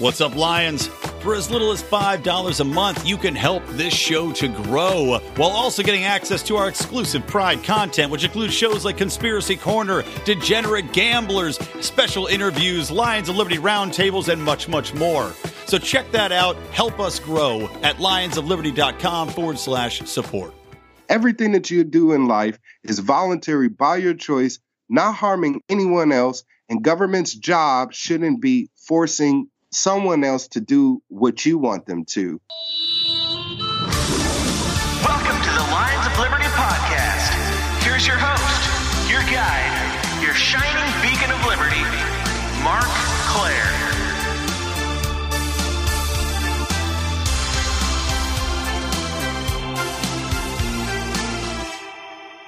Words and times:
What's 0.00 0.22
up, 0.22 0.34
Lions? 0.34 0.86
For 1.20 1.34
as 1.34 1.50
little 1.50 1.72
as 1.72 1.82
$5 1.82 2.60
a 2.60 2.64
month, 2.64 3.06
you 3.06 3.18
can 3.18 3.34
help 3.34 3.62
this 3.72 3.92
show 3.92 4.32
to 4.32 4.48
grow 4.48 5.18
while 5.36 5.50
also 5.50 5.82
getting 5.82 6.04
access 6.04 6.42
to 6.44 6.56
our 6.56 6.70
exclusive 6.70 7.26
Pride 7.26 7.62
content, 7.62 8.10
which 8.10 8.24
includes 8.24 8.54
shows 8.54 8.86
like 8.86 8.96
Conspiracy 8.96 9.56
Corner, 9.56 10.02
Degenerate 10.24 10.94
Gamblers, 10.94 11.58
special 11.82 12.28
interviews, 12.28 12.90
Lions 12.90 13.28
of 13.28 13.36
Liberty 13.36 13.58
roundtables, 13.58 14.32
and 14.32 14.42
much, 14.42 14.68
much 14.68 14.94
more. 14.94 15.34
So 15.66 15.76
check 15.76 16.10
that 16.12 16.32
out. 16.32 16.56
Help 16.72 16.98
us 16.98 17.18
grow 17.18 17.68
at 17.82 17.96
lionsofliberty.com 17.96 19.28
forward 19.28 19.58
slash 19.58 20.00
support. 20.06 20.54
Everything 21.10 21.52
that 21.52 21.70
you 21.70 21.84
do 21.84 22.12
in 22.12 22.26
life 22.26 22.58
is 22.84 23.00
voluntary 23.00 23.68
by 23.68 23.98
your 23.98 24.14
choice, 24.14 24.60
not 24.88 25.16
harming 25.16 25.60
anyone 25.68 26.10
else, 26.10 26.42
and 26.70 26.82
government's 26.82 27.34
job 27.34 27.92
shouldn't 27.92 28.40
be 28.40 28.70
forcing 28.76 29.49
someone 29.72 30.24
else 30.24 30.48
to 30.48 30.60
do 30.60 31.00
what 31.08 31.46
you 31.46 31.56
want 31.58 31.86
them 31.86 32.04
to. 32.04 32.40
Welcome 35.04 35.40
to 35.42 35.50
the 35.50 35.66
Lions 35.70 36.06
of 36.06 36.18
Liberty 36.18 36.50
podcast. 36.58 37.30
Here's 37.84 38.06
your 38.06 38.16
host, 38.18 39.10
your 39.10 39.20
guide, 39.22 40.22
your 40.22 40.34
shining 40.34 40.90
beacon 41.02 41.30
of 41.30 41.46
liberty, 41.46 41.82
Marc 42.64 42.90
Clair. 43.30 43.64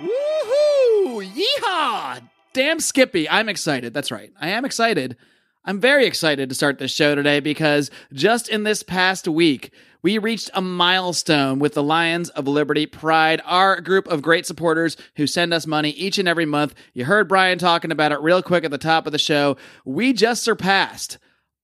Woohoo! 0.00 1.32
Yeehaw! 1.32 2.20
Damn 2.52 2.80
Skippy. 2.80 3.28
I'm 3.28 3.48
excited. 3.48 3.94
That's 3.94 4.10
right. 4.10 4.32
I 4.40 4.48
am 4.48 4.64
excited. 4.64 5.16
I'm 5.64 5.78
very 5.78 6.06
excited 6.06 6.48
to 6.48 6.56
start 6.56 6.80
this 6.80 6.90
show 6.90 7.14
today 7.14 7.38
because 7.38 7.88
just 8.12 8.48
in 8.48 8.64
this 8.64 8.82
past 8.82 9.28
week, 9.28 9.72
we 10.02 10.18
reached 10.18 10.50
a 10.54 10.60
milestone 10.60 11.60
with 11.60 11.74
the 11.74 11.84
Lions 11.84 12.30
of 12.30 12.48
Liberty 12.48 12.84
Pride, 12.84 13.40
our 13.44 13.80
group 13.80 14.08
of 14.08 14.22
great 14.22 14.44
supporters 14.44 14.96
who 15.14 15.28
send 15.28 15.54
us 15.54 15.64
money 15.64 15.90
each 15.90 16.18
and 16.18 16.26
every 16.26 16.46
month. 16.46 16.74
You 16.94 17.04
heard 17.04 17.28
Brian 17.28 17.58
talking 17.58 17.92
about 17.92 18.10
it 18.10 18.20
real 18.20 18.42
quick 18.42 18.64
at 18.64 18.72
the 18.72 18.78
top 18.78 19.06
of 19.06 19.12
the 19.12 19.20
show. 19.20 19.56
We 19.84 20.12
just 20.12 20.42
surpassed 20.42 21.18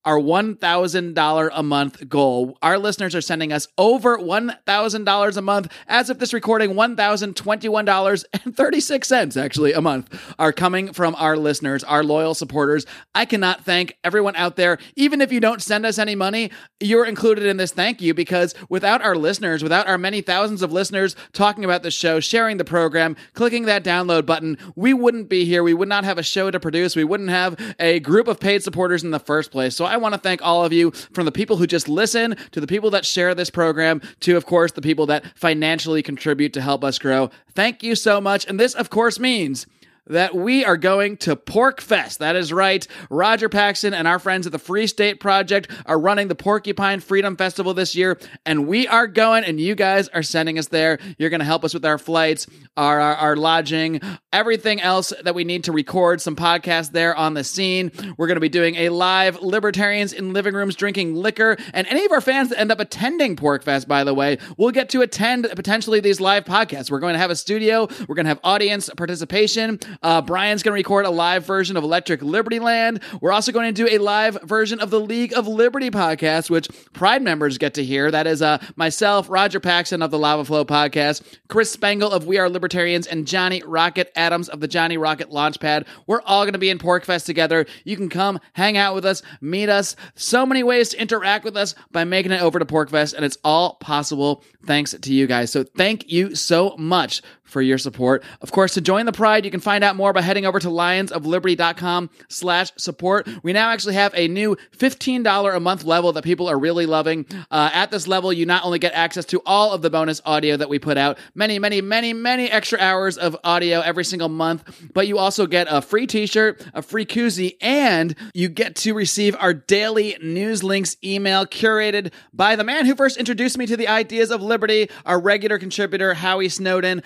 our 0.08 0.18
$1,000 0.18 1.50
a 1.52 1.62
month 1.62 2.08
goal. 2.08 2.58
Our 2.62 2.78
listeners 2.78 3.14
are 3.14 3.20
sending 3.20 3.52
us 3.52 3.68
over 3.76 4.16
$1,000 4.16 5.36
a 5.36 5.42
month. 5.42 5.70
As 5.86 6.08
of 6.08 6.18
this 6.18 6.32
recording, 6.32 6.70
$1,021.36 6.70 9.42
actually 9.42 9.74
a 9.74 9.82
month 9.82 10.34
are 10.38 10.50
coming 10.50 10.94
from 10.94 11.14
our 11.16 11.36
listeners, 11.36 11.84
our 11.84 12.02
loyal 12.02 12.32
supporters. 12.32 12.86
I 13.14 13.26
cannot 13.26 13.66
thank 13.66 13.98
everyone 14.02 14.34
out 14.36 14.56
there. 14.56 14.78
Even 14.96 15.20
if 15.20 15.30
you 15.30 15.40
don't 15.40 15.60
send 15.60 15.84
us 15.84 15.98
any 15.98 16.14
money, 16.14 16.52
you're 16.80 17.04
included 17.04 17.44
in 17.44 17.58
this 17.58 17.72
thank 17.72 18.00
you 18.00 18.14
because 18.14 18.54
without 18.70 19.02
our 19.02 19.14
listeners, 19.14 19.62
without 19.62 19.86
our 19.86 19.98
many 19.98 20.22
thousands 20.22 20.62
of 20.62 20.72
listeners 20.72 21.16
talking 21.34 21.66
about 21.66 21.82
the 21.82 21.90
show, 21.90 22.18
sharing 22.18 22.56
the 22.56 22.64
program, 22.64 23.14
clicking 23.34 23.66
that 23.66 23.84
download 23.84 24.24
button, 24.24 24.56
we 24.74 24.94
wouldn't 24.94 25.28
be 25.28 25.44
here. 25.44 25.62
We 25.62 25.74
would 25.74 25.90
not 25.90 26.04
have 26.04 26.16
a 26.16 26.22
show 26.22 26.50
to 26.50 26.58
produce. 26.58 26.96
We 26.96 27.04
wouldn't 27.04 27.28
have 27.28 27.58
a 27.78 28.00
group 28.00 28.26
of 28.26 28.40
paid 28.40 28.62
supporters 28.62 29.04
in 29.04 29.10
the 29.10 29.18
first 29.18 29.50
place. 29.50 29.76
So 29.76 29.84
I 29.84 29.97
want 29.98 30.14
to 30.14 30.20
thank 30.20 30.42
all 30.42 30.64
of 30.64 30.72
you 30.72 30.91
from 31.12 31.24
the 31.24 31.32
people 31.32 31.56
who 31.56 31.66
just 31.66 31.88
listen 31.88 32.36
to 32.52 32.60
the 32.60 32.66
people 32.66 32.91
that 32.91 33.04
share 33.04 33.34
this 33.34 33.50
program 33.50 34.00
to, 34.20 34.36
of 34.36 34.46
course, 34.46 34.72
the 34.72 34.82
people 34.82 35.06
that 35.06 35.24
financially 35.36 36.02
contribute 36.02 36.52
to 36.54 36.60
help 36.60 36.84
us 36.84 36.98
grow. 36.98 37.30
Thank 37.54 37.82
you 37.82 37.94
so 37.94 38.20
much. 38.20 38.46
And 38.46 38.58
this, 38.58 38.74
of 38.74 38.91
course, 38.91 39.19
means 39.19 39.66
that 40.08 40.34
we 40.34 40.64
are 40.64 40.76
going 40.76 41.16
to 41.18 41.36
PorcFest. 41.36 42.18
That 42.18 42.36
is 42.36 42.52
right. 42.52 42.86
Roger 43.10 43.48
Paxton 43.48 43.94
and 43.94 44.08
our 44.08 44.18
friends 44.18 44.46
at 44.46 44.52
the 44.52 44.58
Free 44.58 44.86
State 44.86 45.20
Project 45.20 45.70
are 45.86 45.98
running 45.98 46.28
the 46.28 46.34
Porcupine 46.34 47.00
Freedom 47.00 47.36
Festival 47.36 47.74
this 47.74 47.94
year, 47.94 48.18
and 48.44 48.66
we 48.66 48.88
are 48.88 49.06
going, 49.06 49.44
and 49.44 49.60
you 49.60 49.74
guys 49.74 50.08
are 50.08 50.22
sending 50.22 50.58
us 50.58 50.68
there. 50.68 50.98
You're 51.18 51.30
going 51.30 51.40
to 51.40 51.46
help 51.46 51.64
us 51.64 51.74
with 51.74 51.84
our 51.84 51.98
flights, 51.98 52.46
our, 52.76 53.00
our, 53.00 53.14
our 53.16 53.36
lodging, 53.36 54.00
everything 54.32 54.80
else 54.80 55.12
that 55.22 55.34
we 55.34 55.44
need 55.44 55.64
to 55.64 55.72
record 55.72 56.20
some 56.20 56.36
podcasts 56.36 56.92
there 56.92 57.14
on 57.14 57.34
the 57.34 57.44
scene. 57.44 57.91
We're 58.16 58.26
going 58.26 58.36
to 58.36 58.41
be 58.41 58.48
doing 58.48 58.76
a 58.76 58.88
live 58.88 59.41
Libertarians 59.42 60.12
in 60.12 60.32
Living 60.32 60.54
Rooms 60.54 60.74
drinking 60.74 61.14
liquor, 61.14 61.56
and 61.72 61.86
any 61.86 62.04
of 62.04 62.12
our 62.12 62.20
fans 62.20 62.48
that 62.50 62.60
end 62.60 62.72
up 62.72 62.80
attending 62.80 63.36
PorcFest, 63.36 63.88
by 63.88 64.04
the 64.04 64.14
way, 64.14 64.38
will 64.56 64.70
get 64.70 64.88
to 64.91 65.02
attend 65.02 65.48
potentially 65.54 66.00
these 66.00 66.20
live 66.20 66.44
podcasts. 66.44 66.91
We're 66.91 67.00
going 67.00 67.14
to 67.14 67.18
have 67.18 67.30
a 67.30 67.36
studio, 67.36 67.88
we're 68.06 68.14
going 68.14 68.24
to 68.24 68.30
have 68.30 68.41
audience 68.44 68.91
participation. 68.97 69.78
Uh, 70.03 70.22
Brian's 70.22 70.62
going 70.62 70.72
to 70.72 70.78
record 70.78 71.06
a 71.06 71.10
live 71.10 71.44
version 71.47 71.76
of 71.76 71.84
Electric 71.84 72.22
Liberty 72.22 72.59
Land. 72.59 73.00
We're 73.20 73.32
also 73.32 73.53
going 73.53 73.72
to 73.72 73.84
do 73.84 73.88
a 73.91 73.98
live 73.98 74.38
version 74.42 74.81
of 74.81 74.91
the 74.91 75.00
League 75.00 75.32
of 75.32 75.47
Liberty 75.47 75.91
podcast, 75.91 76.50
which 76.50 76.69
Pride 76.92 77.22
members 77.22 77.59
get 77.59 77.75
to 77.75 77.84
hear. 77.84 78.10
That 78.10 78.26
is 78.26 78.42
uh, 78.42 78.59
myself, 78.76 79.28
Roger 79.28 79.60
Paxton 79.60 80.03
of 80.03 80.10
the 80.10 80.19
Lava 80.19 80.44
Flow 80.44 80.64
podcast, 80.64 81.22
Chris 81.48 81.72
Spangle 81.72 82.10
of 82.10 82.26
We 82.26 82.38
Are 82.38 82.48
Libertarians, 82.48 83.06
and 83.06 83.26
Johnny 83.26 83.62
Rocket 83.66 84.12
Adams 84.16 84.48
of 84.48 84.60
the 84.60 84.69
Johnny 84.69 84.97
Rocket 84.97 85.31
Launchpad. 85.31 85.86
We're 86.06 86.22
all 86.22 86.44
going 86.44 86.53
to 86.53 86.59
be 86.59 86.70
in 86.70 86.78
PorcFest 86.78 87.25
together. 87.25 87.66
You 87.84 87.97
can 87.97 88.09
come, 88.09 88.41
hang 88.53 88.76
out 88.76 88.94
with 88.94 89.04
us, 89.04 89.22
meet 89.41 89.69
us. 89.69 89.97
So 90.15 90.47
many 90.47 90.62
ways 90.62 90.91
to 90.91 91.00
interact 91.00 91.44
with 91.44 91.56
us 91.56 91.75
by 91.91 92.04
making 92.04 92.32
it 92.32 92.42
over 92.42 92.59
to 92.59 92.65
PorcFest, 92.65 93.15
and 93.15 93.25
it's 93.25 93.38
all 93.44 93.75
possible 93.75 94.42
thanks 94.65 94.92
to 94.92 95.12
you 95.12 95.26
guys. 95.26 95.50
So 95.50 95.65
thank 95.65 96.10
you 96.10 96.34
so 96.34 96.76
much 96.76 97.22
for 97.48 97.62
your 97.62 97.78
support. 97.78 98.22
Of 98.41 98.53
course, 98.53 98.75
to 98.75 98.81
join 98.81 99.06
the 99.06 99.12
Pride, 99.12 99.44
you 99.44 99.50
can 99.50 99.60
find 99.60 99.82
out 99.82 99.97
more 99.97 100.12
by 100.12 100.20
heading 100.22 100.47
over 100.47 100.60
to 100.60 100.69
lionsofliberty.com 100.69 102.10
slash 102.28 102.72
support. 102.76 103.28
We 103.42 103.53
now 103.53 103.70
actually 103.70 103.94
have 103.94 104.12
a 104.14 104.28
new 104.28 104.56
$15 104.76 105.56
a 105.56 105.60
month 105.60 105.84
level 105.84 106.12
that 106.12 106.25
people 106.25 106.48
are 106.48 106.59
really 106.59 106.86
loving. 106.86 107.26
Uh, 107.50 107.70
at 107.72 107.91
this 107.91 108.06
level, 108.06 108.32
you 108.32 108.47
not 108.47 108.64
only 108.64 108.78
get 108.78 108.92
access 108.92 109.25
to 109.26 109.41
all 109.47 109.72
of 109.72 109.82
the 109.82 109.91
bonus 109.91 110.20
audio 110.25 110.56
that 110.56 110.69
we 110.69 110.78
put 110.78 110.97
out, 110.97 111.19
many, 111.34 111.59
many, 111.59 111.81
many, 111.81 112.12
many 112.12 112.50
extra 112.50 112.78
hours 112.78 113.16
of 113.16 113.36
audio 113.44 113.80
every 113.80 114.04
single 114.04 114.28
month, 114.28 114.91
but 114.92 115.06
you 115.06 115.19
also 115.19 115.47
get 115.47 115.66
a 115.70 115.80
free 115.80 116.06
t-shirt, 116.06 116.65
a 116.75 116.82
free 116.82 117.06
koozie, 117.06 117.56
and 117.60 118.15
you 118.34 118.48
get 118.48 118.76
to 118.76 118.92
receive 118.92 119.34
our 119.41 119.54
daily 119.54 120.16
news 120.22 120.62
links 120.62 120.97
email 121.03 121.47
curated 121.47 122.12
by 122.32 122.56
the 122.56 122.65
man 122.65 122.86
who 122.86 122.94
first 122.94 123.16
introduced 123.16 123.56
me 123.59 123.66
to 123.66 123.76
the 123.76 123.88
ideas 123.88 124.30
of 124.30 124.42
liberty, 124.42 124.88
our 125.06 125.20
regular 125.20 125.59
contributor, 125.59 126.15
Howie 126.15 126.48
Snowden 126.48 127.03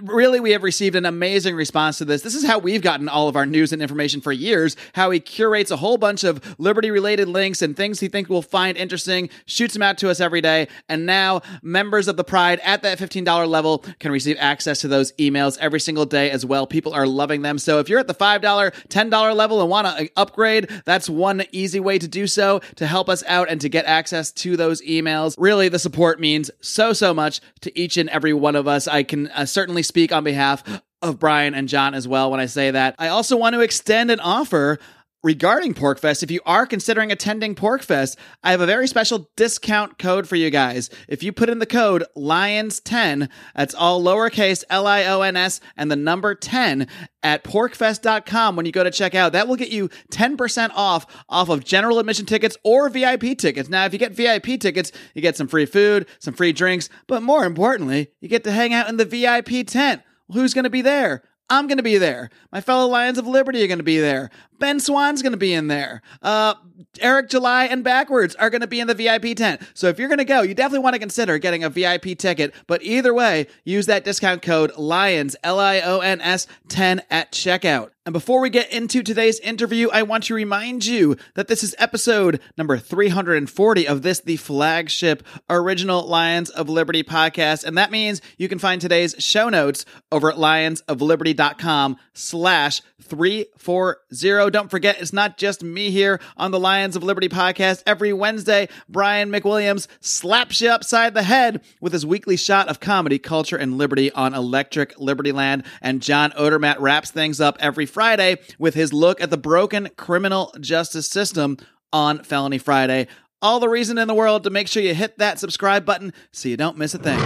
really, 0.00 0.38
we 0.38 0.52
have 0.52 0.62
received 0.62 0.94
an 0.94 1.04
amazing 1.04 1.56
response 1.56 1.98
to 1.98 2.04
this. 2.04 2.22
This 2.22 2.36
is 2.36 2.46
how 2.46 2.58
we've 2.58 2.82
gotten 2.82 3.08
all 3.08 3.26
of 3.28 3.34
our 3.34 3.44
news 3.44 3.72
and 3.72 3.82
information 3.82 4.20
for 4.20 4.30
years. 4.30 4.76
Howie 4.92 5.18
curates 5.18 5.72
a 5.72 5.76
whole 5.76 5.98
bunch 5.98 6.22
of 6.22 6.60
liberty 6.60 6.92
related 6.92 7.28
links 7.28 7.60
and 7.60 7.76
things 7.76 7.98
he 7.98 8.08
thinks 8.08 8.30
we'll 8.30 8.42
find 8.42 8.76
interesting, 8.76 9.30
shoots 9.46 9.74
them 9.74 9.82
out 9.82 9.98
to 9.98 10.10
us 10.10 10.20
every 10.20 10.40
day. 10.40 10.68
And 10.88 11.06
now 11.06 11.42
members 11.62 12.06
of 12.06 12.16
the 12.16 12.24
Pride 12.24 12.60
at 12.60 12.82
that 12.82 12.98
$15 12.98 13.48
level 13.48 13.84
can 13.98 14.12
receive 14.12 14.36
access 14.38 14.80
to 14.82 14.88
those 14.88 15.12
emails 15.12 15.58
every 15.58 15.80
single 15.80 16.06
day 16.06 16.30
as 16.30 16.46
well. 16.46 16.66
People 16.66 16.94
are 16.94 17.06
loving 17.06 17.42
them. 17.42 17.58
So 17.58 17.80
if 17.80 17.88
you're 17.88 18.00
at 18.00 18.06
the 18.06 18.14
$5, 18.14 18.40
$10 18.40 19.36
level 19.36 19.60
and 19.60 19.68
want 19.68 19.86
to 19.86 20.08
upgrade, 20.16 20.70
that's 20.84 21.10
one 21.10 21.42
easy 21.50 21.80
way 21.80 21.98
to 21.98 22.06
do 22.06 22.28
so 22.28 22.60
to 22.76 22.86
help 22.86 23.08
us 23.08 23.24
out 23.26 23.48
and 23.50 23.60
to 23.60 23.68
get 23.68 23.86
access 23.86 24.30
to 24.32 24.56
those 24.56 24.80
emails. 24.82 25.34
Really, 25.36 25.68
the 25.68 25.80
support 25.80 26.20
means 26.20 26.50
so, 26.60 26.92
so 26.92 27.12
much 27.12 27.40
to 27.62 27.76
each 27.78 27.96
and 27.96 28.08
every 28.10 28.32
one 28.32 28.54
of 28.54 28.68
us. 28.68 28.86
I 28.86 29.02
can 29.02 29.26
uh, 29.28 29.44
certainly 29.44 29.63
speak 29.82 30.12
on 30.12 30.24
behalf 30.24 30.62
of 31.02 31.18
Brian 31.18 31.54
and 31.54 31.68
John 31.68 31.94
as 31.94 32.08
well 32.08 32.30
when 32.30 32.40
I 32.40 32.46
say 32.46 32.70
that. 32.70 32.94
I 32.98 33.08
also 33.08 33.36
want 33.36 33.54
to 33.54 33.60
extend 33.60 34.10
an 34.10 34.20
offer 34.20 34.78
regarding 35.24 35.72
PorcFest, 35.72 36.22
if 36.22 36.30
you 36.30 36.40
are 36.44 36.66
considering 36.66 37.10
attending 37.10 37.54
PorcFest, 37.54 38.16
I 38.44 38.50
have 38.50 38.60
a 38.60 38.66
very 38.66 38.86
special 38.86 39.30
discount 39.36 39.98
code 39.98 40.28
for 40.28 40.36
you 40.36 40.50
guys. 40.50 40.90
If 41.08 41.22
you 41.22 41.32
put 41.32 41.48
in 41.48 41.58
the 41.58 41.66
code 41.66 42.04
LIONS10, 42.14 43.30
that's 43.56 43.74
all 43.74 44.02
lowercase 44.02 44.62
L 44.68 44.86
I 44.86 45.04
O 45.06 45.22
N 45.22 45.36
S 45.36 45.60
and 45.76 45.90
the 45.90 45.96
number 45.96 46.34
10 46.34 46.86
at 47.22 47.42
porcfest.com 47.42 48.54
when 48.54 48.66
you 48.66 48.72
go 48.72 48.84
to 48.84 48.90
check 48.90 49.14
out, 49.14 49.32
that 49.32 49.48
will 49.48 49.56
get 49.56 49.70
you 49.70 49.88
10% 50.12 50.70
off 50.74 51.06
off 51.28 51.48
of 51.48 51.64
general 51.64 51.98
admission 51.98 52.26
tickets 52.26 52.58
or 52.62 52.90
VIP 52.90 53.38
tickets. 53.38 53.70
Now, 53.70 53.86
if 53.86 53.94
you 53.94 53.98
get 53.98 54.12
VIP 54.12 54.60
tickets, 54.60 54.92
you 55.14 55.22
get 55.22 55.36
some 55.36 55.48
free 55.48 55.66
food, 55.66 56.06
some 56.18 56.34
free 56.34 56.52
drinks, 56.52 56.90
but 57.06 57.22
more 57.22 57.46
importantly, 57.46 58.08
you 58.20 58.28
get 58.28 58.44
to 58.44 58.52
hang 58.52 58.74
out 58.74 58.90
in 58.90 58.98
the 58.98 59.06
VIP 59.06 59.66
tent. 59.66 60.02
Who's 60.32 60.52
going 60.52 60.64
to 60.64 60.70
be 60.70 60.82
there? 60.82 61.22
I'm 61.50 61.66
going 61.66 61.76
to 61.76 61.82
be 61.82 61.98
there. 61.98 62.30
My 62.52 62.60
fellow 62.60 62.88
Lions 62.88 63.18
of 63.18 63.26
Liberty 63.26 63.62
are 63.62 63.66
going 63.66 63.78
to 63.78 63.84
be 63.84 64.00
there. 64.00 64.30
Ben 64.64 64.80
Swann's 64.80 65.20
going 65.20 65.32
to 65.32 65.36
be 65.36 65.52
in 65.52 65.66
there. 65.66 66.00
Uh, 66.22 66.54
Eric 66.98 67.28
July 67.28 67.66
and 67.66 67.84
BackWordz 67.84 68.34
are 68.38 68.48
going 68.48 68.62
to 68.62 68.66
be 68.66 68.80
in 68.80 68.86
the 68.86 68.94
VIP 68.94 69.36
tent. 69.36 69.60
So 69.74 69.88
if 69.88 69.98
you're 69.98 70.08
going 70.08 70.18
to 70.18 70.24
go, 70.24 70.40
you 70.40 70.54
definitely 70.54 70.78
want 70.84 70.94
to 70.94 71.00
consider 71.00 71.36
getting 71.36 71.64
a 71.64 71.68
VIP 71.68 72.16
ticket. 72.16 72.54
But 72.66 72.82
either 72.82 73.12
way, 73.12 73.46
use 73.64 73.84
that 73.86 74.04
discount 74.04 74.40
code 74.40 74.72
LIONS, 74.78 75.36
L 75.44 75.60
I 75.60 75.80
O 75.80 76.00
N 76.00 76.22
S 76.22 76.46
10 76.68 77.02
at 77.10 77.30
checkout. 77.30 77.90
And 78.06 78.12
before 78.12 78.40
we 78.40 78.50
get 78.50 78.70
into 78.70 79.02
today's 79.02 79.40
interview, 79.40 79.88
I 79.90 80.02
want 80.02 80.24
to 80.24 80.34
remind 80.34 80.84
you 80.84 81.16
that 81.36 81.48
this 81.48 81.64
is 81.64 81.74
episode 81.78 82.38
number 82.58 82.76
340 82.76 83.88
of 83.88 84.02
this, 84.02 84.20
the 84.20 84.36
flagship 84.36 85.22
original 85.48 86.06
Lions 86.06 86.50
of 86.50 86.68
Liberty 86.68 87.02
podcast. 87.02 87.64
And 87.64 87.78
that 87.78 87.90
means 87.90 88.20
you 88.36 88.46
can 88.46 88.58
find 88.58 88.78
today's 88.78 89.14
show 89.18 89.48
notes 89.48 89.86
over 90.12 90.30
at 90.30 90.36
lionsofliberty.com 90.36 91.96
slash 92.12 92.82
340 93.00 94.50
don't 94.54 94.70
forget, 94.70 95.00
it's 95.00 95.12
not 95.12 95.36
just 95.36 95.64
me 95.64 95.90
here 95.90 96.20
on 96.36 96.52
the 96.52 96.60
Lions 96.60 96.94
of 96.94 97.02
Liberty 97.02 97.28
podcast. 97.28 97.82
Every 97.88 98.12
Wednesday, 98.12 98.68
Brian 98.88 99.28
McWilliams 99.28 99.88
slaps 99.98 100.60
you 100.60 100.70
upside 100.70 101.12
the 101.12 101.24
head 101.24 101.60
with 101.80 101.92
his 101.92 102.06
weekly 102.06 102.36
shot 102.36 102.68
of 102.68 102.78
comedy, 102.78 103.18
culture, 103.18 103.56
and 103.56 103.76
liberty 103.76 104.12
on 104.12 104.32
Electric 104.32 104.96
Liberty 105.00 105.32
Land. 105.32 105.64
And 105.82 106.00
John 106.00 106.30
Odermatt 106.38 106.76
wraps 106.78 107.10
things 107.10 107.40
up 107.40 107.56
every 107.58 107.84
Friday 107.84 108.36
with 108.56 108.74
his 108.74 108.92
look 108.92 109.20
at 109.20 109.30
the 109.30 109.36
broken 109.36 109.88
criminal 109.96 110.54
justice 110.60 111.08
system 111.08 111.56
on 111.92 112.22
Felony 112.22 112.58
Friday. 112.58 113.08
All 113.42 113.58
the 113.58 113.68
reason 113.68 113.98
in 113.98 114.06
the 114.06 114.14
world 114.14 114.44
to 114.44 114.50
make 114.50 114.68
sure 114.68 114.84
you 114.84 114.94
hit 114.94 115.18
that 115.18 115.40
subscribe 115.40 115.84
button 115.84 116.12
so 116.30 116.48
you 116.48 116.56
don't 116.56 116.78
miss 116.78 116.94
a 116.94 116.98
thing. 116.98 117.18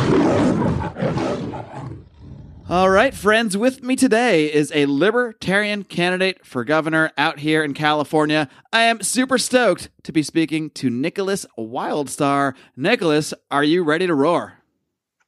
All 2.71 2.91
right, 2.91 3.15
friends, 3.15 3.57
with 3.57 3.83
me 3.83 3.97
today 3.97 4.53
is 4.53 4.71
a 4.75 4.85
libertarian 4.85 5.85
candidate 5.85 6.45
for 6.45 6.65
governor 6.65 7.11
out 7.17 7.39
here 7.39 7.65
in 7.65 7.73
California. 7.73 8.47
I 8.71 8.83
am 8.83 9.01
super 9.01 9.39
stoked 9.39 9.89
to 10.03 10.13
be 10.13 10.23
speaking 10.23 10.69
to 10.73 10.91
Nickolas 10.91 11.47
Wildstar. 11.59 12.55
Nickolas, 12.79 13.33
are 13.51 13.65
you 13.65 13.85
ready 13.85 14.07
to 14.07 14.13
roar? 14.13 14.59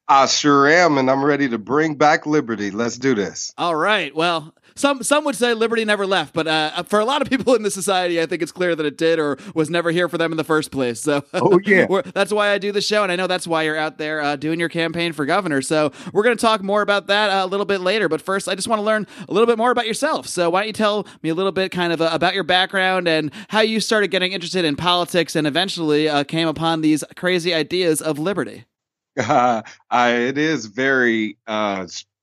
I 0.07 0.27
sure 0.27 0.67
am, 0.67 0.99
and 0.99 1.09
I'm 1.09 1.25
ready 1.25 1.49
to 1.49 1.57
bring 1.57 1.95
back 1.95 2.27
liberty. 2.27 2.69
Let's 2.69 2.99
do 2.99 3.15
this. 3.15 3.55
All 3.57 3.75
right. 3.75 4.15
Well, 4.15 4.53
some 4.75 5.03
some 5.03 5.25
would 5.25 5.35
say 5.35 5.53
liberty 5.53 5.85
never 5.85 6.05
left, 6.05 6.33
but 6.33 6.47
uh, 6.47 6.83
for 6.83 6.99
a 6.99 7.05
lot 7.05 7.21
of 7.21 7.29
people 7.29 7.55
in 7.55 7.63
the 7.63 7.71
society, 7.71 8.21
I 8.21 8.25
think 8.25 8.41
it's 8.41 8.51
clear 8.51 8.75
that 8.75 8.85
it 8.85 8.97
did 8.97 9.19
or 9.19 9.37
was 9.53 9.69
never 9.69 9.91
here 9.91 10.07
for 10.07 10.17
them 10.17 10.31
in 10.31 10.37
the 10.37 10.43
first 10.43 10.71
place. 10.71 11.01
So, 11.01 11.23
oh 11.33 11.59
yeah, 11.63 11.85
that's 12.13 12.31
why 12.31 12.49
I 12.49 12.57
do 12.57 12.71
the 12.71 12.81
show, 12.81 13.03
and 13.03 13.11
I 13.11 13.15
know 13.15 13.27
that's 13.27 13.47
why 13.47 13.63
you're 13.63 13.77
out 13.77 13.97
there 13.97 14.21
uh, 14.21 14.35
doing 14.35 14.59
your 14.59 14.69
campaign 14.69 15.13
for 15.13 15.25
governor. 15.25 15.61
So, 15.61 15.91
we're 16.13 16.23
going 16.23 16.37
to 16.37 16.41
talk 16.41 16.63
more 16.63 16.81
about 16.81 17.07
that 17.07 17.29
uh, 17.29 17.45
a 17.45 17.47
little 17.47 17.65
bit 17.65 17.81
later. 17.81 18.09
But 18.09 18.21
first, 18.21 18.47
I 18.47 18.55
just 18.55 18.67
want 18.67 18.79
to 18.79 18.83
learn 18.83 19.07
a 19.27 19.33
little 19.33 19.47
bit 19.47 19.57
more 19.57 19.71
about 19.71 19.87
yourself. 19.87 20.27
So, 20.27 20.49
why 20.49 20.61
don't 20.61 20.67
you 20.67 20.73
tell 20.73 21.07
me 21.21 21.29
a 21.29 21.35
little 21.35 21.51
bit, 21.51 21.71
kind 21.71 21.93
of, 21.93 22.01
uh, 22.01 22.09
about 22.11 22.33
your 22.33 22.43
background 22.43 23.07
and 23.07 23.31
how 23.49 23.61
you 23.61 23.79
started 23.79 24.09
getting 24.09 24.31
interested 24.31 24.65
in 24.65 24.75
politics, 24.75 25.35
and 25.35 25.47
eventually 25.47 26.07
uh, 26.07 26.23
came 26.23 26.47
upon 26.47 26.81
these 26.81 27.03
crazy 27.15 27.53
ideas 27.53 28.01
of 28.01 28.19
liberty. 28.19 28.65
I, 29.17 29.63
it 29.91 30.37
is 30.37 30.65
very 30.67 31.37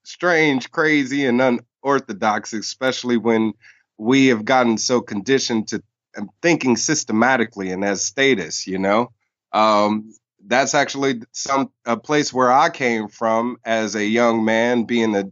strange, 0.05 0.71
crazy, 0.71 1.27
and 1.27 1.41
un- 1.41 1.61
orthodox, 1.83 2.53
especially 2.53 3.17
when 3.17 3.55
we 3.97 4.29
have 4.29 4.45
gotten 4.45 4.79
so 4.79 5.01
conditioned 5.01 5.69
to 5.69 5.83
um, 6.17 6.31
thinking 6.43 6.77
systematically 6.77 7.71
and 7.71 7.85
as 7.85 8.03
status, 8.03 8.67
you 8.67 8.79
know. 8.79 9.13
Um, 9.53 10.13
that's 10.47 10.75
actually 10.75 11.23
some 11.33 11.71
a 11.85 11.97
place 11.97 12.33
where 12.33 12.53
I 12.53 12.71
came 12.71 13.09
from 13.09 13.59
as 13.65 13.95
a 13.95 14.05
young 14.05 14.45
man, 14.45 14.85
being 14.85 15.15
a, 15.15 15.25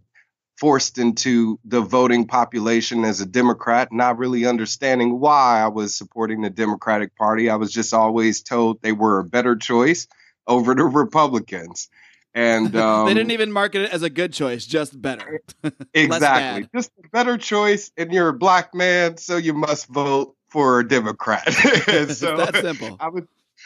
forced 0.58 0.98
into 0.98 1.58
the 1.64 1.80
voting 1.80 2.26
population 2.26 3.04
as 3.04 3.20
a 3.20 3.26
Democrat, 3.26 3.92
not 3.92 4.18
really 4.18 4.46
understanding 4.46 5.20
why 5.20 5.60
I 5.60 5.68
was 5.68 5.94
supporting 5.94 6.40
the 6.40 6.50
Democratic 6.50 7.14
Party. 7.14 7.50
I 7.50 7.56
was 7.56 7.72
just 7.72 7.92
always 7.92 8.42
told 8.42 8.80
they 8.80 8.92
were 8.92 9.18
a 9.18 9.24
better 9.24 9.56
choice 9.56 10.08
over 10.46 10.74
the 10.74 10.84
Republicans. 11.02 11.88
And 12.36 12.76
um, 12.76 13.06
they 13.08 13.14
didn't 13.14 13.32
even 13.32 13.50
market 13.50 13.82
it 13.82 13.92
as 13.92 14.02
a 14.02 14.10
good 14.10 14.32
choice, 14.32 14.66
just 14.66 15.00
better. 15.00 15.40
exactly. 15.94 16.68
Just 16.72 16.92
a 17.02 17.08
better 17.08 17.38
choice, 17.38 17.90
and 17.96 18.12
you're 18.12 18.28
a 18.28 18.34
black 18.34 18.74
man, 18.74 19.16
so 19.16 19.38
you 19.38 19.54
must 19.54 19.88
vote 19.88 20.36
for 20.50 20.80
a 20.80 20.86
Democrat. 20.86 21.50
so 21.52 22.36
that 22.36 22.58
simple. 22.60 22.96
I 23.00 23.08
was 23.08 23.24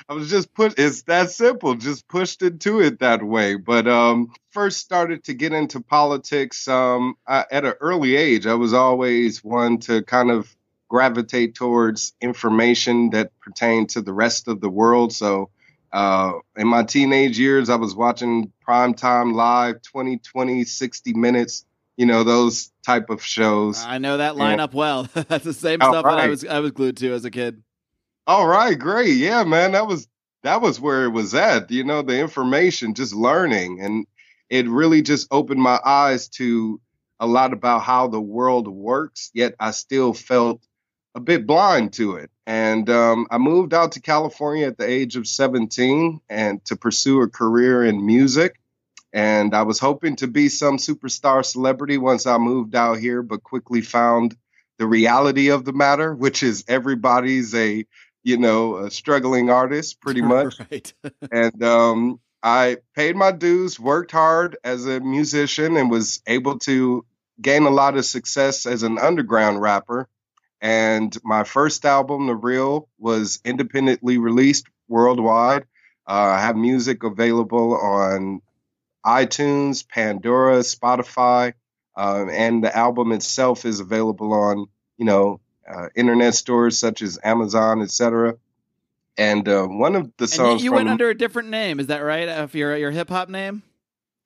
I 0.09 0.15
was 0.15 0.31
just 0.31 0.55
put 0.55 0.79
it's 0.79 1.03
that 1.03 1.31
simple, 1.31 1.75
just 1.75 2.07
pushed 2.09 2.43
into 2.43 2.81
it 2.81 3.01
that 3.01 3.23
way. 3.23 3.57
But 3.57 3.89
um 3.89 4.33
first 4.53 4.79
started 4.79 5.25
to 5.25 5.35
get 5.35 5.53
into 5.53 5.81
politics 5.81 6.69
um 6.69 7.17
I, 7.27 7.45
at 7.51 7.65
an 7.65 7.75
early 7.81 8.17
age. 8.17 8.47
I 8.47 8.55
was 8.55 8.73
always 8.73 9.43
one 9.45 9.79
to 9.81 10.03
kind 10.03 10.31
of 10.31 10.55
gravitate 10.89 11.55
towards 11.55 12.15
information 12.21 13.11
that 13.11 13.31
pertained 13.41 13.91
to 13.91 14.01
the 14.01 14.13
rest 14.13 14.49
of 14.49 14.61
the 14.61 14.71
world. 14.71 15.13
So 15.13 15.51
uh, 15.93 16.33
in 16.57 16.69
my 16.69 16.85
teenage 16.85 17.39
years, 17.39 17.69
I 17.69 17.77
was 17.77 17.95
watching 17.95 18.53
Primetime 18.67 19.35
Live, 19.35 19.83
2020, 19.83 20.65
60 20.65 21.13
Minutes, 21.15 21.65
you 21.97 22.07
know, 22.07 22.23
those 22.23 22.71
type 22.85 23.11
of 23.11 23.23
shows. 23.23 23.85
I 23.85 23.99
know 23.99 24.19
that 24.19 24.35
lineup 24.35 24.73
well. 24.73 25.09
That's 25.15 25.45
the 25.45 25.53
same 25.53 25.81
stuff 25.81 26.05
right. 26.05 26.17
that 26.17 26.25
I 26.25 26.29
was 26.29 26.45
I 26.45 26.61
was 26.61 26.71
glued 26.71 26.97
to 26.99 27.13
as 27.13 27.25
a 27.25 27.31
kid. 27.31 27.63
All 28.27 28.47
right, 28.47 28.79
great. 28.79 29.17
Yeah, 29.17 29.45
man, 29.45 29.73
that 29.73 29.87
was 29.87 30.07
that 30.43 30.63
was 30.63 30.81
where 30.81 31.05
it 31.05 31.11
was 31.11 31.35
at. 31.35 31.71
You 31.71 31.85
know, 31.85 32.03
the 32.03 32.19
information, 32.19 32.95
just 32.95 33.15
learning, 33.15 33.81
and 33.81 34.07
it 34.49 34.69
really 34.69 35.03
just 35.03 35.29
opened 35.31 35.61
my 35.61 35.81
eyes 35.85 36.29
to 36.29 36.81
a 37.19 37.27
lot 37.27 37.53
about 37.53 37.83
how 37.83 38.07
the 38.07 38.21
world 38.21 38.69
works. 38.69 39.31
Yet 39.35 39.55
I 39.59 39.73
still 39.73 40.15
felt 40.15 40.63
a 41.15 41.21
bit 41.21 41.47
blind 41.47 41.93
to 41.95 42.17
it. 42.17 42.31
And 42.47 42.89
um, 42.91 43.27
I 43.31 43.39
moved 43.39 43.75
out 43.75 43.93
to 43.93 44.01
California 44.01 44.67
at 44.67 44.79
the 44.79 44.89
age 44.89 45.17
of 45.17 45.27
17 45.27 46.21
and 46.29 46.65
to 46.67 46.77
pursue 46.77 47.23
a 47.23 47.29
career 47.29 47.85
in 47.85 48.05
music. 48.05 48.61
And 49.12 49.55
I 49.55 49.62
was 49.62 49.79
hoping 49.79 50.17
to 50.17 50.29
be 50.29 50.49
some 50.49 50.77
superstar 50.77 51.45
celebrity 51.45 51.99
once 51.99 52.27
I 52.27 52.39
moved 52.39 52.75
out 52.75 52.99
here, 52.99 53.23
but 53.23 53.43
quickly 53.43 53.81
found 53.81 54.37
the 54.79 54.87
reality 54.87 55.51
of 55.51 55.65
the 55.65 55.73
matter, 55.73 56.15
which 56.15 56.43
is 56.43 56.65
everybody's 56.69 57.55
a, 57.55 57.85
you 58.23 58.39
know, 58.39 58.77
a 58.79 58.91
struggling 58.91 59.51
artist 59.51 60.01
pretty 60.01 60.23
much. 60.37 60.55
right. 60.71 60.93
and 61.33 61.62
um, 61.62 62.21
I 62.43 62.79
paid 62.95 63.17
my 63.17 63.33
dues, 63.33 63.81
worked 63.81 64.12
hard 64.12 64.57
as 64.62 64.87
a 64.87 65.01
musician, 65.01 65.77
and 65.77 65.91
was 65.91 66.23
able 66.27 66.59
to 66.61 67.05
gain 67.41 67.65
a 67.65 67.71
lot 67.71 67.97
of 67.97 68.05
success 68.05 68.65
as 68.65 68.83
an 68.85 68.99
underground 68.99 69.61
rapper 69.61 70.09
and 70.61 71.17
my 71.25 71.45
first 71.45 71.85
album, 71.85 72.27
The 72.27 72.35
Real, 72.35 72.89
was 72.99 73.41
independently 73.45 74.19
released 74.19 74.67
worldwide. 74.89 75.62
Uh, 76.07 76.12
I 76.12 76.41
have 76.41 76.57
music 76.57 77.03
available 77.03 77.77
on 77.77 78.43
iTunes, 79.07 79.87
Pandora, 79.89 80.59
Spotify, 80.59 81.55
uh, 81.97 82.27
and 82.31 82.62
the 82.62 82.77
album 82.77 83.12
itself 83.12 83.65
is 83.65 83.81
available 83.81 84.33
on, 84.33 84.67
you 84.99 85.07
know, 85.07 85.41
uh, 85.69 85.89
internet 85.95 86.35
stores 86.35 86.79
such 86.79 87.01
as 87.01 87.19
Amazon, 87.23 87.81
etc. 87.81 88.37
And 89.17 89.49
uh, 89.49 89.67
one 89.67 89.97
of 89.97 90.11
the 90.17 90.27
songs 90.27 90.53
and 90.55 90.61
you, 90.62 90.71
from, 90.71 90.77
went 90.77 90.89
under 90.89 91.11
a 91.11 91.17
different 91.17 91.51
name, 91.51 91.81
is 91.81 91.89
that 91.89 92.01
right? 92.01 92.29
If 92.29 92.55
your 92.55 92.77
your 92.77 92.91
hip 92.91 93.09
hop 93.09 93.29
name? 93.29 93.62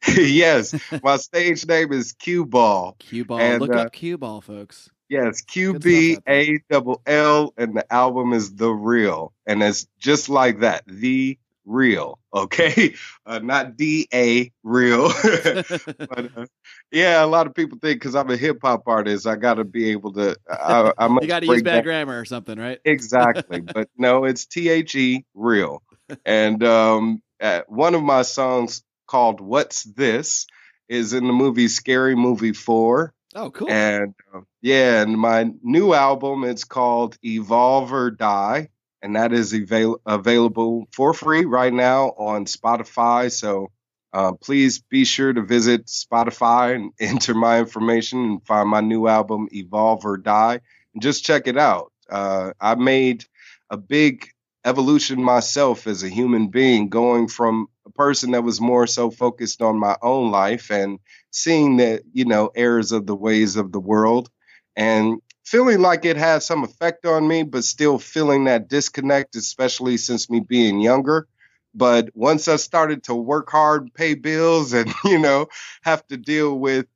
yes, 0.16 0.74
my 1.02 1.16
stage 1.16 1.66
name 1.66 1.92
is 1.92 2.12
Cue 2.12 2.44
Ball. 2.44 2.96
Cue 2.98 3.24
Ball. 3.24 3.58
Look 3.58 3.74
uh, 3.74 3.80
up 3.80 3.92
Cue 3.92 4.18
Ball, 4.18 4.40
folks. 4.40 4.90
Yes, 5.08 5.42
Q 5.42 5.78
B 5.78 6.18
A 6.26 6.60
double 6.70 7.02
L, 7.06 7.52
and 7.56 7.76
the 7.76 7.92
album 7.92 8.32
is 8.32 8.54
The 8.54 8.70
Real, 8.70 9.32
and 9.46 9.62
it's 9.62 9.86
just 9.98 10.28
like 10.28 10.60
that, 10.60 10.82
The 10.86 11.38
Real. 11.64 12.18
Okay, 12.34 12.96
uh, 13.24 13.38
not 13.38 13.76
D 13.76 14.08
A 14.12 14.50
Real. 14.64 15.08
but, 15.28 16.30
uh, 16.36 16.46
yeah, 16.90 17.24
a 17.24 17.28
lot 17.28 17.46
of 17.46 17.54
people 17.54 17.78
think 17.80 18.00
because 18.00 18.16
I'm 18.16 18.28
a 18.28 18.36
hip 18.36 18.58
hop 18.60 18.88
artist, 18.88 19.24
I 19.24 19.36
got 19.36 19.54
to 19.54 19.64
be 19.64 19.92
able 19.92 20.14
to. 20.14 20.36
I, 20.50 20.92
I 20.98 21.06
you 21.06 21.28
got 21.28 21.40
to 21.40 21.46
use 21.46 21.62
bad 21.62 21.84
grammar 21.84 22.18
or 22.18 22.24
something, 22.24 22.58
right? 22.58 22.80
exactly, 22.84 23.60
but 23.60 23.88
no, 23.96 24.24
it's 24.24 24.46
T 24.46 24.68
H 24.68 24.96
E 24.96 25.24
Real, 25.32 25.84
and 26.24 26.64
um, 26.64 27.22
uh, 27.40 27.60
one 27.68 27.94
of 27.94 28.02
my 28.02 28.22
songs 28.22 28.82
called 29.06 29.40
"What's 29.40 29.84
This." 29.84 30.48
is 30.88 31.14
in 31.14 31.26
the 31.26 31.32
movie 31.32 31.68
Scary 31.68 32.14
Movie 32.14 32.52
Four 32.52 33.14
Oh, 33.34 33.50
cool. 33.50 33.68
And 33.68 34.14
uh, 34.32 34.40
yeah, 34.62 35.02
and 35.02 35.18
my 35.18 35.50
new 35.62 35.92
album 35.92 36.44
it's 36.44 36.64
called 36.64 37.18
Evolve 37.24 37.92
or 37.92 38.10
Die, 38.10 38.68
and 39.02 39.16
that 39.16 39.32
is 39.32 39.52
avail- 39.52 40.00
available 40.06 40.86
for 40.92 41.12
free 41.12 41.44
right 41.44 41.72
now 41.72 42.10
on 42.10 42.44
Spotify. 42.46 43.32
So 43.32 43.72
uh, 44.12 44.32
please 44.34 44.80
be 44.80 45.04
sure 45.04 45.32
to 45.32 45.42
visit 45.42 45.86
Spotify 45.86 46.76
and 46.76 46.92
enter 47.00 47.34
my 47.34 47.58
information 47.58 48.20
and 48.24 48.46
find 48.46 48.68
my 48.68 48.80
new 48.80 49.08
album 49.08 49.48
Evolve 49.52 50.04
or 50.04 50.16
Die, 50.16 50.60
and 50.94 51.02
just 51.02 51.24
check 51.24 51.48
it 51.48 51.58
out. 51.58 51.92
Uh, 52.08 52.52
I 52.60 52.76
made 52.76 53.24
a 53.70 53.76
big 53.76 54.28
evolution 54.64 55.22
myself 55.22 55.86
as 55.86 56.02
a 56.04 56.08
human 56.08 56.48
being, 56.48 56.88
going 56.88 57.26
from 57.28 57.66
a 57.86 57.90
person 57.90 58.30
that 58.30 58.44
was 58.44 58.60
more 58.60 58.86
so 58.86 59.10
focused 59.10 59.60
on 59.60 59.78
my 59.78 59.96
own 60.02 60.30
life 60.30 60.70
and 60.70 60.98
seeing 61.34 61.76
the 61.76 62.00
you 62.12 62.24
know 62.24 62.50
errors 62.54 62.92
of 62.92 63.06
the 63.06 63.14
ways 63.14 63.56
of 63.56 63.72
the 63.72 63.80
world 63.80 64.30
and 64.76 65.20
feeling 65.44 65.80
like 65.80 66.04
it 66.04 66.16
had 66.16 66.42
some 66.42 66.62
effect 66.62 67.04
on 67.06 67.26
me 67.26 67.42
but 67.42 67.64
still 67.64 67.98
feeling 67.98 68.44
that 68.44 68.68
disconnect 68.68 69.34
especially 69.36 69.96
since 69.96 70.30
me 70.30 70.40
being 70.40 70.80
younger. 70.80 71.26
But 71.74 72.10
once 72.14 72.46
i 72.46 72.54
started 72.56 73.02
to 73.04 73.14
work 73.16 73.50
hard 73.50 73.92
pay 73.94 74.14
bills 74.14 74.72
and 74.74 74.92
you 75.04 75.18
know 75.18 75.48
have 75.82 76.06
to 76.06 76.16
deal 76.16 76.56
with 76.56 76.86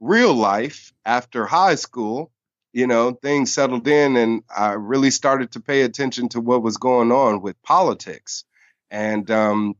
real 0.00 0.32
life 0.34 0.92
after 1.04 1.44
high 1.44 1.74
school 1.74 2.32
you 2.72 2.86
know 2.86 3.12
things 3.12 3.52
settled 3.52 3.86
in 3.86 4.16
and 4.16 4.42
i 4.54 4.72
really 4.72 5.10
started 5.10 5.52
to 5.52 5.60
pay 5.60 5.82
attention 5.82 6.28
to 6.30 6.40
what 6.40 6.62
was 6.62 6.78
going 6.78 7.12
on 7.12 7.42
with 7.42 7.62
politics. 7.62 8.44
And 8.90 9.30
um, 9.30 9.74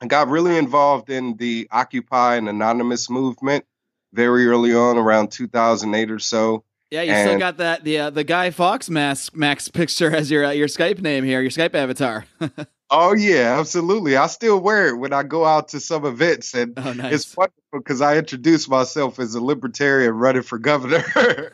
I 0.00 0.06
got 0.06 0.28
really 0.28 0.56
involved 0.56 1.10
in 1.10 1.36
the 1.36 1.68
Occupy 1.70 2.36
and 2.36 2.48
Anonymous 2.48 3.08
movement 3.08 3.64
very 4.12 4.46
early 4.46 4.74
on, 4.74 4.98
around 4.98 5.30
2008 5.32 6.10
or 6.10 6.18
so. 6.18 6.64
Yeah, 6.90 7.02
you 7.02 7.12
still 7.14 7.38
got 7.38 7.56
that 7.56 7.82
the 7.82 7.98
uh, 7.98 8.10
the 8.10 8.22
Guy 8.22 8.50
Fawkes 8.50 8.88
mask 8.88 9.34
Max 9.34 9.68
picture 9.80 10.14
as 10.14 10.30
your 10.30 10.44
uh, 10.44 10.50
your 10.50 10.68
Skype 10.68 11.00
name 11.00 11.24
here, 11.24 11.40
your 11.40 11.50
Skype 11.50 11.74
avatar. 11.74 12.24
oh 12.90 13.12
yeah, 13.14 13.58
absolutely. 13.58 14.16
I 14.16 14.28
still 14.28 14.60
wear 14.60 14.88
it 14.88 14.96
when 14.96 15.12
I 15.12 15.24
go 15.24 15.44
out 15.44 15.68
to 15.68 15.80
some 15.80 16.04
events, 16.04 16.54
and 16.54 16.74
Oh, 16.78 16.92
nice. 16.92 17.12
it's 17.12 17.36
wonderful 17.36 17.56
because 17.72 18.00
I 18.00 18.18
introduce 18.18 18.68
myself 18.68 19.18
as 19.18 19.34
a 19.34 19.42
libertarian 19.42 20.14
running 20.14 20.42
for 20.42 20.58
governor, 20.58 21.02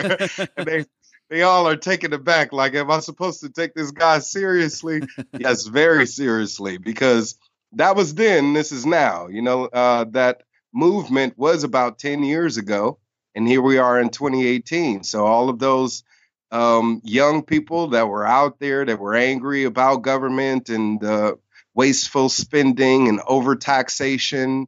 and 0.56 0.66
they 0.66 0.84
they 1.30 1.42
all 1.42 1.66
are 1.66 1.76
taken 1.76 2.12
aback. 2.12 2.52
Like, 2.52 2.75
am 2.75 2.90
I 2.90 3.00
supposed 3.00 3.40
to 3.40 3.49
take 3.49 3.72
this 3.72 3.90
guy 3.90 4.18
seriously? 4.18 5.00
yes, 5.38 5.66
very 5.66 6.06
seriously, 6.06 6.76
because 6.76 7.38
that 7.75 7.97
was 7.97 8.14
then. 8.14 8.52
This 8.52 8.73
is 8.73 8.87
now. 8.87 9.29
You 9.29 9.43
know, 9.43 9.67
uh, 9.67 10.05
that 10.11 10.43
movement 10.73 11.38
was 11.38 11.64
about 11.64 11.99
ten 11.99 12.23
years 12.23 12.57
ago, 12.57 12.99
and 13.35 13.49
here 13.49 13.62
we 13.62 13.79
are 13.79 14.00
in 14.00 14.11
2018. 14.11 15.05
So 15.05 15.26
all 15.26 15.49
of 15.49 15.59
those 15.59 16.05
um, 16.50 17.00
young 17.05 17.43
people 17.43 17.88
that 17.88 18.09
were 18.09 18.26
out 18.26 18.59
there 18.61 18.85
that 18.85 18.99
were 18.99 19.14
angry 19.14 19.64
about 19.64 20.02
government 20.02 20.69
and 20.69 21.02
uh, 21.02 21.35
wasteful 21.75 22.29
spending 22.29 23.09
and 23.09 23.21
overtaxation, 23.21 24.67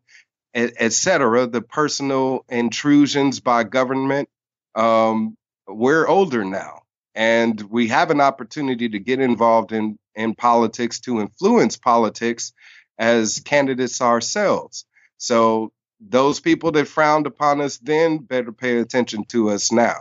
etc., 0.55 1.45
et 1.45 1.53
the 1.53 1.63
personal 1.63 2.45
intrusions 2.49 3.41
by 3.41 3.65
government. 3.65 4.29
Um, 4.75 5.37
we're 5.69 6.07
older 6.07 6.45
now, 6.45 6.83
and 7.15 7.61
we 7.71 7.89
have 7.89 8.11
an 8.11 8.21
opportunity 8.21 8.89
to 8.91 8.99
get 8.99 9.21
involved 9.21 9.73
in 9.73 9.99
in 10.15 10.35
politics 10.35 11.01
to 11.01 11.21
influence 11.21 11.77
politics 11.77 12.53
as 12.99 13.41
candidates 13.41 14.01
ourselves. 14.01 14.85
So 15.19 15.73
those 16.01 16.41
people 16.41 16.73
that 16.73 16.89
frowned 16.89 17.27
upon 17.27 17.61
us 17.61 17.79
then 17.79 18.19
better 18.19 18.53
pay 18.53 18.79
attention 18.79 19.25
to 19.27 19.51
us 19.51 19.73
now. 19.73 19.97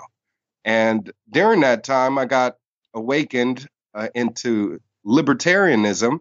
And 0.65 1.11
during 1.29 1.61
that 1.61 1.83
time, 1.83 2.17
I 2.17 2.25
got 2.25 2.57
awakened 2.93 3.67
uh, 3.93 4.09
into 4.15 4.79
libertarianism 5.05 6.19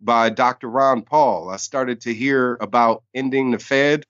by 0.00 0.30
Dr. 0.30 0.68
Ron 0.68 1.02
Paul. 1.02 1.50
I 1.50 1.56
started 1.56 2.02
to 2.02 2.14
hear 2.14 2.56
about 2.60 3.02
ending 3.14 3.52
the 3.52 3.58
Fed 3.58 4.04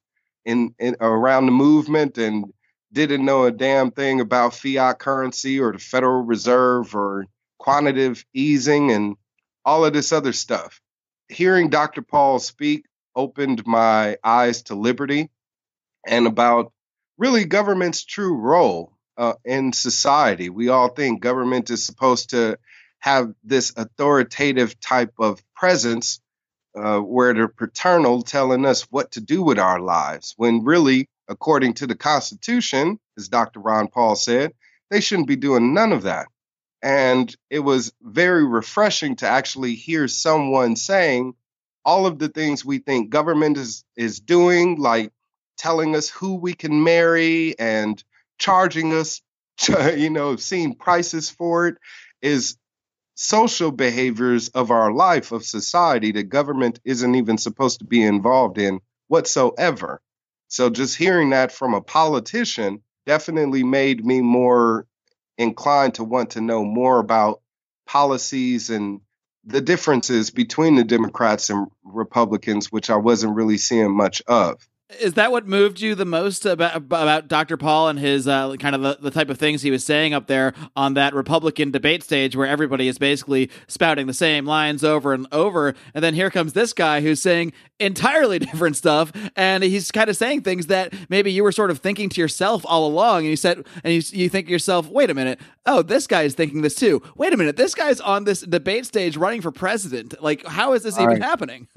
in, 0.44 0.74
in 0.78 0.96
around 1.00 1.46
the 1.46 1.52
movement 1.52 2.18
and 2.18 2.46
didn't 2.92 3.24
know 3.24 3.44
a 3.44 3.50
damn 3.52 3.90
thing 3.90 4.20
about 4.20 4.54
fiat 4.54 4.98
currency 4.98 5.60
or 5.60 5.72
the 5.72 5.78
Federal 5.78 6.22
Reserve 6.22 6.94
or 6.94 7.26
quantitative 7.58 8.24
easing 8.32 8.90
and 8.90 9.16
all 9.64 9.84
of 9.84 9.92
this 9.92 10.12
other 10.12 10.32
stuff. 10.32 10.80
Hearing 11.28 11.70
Dr. 11.70 12.02
Paul 12.02 12.38
speak 12.38 12.86
opened 13.14 13.66
my 13.66 14.18
eyes 14.22 14.62
to 14.64 14.74
liberty 14.74 15.30
and 16.06 16.26
about 16.26 16.72
really 17.18 17.44
government's 17.44 18.04
true 18.04 18.36
role 18.36 18.92
uh, 19.16 19.34
in 19.44 19.72
society. 19.72 20.50
We 20.50 20.68
all 20.68 20.88
think 20.88 21.20
government 21.20 21.70
is 21.70 21.84
supposed 21.84 22.30
to 22.30 22.58
have 22.98 23.32
this 23.42 23.72
authoritative 23.76 24.78
type 24.80 25.14
of 25.18 25.42
presence 25.54 26.20
uh, 26.76 26.98
where 27.00 27.32
they're 27.32 27.48
paternal 27.48 28.22
telling 28.22 28.66
us 28.66 28.82
what 28.82 29.12
to 29.12 29.20
do 29.20 29.42
with 29.42 29.58
our 29.58 29.80
lives, 29.80 30.34
when 30.36 30.64
really, 30.64 31.08
according 31.28 31.74
to 31.74 31.86
the 31.86 31.94
Constitution, 31.96 32.98
as 33.16 33.28
Dr. 33.28 33.60
Ron 33.60 33.88
Paul 33.88 34.14
said, 34.14 34.52
they 34.90 35.00
shouldn't 35.00 35.28
be 35.28 35.36
doing 35.36 35.72
none 35.72 35.92
of 35.92 36.02
that. 36.02 36.26
And 36.86 37.34
it 37.50 37.58
was 37.58 37.92
very 38.00 38.46
refreshing 38.46 39.16
to 39.16 39.26
actually 39.26 39.74
hear 39.74 40.06
someone 40.06 40.76
saying 40.76 41.34
all 41.84 42.06
of 42.06 42.20
the 42.20 42.28
things 42.28 42.64
we 42.64 42.78
think 42.78 43.10
government 43.10 43.58
is, 43.58 43.84
is 43.96 44.20
doing, 44.20 44.78
like 44.78 45.10
telling 45.58 45.96
us 45.96 46.08
who 46.08 46.36
we 46.36 46.54
can 46.54 46.84
marry 46.84 47.58
and 47.58 48.00
charging 48.38 48.92
us, 48.92 49.20
you 49.96 50.10
know, 50.10 50.36
seeing 50.36 50.76
prices 50.76 51.28
for 51.28 51.66
it, 51.66 51.78
is 52.22 52.56
social 53.16 53.72
behaviors 53.72 54.50
of 54.50 54.70
our 54.70 54.92
life, 54.92 55.32
of 55.32 55.44
society, 55.44 56.12
that 56.12 56.28
government 56.28 56.78
isn't 56.84 57.16
even 57.16 57.36
supposed 57.36 57.80
to 57.80 57.84
be 57.84 58.00
involved 58.00 58.58
in 58.58 58.78
whatsoever. 59.08 60.00
So 60.46 60.70
just 60.70 60.96
hearing 60.96 61.30
that 61.30 61.50
from 61.50 61.74
a 61.74 61.80
politician 61.80 62.84
definitely 63.06 63.64
made 63.64 64.06
me 64.06 64.20
more 64.20 64.86
inclined 65.38 65.94
to 65.94 66.04
want 66.04 66.30
to 66.30 66.40
know 66.40 66.64
more 66.64 66.98
about 66.98 67.40
policies 67.86 68.70
and 68.70 69.00
the 69.44 69.60
differences 69.60 70.30
between 70.30 70.74
the 70.74 70.84
Democrats 70.84 71.50
and 71.50 71.68
Republicans, 71.84 72.72
which 72.72 72.90
I 72.90 72.96
wasn't 72.96 73.36
really 73.36 73.58
seeing 73.58 73.96
much 73.96 74.22
of. 74.26 74.66
Is 75.00 75.14
that 75.14 75.32
what 75.32 75.48
moved 75.48 75.80
you 75.80 75.96
the 75.96 76.04
most 76.04 76.46
about 76.46 76.76
about 76.76 77.26
Dr. 77.26 77.56
Paul 77.56 77.88
and 77.88 77.98
his 77.98 78.28
uh, 78.28 78.54
kind 78.54 78.76
of 78.76 78.82
the, 78.82 78.96
the 79.00 79.10
type 79.10 79.28
of 79.30 79.36
things 79.36 79.60
he 79.62 79.72
was 79.72 79.82
saying 79.82 80.14
up 80.14 80.28
there 80.28 80.54
on 80.76 80.94
that 80.94 81.12
Republican 81.12 81.72
debate 81.72 82.04
stage 82.04 82.36
where 82.36 82.46
everybody 82.46 82.86
is 82.86 82.96
basically 82.96 83.50
spouting 83.66 84.06
the 84.06 84.14
same 84.14 84.46
lines 84.46 84.84
over 84.84 85.12
and 85.12 85.26
over, 85.32 85.74
and 85.92 86.04
then 86.04 86.14
here 86.14 86.30
comes 86.30 86.52
this 86.52 86.72
guy 86.72 87.00
who's 87.00 87.20
saying 87.20 87.52
entirely 87.80 88.38
different 88.38 88.76
stuff, 88.76 89.10
and 89.34 89.64
he's 89.64 89.90
kind 89.90 90.08
of 90.08 90.16
saying 90.16 90.42
things 90.42 90.68
that 90.68 90.94
maybe 91.08 91.32
you 91.32 91.42
were 91.42 91.50
sort 91.50 91.72
of 91.72 91.80
thinking 91.80 92.08
to 92.10 92.20
yourself 92.20 92.62
all 92.64 92.86
along, 92.86 93.18
and 93.22 93.26
you 93.26 93.36
said, 93.36 93.66
and 93.82 93.92
you 93.92 94.00
you 94.12 94.28
think 94.28 94.46
to 94.46 94.52
yourself, 94.52 94.88
wait 94.88 95.10
a 95.10 95.14
minute, 95.14 95.40
oh 95.66 95.82
this 95.82 96.06
guy 96.06 96.22
is 96.22 96.34
thinking 96.34 96.62
this 96.62 96.76
too. 96.76 97.02
Wait 97.16 97.32
a 97.32 97.36
minute, 97.36 97.56
this 97.56 97.74
guy's 97.74 98.00
on 98.00 98.22
this 98.22 98.42
debate 98.42 98.86
stage 98.86 99.16
running 99.16 99.40
for 99.40 99.50
president. 99.50 100.14
Like, 100.22 100.46
how 100.46 100.74
is 100.74 100.84
this 100.84 100.94
even 100.96 101.08
Right. 101.08 101.22
happening? 101.22 101.66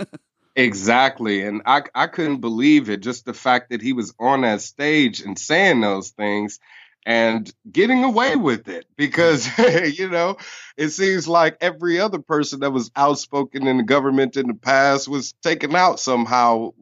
Exactly. 0.60 1.44
And 1.44 1.62
I, 1.66 1.84
I 1.96 2.08
couldn't 2.08 2.42
believe 2.42 2.90
it. 2.90 3.02
Just 3.02 3.26
the 3.26 3.34
fact 3.34 3.70
that 3.70 3.82
he 3.82 3.94
was 3.94 4.14
on 4.20 4.42
that 4.42 4.62
stage 4.62 5.22
and 5.22 5.40
saying 5.40 5.80
those 5.80 6.10
things 6.10 6.60
and 7.06 7.50
getting 7.72 8.04
away 8.04 8.36
with 8.36 8.68
it 8.68 8.86
because, 8.98 9.48
you 9.98 10.10
know, 10.10 10.38
it 10.76 10.90
seems 10.90 11.30
like 11.30 11.58
every 11.62 12.00
other 12.00 12.20
person 12.20 12.60
that 12.60 12.72
was 12.72 12.92
outspoken 12.98 13.68
in 13.68 13.78
the 13.78 13.84
government 13.84 14.36
in 14.36 14.48
the 14.48 14.54
past 14.54 15.08
was 15.08 15.34
taken 15.42 15.76
out 15.76 16.00
somehow, 16.00 16.74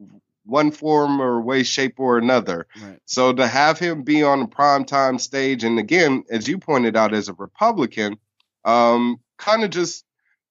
one 0.44 0.72
form 0.72 1.20
or 1.20 1.40
way, 1.40 1.62
shape, 1.62 2.00
or 2.00 2.18
another. 2.18 2.66
right. 2.82 2.98
So 3.04 3.32
to 3.32 3.46
have 3.46 3.78
him 3.78 4.02
be 4.02 4.24
on 4.24 4.40
the 4.40 4.46
primetime 4.46 5.20
stage, 5.20 5.62
and 5.62 5.78
again, 5.78 6.24
as 6.30 6.48
you 6.48 6.58
pointed 6.58 6.96
out, 6.96 7.14
as 7.14 7.28
a 7.28 7.34
Republican, 7.34 8.16
um, 8.64 9.20
kind 9.36 9.62
of 9.62 9.70
just 9.70 10.04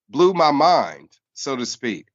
blew 0.07 0.33
my 0.33 0.51
mind, 0.51 1.09
so 1.33 1.55
to 1.55 1.65
speak. 1.65 2.05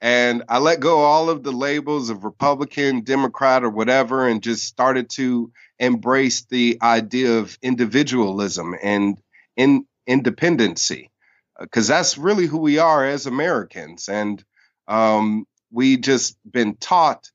And 0.00 0.44
I 0.48 0.58
let 0.58 0.80
go 0.80 1.00
all 1.00 1.28
of 1.28 1.42
the 1.42 1.52
labels 1.52 2.08
of 2.08 2.24
Republican, 2.24 3.02
Democrat, 3.02 3.64
or 3.64 3.70
whatever, 3.70 4.26
and 4.26 4.42
just 4.42 4.64
started 4.64 5.10
to 5.10 5.52
embrace 5.78 6.42
the 6.42 6.78
idea 6.80 7.38
of 7.38 7.58
individualism 7.62 8.74
and 8.82 9.20
in 9.56 9.84
independency, 10.06 11.10
because 11.58 11.86
that's 11.86 12.16
really 12.16 12.46
who 12.46 12.58
we 12.58 12.78
are 12.78 13.04
as 13.04 13.26
Americans. 13.26 14.08
And 14.08 14.42
um, 14.88 15.46
we 15.70 15.98
just 15.98 16.36
been 16.50 16.76
taught 16.76 17.30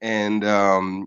and 0.00 0.44
um, 0.44 1.06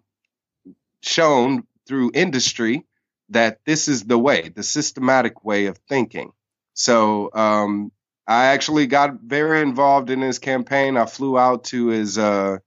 shown 1.02 1.68
through 1.88 2.12
industry 2.16 2.86
that 3.30 3.60
this 3.66 3.88
is 3.88 4.04
the 4.04 4.18
way, 4.18 4.50
the 4.50 4.64
systematic 4.64 5.46
way 5.46 5.68
of 5.68 5.78
thinking. 5.90 6.32
So 6.74 7.30
um, 7.34 7.92
I 8.27 8.48
actually 8.48 8.88
got 8.88 9.22
very 9.22 9.62
involved 9.62 10.10
in 10.10 10.22
his 10.22 10.39
campaign. 10.39 10.98
I 10.98 11.05
flew 11.05 11.38
out 11.38 11.65
to 11.65 11.88
his 11.88 12.17
uh, 12.17 12.58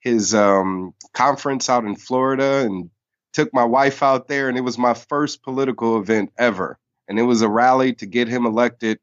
his 0.00 0.34
um, 0.34 0.94
conference 1.12 1.70
out 1.70 1.84
in 1.84 1.96
Florida 1.96 2.64
and 2.66 2.90
took 3.32 3.52
my 3.54 3.64
wife 3.64 4.02
out 4.02 4.28
there, 4.28 4.48
and 4.48 4.58
it 4.58 4.62
was 4.62 4.78
my 4.78 4.94
first 4.94 5.42
political 5.42 5.98
event 5.98 6.32
ever. 6.38 6.78
And 7.08 7.18
it 7.18 7.22
was 7.22 7.42
a 7.42 7.48
rally 7.48 7.92
to 7.94 8.06
get 8.06 8.28
him 8.28 8.46
elected, 8.46 8.98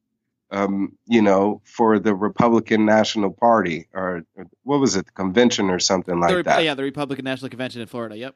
um, 0.49 0.97
you 1.05 1.21
know, 1.21 1.61
for 1.65 1.99
the 1.99 2.15
Republican 2.15 2.85
National 2.85 3.31
Party, 3.31 3.87
or, 3.93 4.23
or 4.35 4.47
what 4.63 4.79
was 4.79 4.95
it, 4.95 5.05
the 5.05 5.11
convention 5.11 5.69
or 5.69 5.79
something 5.79 6.19
like 6.19 6.33
Re- 6.33 6.41
that. 6.43 6.63
yeah, 6.63 6.73
the 6.73 6.83
Republican 6.83 7.25
National 7.25 7.49
Convention 7.49 7.81
in 7.81 7.87
Florida. 7.87 8.17
Yep. 8.17 8.35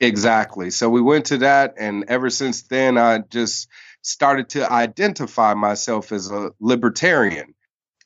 Exactly. 0.00 0.70
So 0.70 0.88
we 0.88 1.00
went 1.00 1.26
to 1.26 1.38
that, 1.38 1.74
and 1.78 2.04
ever 2.08 2.30
since 2.30 2.62
then, 2.62 2.98
I 2.98 3.18
just 3.18 3.68
started 4.06 4.50
to 4.50 4.70
identify 4.70 5.54
myself 5.54 6.12
as 6.12 6.30
a 6.30 6.52
libertarian. 6.60 7.54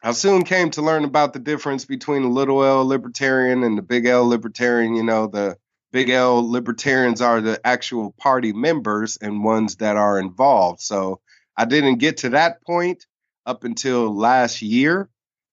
I 0.03 0.13
soon 0.13 0.45
came 0.45 0.71
to 0.71 0.83
learn 0.83 1.05
about 1.05 1.35
the 1.35 1.39
difference 1.39 1.85
between 1.85 2.23
the 2.23 2.29
little 2.29 2.65
L 2.65 2.87
libertarian 2.87 3.63
and 3.63 3.77
the 3.77 3.83
big 3.83 4.07
L 4.07 4.27
libertarian. 4.27 4.95
You 4.95 5.03
know, 5.03 5.27
the 5.27 5.59
big 5.93 6.09
L 6.09 6.51
libertarians 6.51 7.21
are 7.21 7.43
the 7.43 7.61
actual 7.67 8.13
party 8.13 8.55
members 8.55 9.19
and 9.21 9.45
ones 9.45 9.77
that 9.77 9.99
are 9.99 10.19
involved. 10.19 10.81
So 10.81 11.21
I 11.55 11.67
didn't 11.67 11.99
get 11.99 12.19
to 12.19 12.31
that 12.31 12.63
point 12.63 13.05
up 13.45 13.65
until 13.65 14.15
last 14.17 14.63
year, 14.63 15.11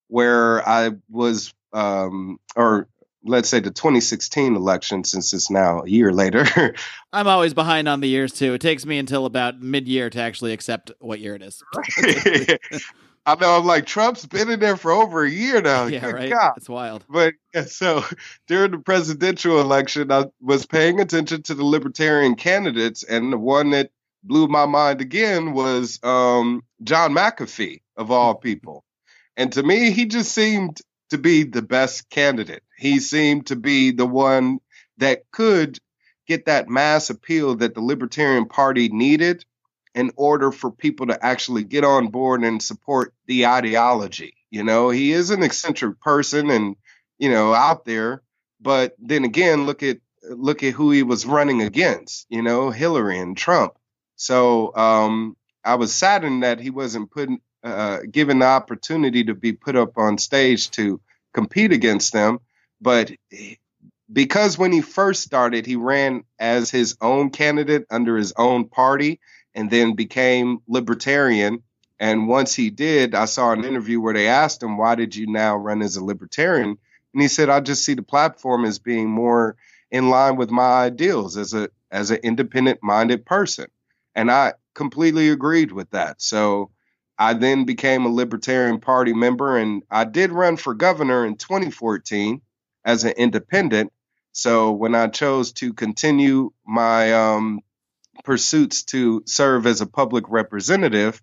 where 0.07 0.67
I 0.67 0.91
was, 1.09 1.53
um, 1.73 2.39
or 2.55 2.87
let's 3.27 3.49
say 3.49 3.59
the 3.59 3.71
2016 3.71 4.55
election, 4.55 5.03
since 5.03 5.33
it's 5.33 5.51
now 5.51 5.81
a 5.81 5.89
year 5.89 6.11
later. 6.11 6.45
I'm 7.13 7.27
always 7.27 7.53
behind 7.53 7.87
on 7.87 7.99
the 7.99 8.07
years 8.07 8.33
too. 8.33 8.53
It 8.53 8.61
takes 8.61 8.85
me 8.85 8.97
until 8.97 9.25
about 9.25 9.61
mid-year 9.61 10.09
to 10.09 10.19
actually 10.19 10.53
accept 10.53 10.91
what 10.99 11.19
year 11.19 11.35
it 11.35 11.41
is. 11.41 11.61
I 13.27 13.35
know 13.35 13.57
I'm 13.57 13.65
like 13.65 13.85
Trump's 13.85 14.25
been 14.25 14.49
in 14.49 14.61
there 14.61 14.77
for 14.77 14.91
over 14.91 15.25
a 15.25 15.29
year 15.29 15.61
now. 15.61 15.85
yeah, 15.87 15.99
Good 15.99 16.13
right. 16.13 16.29
God. 16.31 16.53
It's 16.55 16.69
wild. 16.69 17.05
But 17.09 17.33
yeah, 17.53 17.65
so 17.65 18.05
during 18.47 18.71
the 18.71 18.77
presidential 18.79 19.59
election, 19.59 20.11
I 20.11 20.27
was 20.39 20.65
paying 20.65 21.01
attention 21.01 21.43
to 21.43 21.53
the 21.53 21.65
libertarian 21.65 22.35
candidates, 22.35 23.03
and 23.03 23.33
the 23.33 23.37
one 23.37 23.71
that 23.71 23.91
blew 24.23 24.47
my 24.47 24.65
mind 24.65 25.01
again 25.01 25.53
was 25.53 25.99
um, 26.03 26.63
John 26.83 27.13
McAfee, 27.13 27.81
of 27.97 28.11
all 28.11 28.35
people. 28.35 28.85
And 29.35 29.51
to 29.53 29.61
me, 29.61 29.91
he 29.91 30.05
just 30.05 30.33
seemed 30.33 30.81
to 31.09 31.17
be 31.17 31.43
the 31.43 31.61
best 31.61 32.09
candidate. 32.09 32.63
He 32.77 32.99
seemed 32.99 33.47
to 33.47 33.55
be 33.55 33.91
the 33.91 34.05
one 34.05 34.59
that 34.97 35.23
could 35.31 35.79
get 36.27 36.45
that 36.45 36.69
mass 36.69 37.09
appeal 37.09 37.55
that 37.55 37.73
the 37.73 37.81
Libertarian 37.81 38.47
Party 38.47 38.89
needed 38.89 39.45
in 39.95 40.11
order 40.15 40.51
for 40.51 40.69
people 40.71 41.07
to 41.07 41.25
actually 41.25 41.63
get 41.63 41.83
on 41.83 42.07
board 42.09 42.43
and 42.43 42.61
support 42.61 43.13
the 43.25 43.47
ideology. 43.47 44.35
You 44.51 44.63
know, 44.63 44.89
he 44.89 45.11
is 45.11 45.29
an 45.29 45.43
eccentric 45.43 45.99
person 45.99 46.49
and, 46.49 46.75
you 47.17 47.29
know, 47.29 47.53
out 47.53 47.85
there. 47.85 48.21
But 48.59 48.95
then 48.99 49.23
again, 49.23 49.65
look 49.65 49.83
at 49.83 49.97
look 50.23 50.63
at 50.63 50.73
who 50.73 50.91
he 50.91 51.03
was 51.03 51.25
running 51.25 51.61
against, 51.61 52.25
you 52.29 52.41
know, 52.41 52.69
Hillary 52.69 53.19
and 53.19 53.37
Trump. 53.37 53.73
So 54.15 54.75
um, 54.75 55.37
I 55.63 55.75
was 55.75 55.93
saddened 55.93 56.43
that 56.43 56.59
he 56.59 56.69
wasn't 56.69 57.11
put, 57.11 57.29
uh, 57.63 57.99
given 58.09 58.39
the 58.39 58.45
opportunity 58.45 59.23
to 59.25 59.35
be 59.35 59.53
put 59.53 59.75
up 59.75 59.97
on 59.97 60.17
stage 60.17 60.71
to 60.71 61.01
compete 61.33 61.71
against 61.71 62.13
them. 62.13 62.39
But 62.79 63.11
because 64.11 64.57
when 64.57 64.71
he 64.71 64.81
first 64.81 65.23
started, 65.23 65.65
he 65.65 65.75
ran 65.75 66.23
as 66.39 66.71
his 66.71 66.97
own 67.01 67.29
candidate 67.29 67.85
under 67.89 68.17
his 68.17 68.33
own 68.37 68.69
party 68.69 69.19
and 69.53 69.69
then 69.69 69.93
became 69.93 70.59
libertarian. 70.67 71.63
And 71.99 72.27
once 72.27 72.53
he 72.53 72.69
did, 72.69 73.15
I 73.15 73.25
saw 73.25 73.51
an 73.51 73.65
interview 73.65 73.99
where 73.99 74.13
they 74.13 74.27
asked 74.27 74.61
him, 74.61 74.77
Why 74.77 74.95
did 74.95 75.15
you 75.15 75.27
now 75.27 75.57
run 75.57 75.81
as 75.81 75.95
a 75.97 76.03
libertarian? 76.03 76.77
And 77.13 77.21
he 77.21 77.27
said, 77.27 77.49
I 77.49 77.59
just 77.59 77.83
see 77.83 77.95
the 77.95 78.03
platform 78.03 78.65
as 78.65 78.77
being 78.79 79.09
more 79.09 79.55
in 79.89 80.09
line 80.09 80.35
with 80.35 80.51
my 80.51 80.83
ideals 80.83 81.37
as 81.37 81.53
a 81.53 81.69
as 81.89 82.11
an 82.11 82.19
independent 82.21 82.79
minded 82.83 83.25
person. 83.25 83.67
And 84.13 84.29
I 84.29 84.53
completely 84.75 85.29
agreed 85.29 85.71
with 85.71 85.89
that. 85.91 86.21
So 86.21 86.71
I 87.17 87.33
then 87.33 87.65
became 87.65 88.05
a 88.05 88.09
Libertarian 88.09 88.79
Party 88.79 89.13
member 89.13 89.57
and 89.57 89.83
I 89.89 90.03
did 90.03 90.31
run 90.31 90.57
for 90.57 90.73
governor 90.73 91.25
in 91.25 91.35
2014 91.37 92.41
as 92.85 93.03
an 93.03 93.13
independent. 93.17 93.91
So 94.31 94.71
when 94.71 94.93
I 94.93 95.07
chose 95.07 95.51
to 95.53 95.73
continue 95.73 96.51
my 96.65 97.13
um, 97.13 97.61
pursuits 98.23 98.83
to 98.83 99.23
serve 99.25 99.65
as 99.65 99.81
a 99.81 99.87
public 99.87 100.25
representative, 100.29 101.21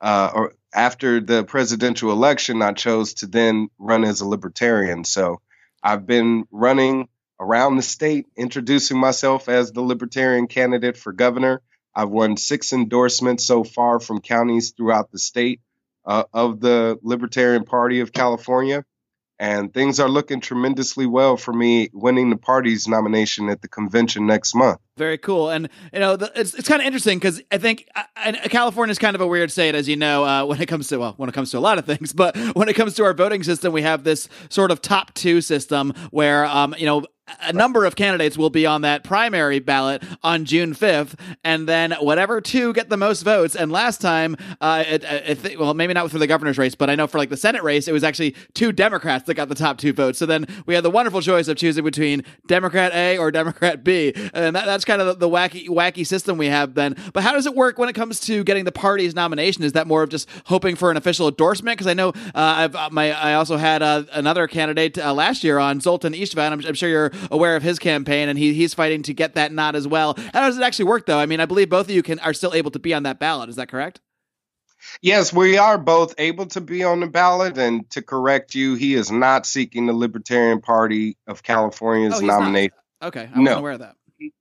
uh, 0.00 0.30
or 0.34 0.54
after 0.74 1.20
the 1.20 1.44
presidential 1.44 2.12
election, 2.12 2.62
I 2.62 2.72
chose 2.72 3.14
to 3.14 3.26
then 3.26 3.68
run 3.78 4.04
as 4.04 4.20
a 4.20 4.28
libertarian. 4.28 5.04
So 5.04 5.40
I've 5.82 6.06
been 6.06 6.44
running 6.50 7.08
around 7.38 7.76
the 7.76 7.82
state, 7.82 8.26
introducing 8.36 8.98
myself 8.98 9.48
as 9.48 9.72
the 9.72 9.80
libertarian 9.80 10.46
candidate 10.46 10.96
for 10.96 11.12
governor. 11.12 11.62
I've 11.94 12.10
won 12.10 12.36
six 12.36 12.72
endorsements 12.72 13.44
so 13.44 13.64
far 13.64 14.00
from 14.00 14.20
counties 14.20 14.72
throughout 14.76 15.10
the 15.10 15.18
state 15.18 15.60
uh, 16.04 16.24
of 16.32 16.60
the 16.60 16.98
Libertarian 17.02 17.64
Party 17.64 18.00
of 18.00 18.12
California 18.12 18.84
and 19.40 19.72
things 19.72 19.98
are 19.98 20.08
looking 20.08 20.38
tremendously 20.42 21.06
well 21.06 21.38
for 21.38 21.54
me 21.54 21.88
winning 21.94 22.28
the 22.28 22.36
party's 22.36 22.86
nomination 22.86 23.48
at 23.48 23.62
the 23.62 23.68
convention 23.68 24.26
next 24.26 24.54
month. 24.54 24.78
Very 24.98 25.16
cool, 25.16 25.48
and 25.48 25.70
you 25.94 25.98
know 25.98 26.16
the, 26.16 26.30
it's 26.36 26.52
it's 26.52 26.68
kind 26.68 26.82
of 26.82 26.86
interesting 26.86 27.18
because 27.18 27.42
I 27.50 27.56
think 27.56 27.88
California 28.50 28.92
is 28.92 28.98
kind 28.98 29.14
of 29.14 29.22
a 29.22 29.26
weird 29.26 29.50
state, 29.50 29.74
as 29.74 29.88
you 29.88 29.96
know, 29.96 30.24
uh, 30.24 30.44
when 30.44 30.60
it 30.60 30.66
comes 30.66 30.88
to 30.88 30.98
well, 30.98 31.14
when 31.16 31.30
it 31.30 31.32
comes 31.32 31.50
to 31.52 31.58
a 31.58 31.60
lot 31.60 31.78
of 31.78 31.86
things, 31.86 32.12
but 32.20 32.36
when 32.54 32.68
it 32.68 32.74
comes 32.76 32.94
to 32.96 33.04
our 33.04 33.14
voting 33.14 33.42
system, 33.42 33.72
we 33.72 33.80
have 33.80 34.04
this 34.04 34.28
sort 34.50 34.70
of 34.70 34.82
top 34.82 35.14
two 35.14 35.40
system 35.40 35.94
where 36.10 36.44
um, 36.44 36.74
you 36.76 36.84
know 36.84 37.06
a 37.40 37.52
number 37.52 37.84
of 37.84 37.96
candidates 37.96 38.36
will 38.36 38.50
be 38.50 38.66
on 38.66 38.82
that 38.82 39.04
primary 39.04 39.58
ballot 39.58 40.02
on 40.22 40.44
June 40.44 40.74
5th, 40.74 41.18
and 41.44 41.68
then 41.68 41.92
whatever 42.00 42.40
two 42.40 42.72
get 42.72 42.88
the 42.88 42.96
most 42.96 43.22
votes. 43.22 43.54
And 43.54 43.70
last 43.70 44.00
time, 44.00 44.36
uh, 44.60 44.84
it, 44.86 45.04
it, 45.04 45.58
well, 45.58 45.74
maybe 45.74 45.92
not 45.92 46.10
for 46.10 46.18
the 46.18 46.26
governor's 46.26 46.58
race, 46.58 46.74
but 46.74 46.90
I 46.90 46.94
know 46.94 47.06
for 47.06 47.18
like 47.18 47.30
the 47.30 47.36
Senate 47.36 47.62
race, 47.62 47.88
it 47.88 47.92
was 47.92 48.04
actually 48.04 48.34
two 48.54 48.72
Democrats 48.72 49.24
that 49.26 49.34
got 49.34 49.48
the 49.48 49.54
top 49.54 49.78
two 49.78 49.92
votes. 49.92 50.18
So 50.18 50.26
then 50.26 50.46
we 50.66 50.74
had 50.74 50.84
the 50.84 50.90
wonderful 50.90 51.20
choice 51.20 51.48
of 51.48 51.56
choosing 51.56 51.84
between 51.84 52.24
Democrat 52.46 52.92
A 52.94 53.18
or 53.18 53.30
Democrat 53.30 53.84
B, 53.84 54.12
and 54.34 54.56
that, 54.56 54.66
that's 54.66 54.84
kind 54.84 55.00
of 55.00 55.06
the, 55.06 55.14
the 55.14 55.28
wacky 55.28 55.68
wacky 55.68 56.06
system 56.06 56.38
we 56.38 56.46
have 56.46 56.74
then. 56.74 56.96
But 57.12 57.22
how 57.22 57.32
does 57.32 57.46
it 57.46 57.54
work 57.54 57.78
when 57.78 57.88
it 57.88 57.94
comes 57.94 58.20
to 58.20 58.44
getting 58.44 58.64
the 58.64 58.72
party's 58.72 59.14
nomination? 59.14 59.64
Is 59.64 59.72
that 59.72 59.86
more 59.86 60.02
of 60.02 60.10
just 60.10 60.28
hoping 60.46 60.76
for 60.76 60.90
an 60.90 60.96
official 60.96 61.28
endorsement? 61.28 61.78
Because 61.78 61.86
I 61.86 61.94
know 61.94 62.08
uh, 62.08 62.12
I've 62.34 62.76
uh, 62.76 62.88
my 62.90 63.12
I 63.12 63.34
also 63.34 63.56
had 63.56 63.82
uh, 63.82 64.04
another 64.12 64.46
candidate 64.46 64.98
uh, 64.98 65.12
last 65.14 65.44
year 65.44 65.58
on 65.58 65.80
Zoltan 65.80 66.12
Istvan. 66.12 66.52
I'm, 66.52 66.66
I'm 66.66 66.74
sure 66.74 66.88
you're 66.88 67.12
aware 67.30 67.56
of 67.56 67.62
his 67.62 67.78
campaign, 67.78 68.28
and 68.28 68.38
he, 68.38 68.54
he's 68.54 68.74
fighting 68.74 69.02
to 69.02 69.14
get 69.14 69.34
that 69.34 69.52
nod 69.52 69.76
as 69.76 69.86
well. 69.86 70.14
How 70.32 70.46
does 70.46 70.58
it 70.58 70.62
actually 70.62 70.86
work, 70.86 71.06
though? 71.06 71.18
I 71.18 71.26
mean, 71.26 71.40
I 71.40 71.46
believe 71.46 71.68
both 71.68 71.86
of 71.86 71.90
you 71.90 72.02
can 72.02 72.18
are 72.20 72.34
still 72.34 72.54
able 72.54 72.70
to 72.72 72.78
be 72.78 72.94
on 72.94 73.04
that 73.04 73.18
ballot. 73.18 73.48
Is 73.48 73.56
that 73.56 73.68
correct? 73.68 74.00
Yes, 75.02 75.32
we 75.32 75.58
are 75.58 75.78
both 75.78 76.14
able 76.18 76.46
to 76.46 76.60
be 76.60 76.84
on 76.84 77.00
the 77.00 77.06
ballot. 77.06 77.58
And 77.58 77.88
to 77.90 78.02
correct 78.02 78.54
you, 78.54 78.74
he 78.74 78.94
is 78.94 79.10
not 79.10 79.46
seeking 79.46 79.86
the 79.86 79.92
Libertarian 79.92 80.60
Party 80.60 81.16
of 81.26 81.42
California's 81.42 82.14
oh, 82.16 82.20
nomination. 82.20 82.72
Not. 83.00 83.08
Okay, 83.08 83.30
i'm 83.34 83.44
not 83.44 83.58
aware 83.58 83.72
of 83.72 83.80
that. 83.80 83.96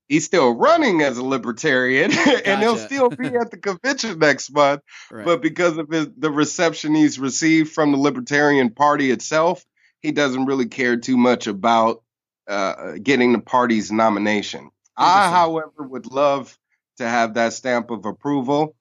He's 0.09 0.25
still 0.25 0.53
running 0.53 1.01
as 1.01 1.17
a 1.17 1.23
libertarian, 1.23 2.11
gotcha. 2.11 2.45
and 2.47 2.61
he'll 2.61 2.75
still 2.75 3.09
be 3.09 3.27
at 3.27 3.51
the 3.51 3.57
convention 3.57 4.19
next 4.19 4.51
month. 4.51 4.81
Right. 5.09 5.23
But 5.23 5.41
because 5.41 5.77
of 5.77 5.87
his, 5.87 6.09
the 6.17 6.31
reception 6.31 6.95
he's 6.95 7.19
received 7.19 7.71
from 7.71 7.91
the 7.91 7.97
Libertarian 7.97 8.71
Party 8.71 9.11
itself, 9.11 9.63
he 10.01 10.11
doesn't 10.11 10.45
really 10.45 10.65
care 10.65 10.97
too 10.97 11.15
much 11.15 11.47
about 11.47 12.03
uh, 12.49 12.93
getting 13.01 13.31
the 13.31 13.39
party's 13.39 13.91
nomination. 13.91 14.69
I, 14.97 15.29
however, 15.29 15.71
would 15.77 16.07
love 16.07 16.57
to 16.97 17.07
have 17.07 17.35
that 17.35 17.53
stamp 17.53 17.91
of 17.91 18.05
approval 18.05 18.75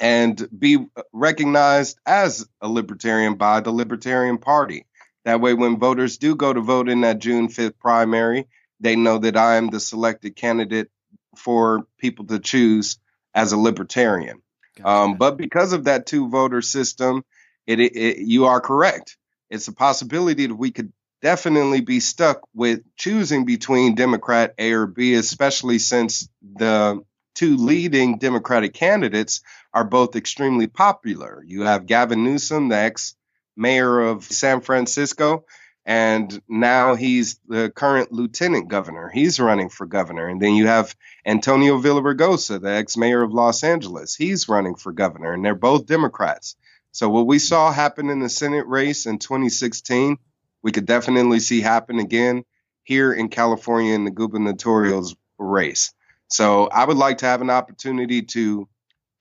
and 0.00 0.48
be 0.56 0.86
recognized 1.12 1.98
as 2.04 2.46
a 2.60 2.68
libertarian 2.68 3.34
by 3.34 3.60
the 3.60 3.70
Libertarian 3.70 4.38
Party. 4.38 4.86
That 5.24 5.40
way, 5.40 5.54
when 5.54 5.78
voters 5.78 6.18
do 6.18 6.34
go 6.34 6.52
to 6.52 6.60
vote 6.60 6.88
in 6.88 7.02
that 7.02 7.20
June 7.20 7.48
5th 7.48 7.78
primary, 7.78 8.46
they 8.80 8.96
know 8.96 9.18
that 9.18 9.36
I 9.36 9.56
am 9.56 9.68
the 9.68 9.80
selected 9.80 10.34
candidate 10.34 10.90
for 11.36 11.86
people 11.98 12.26
to 12.26 12.38
choose 12.38 12.98
as 13.34 13.52
a 13.52 13.58
libertarian. 13.58 14.42
Gotcha. 14.76 14.88
Um, 14.88 15.16
but 15.16 15.36
because 15.36 15.72
of 15.72 15.84
that 15.84 16.06
two 16.06 16.28
voter 16.28 16.62
system, 16.62 17.24
it, 17.66 17.80
it, 17.80 17.96
it, 17.96 18.18
you 18.18 18.46
are 18.46 18.60
correct. 18.60 19.16
It's 19.50 19.68
a 19.68 19.72
possibility 19.72 20.46
that 20.46 20.54
we 20.54 20.72
could 20.72 20.92
definitely 21.24 21.80
be 21.80 22.00
stuck 22.00 22.46
with 22.52 22.82
choosing 22.96 23.46
between 23.46 23.94
Democrat 23.94 24.54
A 24.58 24.72
or 24.72 24.86
B, 24.86 25.14
especially 25.14 25.78
since 25.78 26.28
the 26.42 27.02
two 27.34 27.56
leading 27.56 28.18
Democratic 28.18 28.74
candidates 28.74 29.40
are 29.72 29.84
both 29.84 30.16
extremely 30.16 30.66
popular. 30.66 31.42
You 31.46 31.62
have 31.62 31.86
Gavin 31.86 32.24
Newsom, 32.24 32.68
the 32.68 32.76
ex 32.76 33.16
mayor 33.56 34.00
of 34.00 34.24
San 34.24 34.60
Francisco, 34.60 35.46
and 35.86 36.42
now 36.46 36.94
he's 36.94 37.40
the 37.48 37.70
current 37.70 38.12
lieutenant 38.12 38.68
governor. 38.68 39.10
He's 39.12 39.40
running 39.40 39.70
for 39.70 39.86
governor. 39.86 40.28
And 40.28 40.42
then 40.42 40.54
you 40.54 40.66
have 40.66 40.94
Antonio 41.24 41.80
Villaraigosa, 41.80 42.60
the 42.60 42.70
ex 42.70 42.98
mayor 42.98 43.22
of 43.22 43.32
Los 43.32 43.64
Angeles. 43.64 44.14
He's 44.14 44.46
running 44.46 44.74
for 44.74 44.92
governor, 44.92 45.32
and 45.32 45.42
they're 45.42 45.54
both 45.54 45.86
Democrats. 45.86 46.54
So, 46.92 47.08
what 47.08 47.26
we 47.26 47.38
saw 47.38 47.72
happen 47.72 48.10
in 48.10 48.20
the 48.20 48.28
Senate 48.28 48.66
race 48.66 49.06
in 49.06 49.18
2016 49.18 50.18
we 50.64 50.72
could 50.72 50.86
definitely 50.86 51.38
see 51.38 51.60
happen 51.60 52.00
again 52.00 52.42
here 52.82 53.12
in 53.12 53.28
California 53.28 53.94
in 53.94 54.04
the 54.04 54.10
gubernatorial 54.10 55.06
race. 55.38 55.92
So 56.28 56.66
I 56.66 56.84
would 56.84 56.96
like 56.96 57.18
to 57.18 57.26
have 57.26 57.42
an 57.42 57.50
opportunity 57.50 58.22
to 58.22 58.66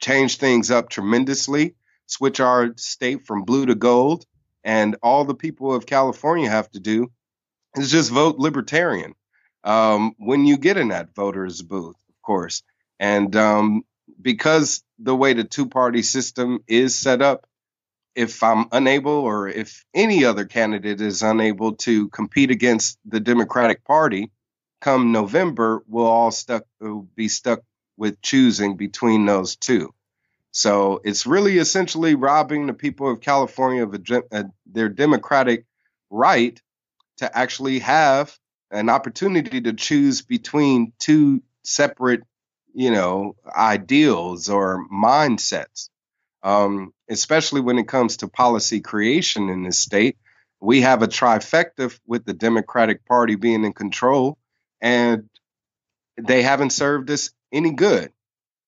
change 0.01 0.37
things 0.37 0.71
up 0.71 0.89
tremendously, 0.89 1.75
switch 2.05 2.39
our 2.39 2.73
state 2.77 3.27
from 3.27 3.43
blue 3.43 3.65
to 3.65 3.75
gold. 3.75 4.25
And 4.63 4.95
all 5.03 5.25
the 5.25 5.35
people 5.35 5.73
of 5.73 5.85
California 5.85 6.49
have 6.49 6.71
to 6.71 6.79
do 6.79 7.11
is 7.75 7.91
just 7.91 8.09
vote 8.09 8.37
libertarian 8.37 9.13
um, 9.65 10.13
when 10.17 10.45
you 10.45 10.57
get 10.57 10.77
in 10.77 10.87
that 10.89 11.13
voters 11.13 11.61
booth, 11.61 11.97
of 12.09 12.21
course. 12.21 12.63
And 13.01 13.35
um, 13.35 13.83
because 14.21 14.81
the 14.97 15.15
way 15.15 15.33
the 15.33 15.43
two 15.43 15.67
party 15.67 16.03
system 16.03 16.63
is 16.67 16.95
set 16.95 17.21
up, 17.21 17.45
if 18.15 18.43
I'm 18.43 18.67
unable 18.71 19.11
or 19.11 19.47
if 19.47 19.85
any 19.93 20.25
other 20.25 20.45
candidate 20.45 21.01
is 21.01 21.23
unable 21.23 21.73
to 21.77 22.09
compete 22.09 22.51
against 22.51 22.99
the 23.05 23.19
Democratic 23.19 23.83
Party 23.83 24.31
come 24.81 25.11
November, 25.11 25.83
we'll 25.87 26.05
all 26.05 26.31
stuck 26.31 26.65
will 26.79 27.07
be 27.15 27.27
stuck 27.27 27.61
with 27.97 28.21
choosing 28.21 28.75
between 28.75 29.25
those 29.25 29.55
two. 29.55 29.93
So 30.51 31.01
it's 31.03 31.25
really 31.25 31.57
essentially 31.57 32.15
robbing 32.15 32.67
the 32.67 32.73
people 32.73 33.09
of 33.09 33.21
California 33.21 33.83
of 33.83 33.93
a, 33.93 34.01
a, 34.31 34.39
uh, 34.39 34.43
their 34.65 34.89
democratic 34.89 35.65
right 36.09 36.61
to 37.17 37.37
actually 37.37 37.79
have 37.79 38.37
an 38.69 38.89
opportunity 38.89 39.61
to 39.61 39.73
choose 39.73 40.21
between 40.21 40.93
two 40.99 41.41
separate, 41.63 42.21
you 42.73 42.91
know, 42.91 43.35
ideals 43.55 44.49
or 44.49 44.85
mindsets 44.91 45.89
um, 46.43 46.93
especially 47.09 47.61
when 47.61 47.79
it 47.79 47.87
comes 47.87 48.17
to 48.17 48.27
policy 48.27 48.81
creation 48.81 49.49
in 49.49 49.63
this 49.63 49.79
state. 49.79 50.17
We 50.59 50.81
have 50.81 51.01
a 51.01 51.07
trifecta 51.07 51.97
with 52.05 52.25
the 52.25 52.33
Democratic 52.33 53.05
Party 53.05 53.35
being 53.35 53.65
in 53.65 53.73
control, 53.73 54.37
and 54.81 55.29
they 56.21 56.41
haven't 56.43 56.71
served 56.71 57.09
us 57.09 57.31
any 57.51 57.71
good. 57.71 58.11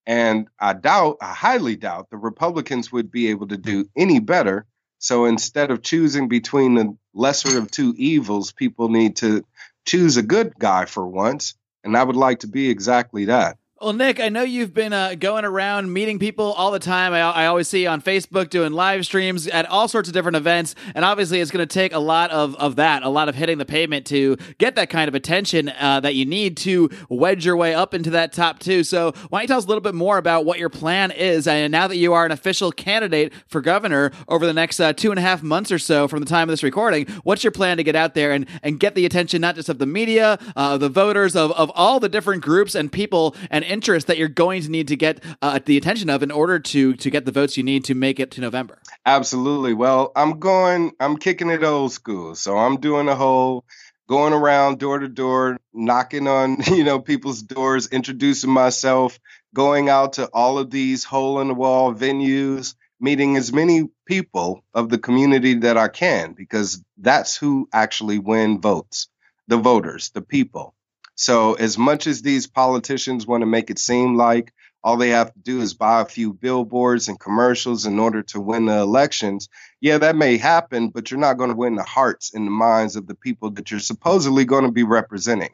And 0.08 0.48
I 0.60 0.74
doubt, 0.74 1.18
I 1.22 1.34
highly 1.34 1.76
doubt, 1.76 2.10
the 2.10 2.18
Republicans 2.18 2.92
would 2.92 3.12
be 3.12 3.30
able 3.30 3.48
to 3.48 3.58
do 3.58 3.90
any 3.96 4.20
better. 4.20 4.66
So 5.00 5.26
instead 5.26 5.72
of 5.72 5.82
choosing 5.82 6.28
between 6.28 6.76
the 6.76 6.98
lesser 7.14 7.58
of 7.58 7.72
two 7.72 7.94
evils, 7.98 8.52
people 8.52 8.90
need 8.90 9.18
to 9.18 9.44
choose 9.86 10.18
a 10.18 10.24
good 10.24 10.54
guy 10.58 10.86
for 10.86 11.08
once. 11.08 11.56
And 11.84 11.96
I 11.98 12.04
would 12.04 12.16
like 12.16 12.40
to 12.40 12.48
be 12.48 12.70
exactly 12.70 13.26
that. 13.26 13.58
Well, 13.86 13.94
Nick, 13.94 14.20
I 14.20 14.30
know 14.30 14.42
you've 14.42 14.74
been 14.74 14.94
uh, 14.94 15.14
going 15.14 15.46
around 15.46 15.94
meeting 15.94 16.18
people 16.18 16.54
all 16.54 16.72
the 16.72 16.80
time. 16.80 17.14
I, 17.14 17.20
I, 17.20 17.46
always 17.46 17.68
see 17.68 17.84
you 17.84 17.90
on 17.90 18.02
Facebook 18.02 18.50
doing 18.50 18.72
live 18.72 19.06
streams 19.06 19.46
at 19.46 19.68
all 19.68 19.88
sorts 19.88 20.10
of 20.10 20.14
different 20.16 20.38
events. 20.38 20.74
And 20.96 21.06
obviously, 21.06 21.40
it's 21.40 21.52
going 21.52 21.68
to 21.68 21.72
take 21.72 21.94
a 21.94 22.00
lot 22.00 22.32
of, 22.32 22.56
of 22.56 22.78
that, 22.78 23.04
a 23.04 23.10
lot 23.10 23.30
of 23.30 23.36
hitting 23.36 23.60
the 23.60 23.66
pavement 23.66 24.08
to 24.08 24.38
get 24.58 24.74
that 24.78 24.90
kind 24.90 25.08
of 25.08 25.14
attention 25.14 25.70
uh, 25.70 26.00
that 26.00 26.16
you 26.16 26.26
need 26.26 26.58
to 26.58 26.90
wedge 27.10 27.46
your 27.46 27.56
way 27.58 27.76
up 27.76 27.94
into 27.94 28.10
that 28.10 28.34
top 28.34 28.58
two. 28.58 28.84
So, 28.84 29.12
why 29.30 29.38
don't 29.38 29.44
you 29.44 29.48
tell 29.50 29.60
us 29.60 29.66
a 29.66 29.68
little 29.68 29.82
bit 29.82 29.94
more 29.94 30.18
about 30.18 30.46
what 30.46 30.58
your 30.58 30.70
plan 30.70 31.12
is? 31.12 31.46
And 31.46 31.72
now 31.72 31.88
that 31.88 31.98
you 31.98 32.14
are 32.14 32.26
an 32.26 32.32
official 32.32 32.72
candidate 32.72 33.34
for 33.46 33.62
governor 33.62 34.12
over 34.28 34.48
the 34.48 34.54
next 34.54 34.80
uh, 34.80 34.94
two 34.94 35.12
and 35.12 35.20
a 35.20 35.22
half 35.22 35.44
months 35.44 35.72
or 35.72 35.78
so 35.78 36.08
from 36.08 36.22
the 36.22 36.26
time 36.26 36.50
of 36.50 36.54
this 36.54 36.64
recording, 36.64 37.06
what's 37.22 37.44
your 37.44 37.52
plan 37.52 37.78
to 37.78 37.84
get 37.84 37.96
out 37.96 38.16
there 38.16 38.32
and, 38.32 38.48
and 38.64 38.80
get 38.80 38.96
the 38.96 39.06
attention 39.06 39.42
not 39.42 39.54
just 39.54 39.70
of 39.70 39.78
the 39.78 39.86
media, 39.86 40.40
uh, 40.56 40.76
the 40.76 40.90
voters, 40.90 41.36
of, 41.36 41.52
of 41.52 41.72
all 41.76 42.00
the 42.00 42.10
different 42.10 42.42
groups 42.42 42.74
and 42.74 42.92
people 42.92 43.36
and 43.52 43.64
interest 43.76 44.08
that 44.08 44.18
you're 44.18 44.30
going 44.30 44.62
to 44.62 44.72
need 44.72 44.88
to 44.88 44.96
get 44.96 45.22
uh, 45.42 45.60
the 45.66 45.76
attention 45.76 46.10
of 46.10 46.24
in 46.24 46.32
order 46.32 46.58
to 46.60 46.94
to 46.94 47.10
get 47.10 47.26
the 47.26 47.32
votes 47.32 47.58
you 47.58 47.64
need 47.64 47.84
to 47.84 47.94
make 47.94 48.22
it 48.22 48.32
to 48.32 48.40
November. 48.40 48.80
Absolutely. 49.06 49.74
Well, 49.74 50.14
I'm 50.16 50.40
going. 50.40 50.94
I'm 51.00 51.18
kicking 51.18 51.50
it 51.50 51.64
old 51.64 51.92
school, 51.92 52.36
so 52.36 52.58
I'm 52.58 52.78
doing 52.78 53.10
a 53.10 53.16
whole 53.16 53.66
going 54.08 54.34
around 54.34 54.80
door 54.80 55.00
to 55.00 55.10
door, 55.10 55.58
knocking 55.74 56.28
on 56.28 56.58
you 56.68 56.86
know 56.86 57.00
people's 57.00 57.42
doors, 57.42 57.88
introducing 57.88 58.50
myself, 58.50 59.20
going 59.54 59.90
out 59.90 60.14
to 60.14 60.30
all 60.34 60.58
of 60.58 60.72
these 60.72 61.04
hole 61.04 61.42
in 61.42 61.50
the 61.50 61.54
wall 61.54 61.94
venues, 61.94 62.76
meeting 63.00 63.36
as 63.36 63.52
many 63.52 63.90
people 64.06 64.64
of 64.74 64.90
the 64.90 64.98
community 64.98 65.56
that 65.56 65.78
I 65.78 65.90
can, 65.90 66.34
because 66.34 66.82
that's 66.98 67.36
who 67.36 67.68
actually 67.74 68.20
win 68.20 68.62
votes, 68.62 69.10
the 69.48 69.58
voters, 69.58 70.12
the 70.12 70.22
people. 70.22 70.75
So, 71.16 71.54
as 71.54 71.78
much 71.78 72.08
as 72.08 72.22
these 72.22 72.48
politicians 72.48 73.26
want 73.26 73.42
to 73.42 73.48
make 73.48 73.70
it 73.70 73.80
seem 73.80 74.16
like 74.16 74.54
all 74.84 74.98
they 74.98 75.10
have 75.10 75.34
to 75.34 75.40
do 75.40 75.62
is 75.62 75.74
buy 75.74 76.02
a 76.02 76.06
few 76.06 76.34
billboards 76.34 77.08
and 77.08 77.20
commercials 77.20 77.86
in 77.86 77.98
order 78.00 78.22
to 78.22 78.40
win 78.40 78.66
the 78.66 78.78
elections, 78.78 79.50
yeah, 79.82 79.98
that 79.98 80.16
may 80.16 80.38
happen, 80.38 80.90
but 80.90 81.10
you're 81.10 81.20
not 81.20 81.38
going 81.38 81.50
to 81.50 81.56
win 81.56 81.76
the 81.76 81.84
hearts 81.84 82.34
and 82.34 82.46
the 82.46 82.52
minds 82.52 82.96
of 82.96 83.08
the 83.08 83.16
people 83.16 83.50
that 83.52 83.72
you're 83.72 83.80
supposedly 83.80 84.46
going 84.46 84.66
to 84.66 84.72
be 84.72 84.84
representing. 84.84 85.50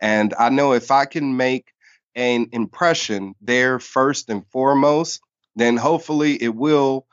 And 0.00 0.32
I 0.38 0.50
know 0.50 0.74
if 0.74 0.90
I 0.90 1.06
can 1.06 1.36
make 1.36 1.72
an 2.14 2.50
impression 2.52 3.34
there 3.40 3.78
first 3.80 4.30
and 4.30 4.46
foremost, 4.48 5.20
then 5.56 5.76
hopefully 5.76 6.40
it 6.40 6.54
will 6.54 7.06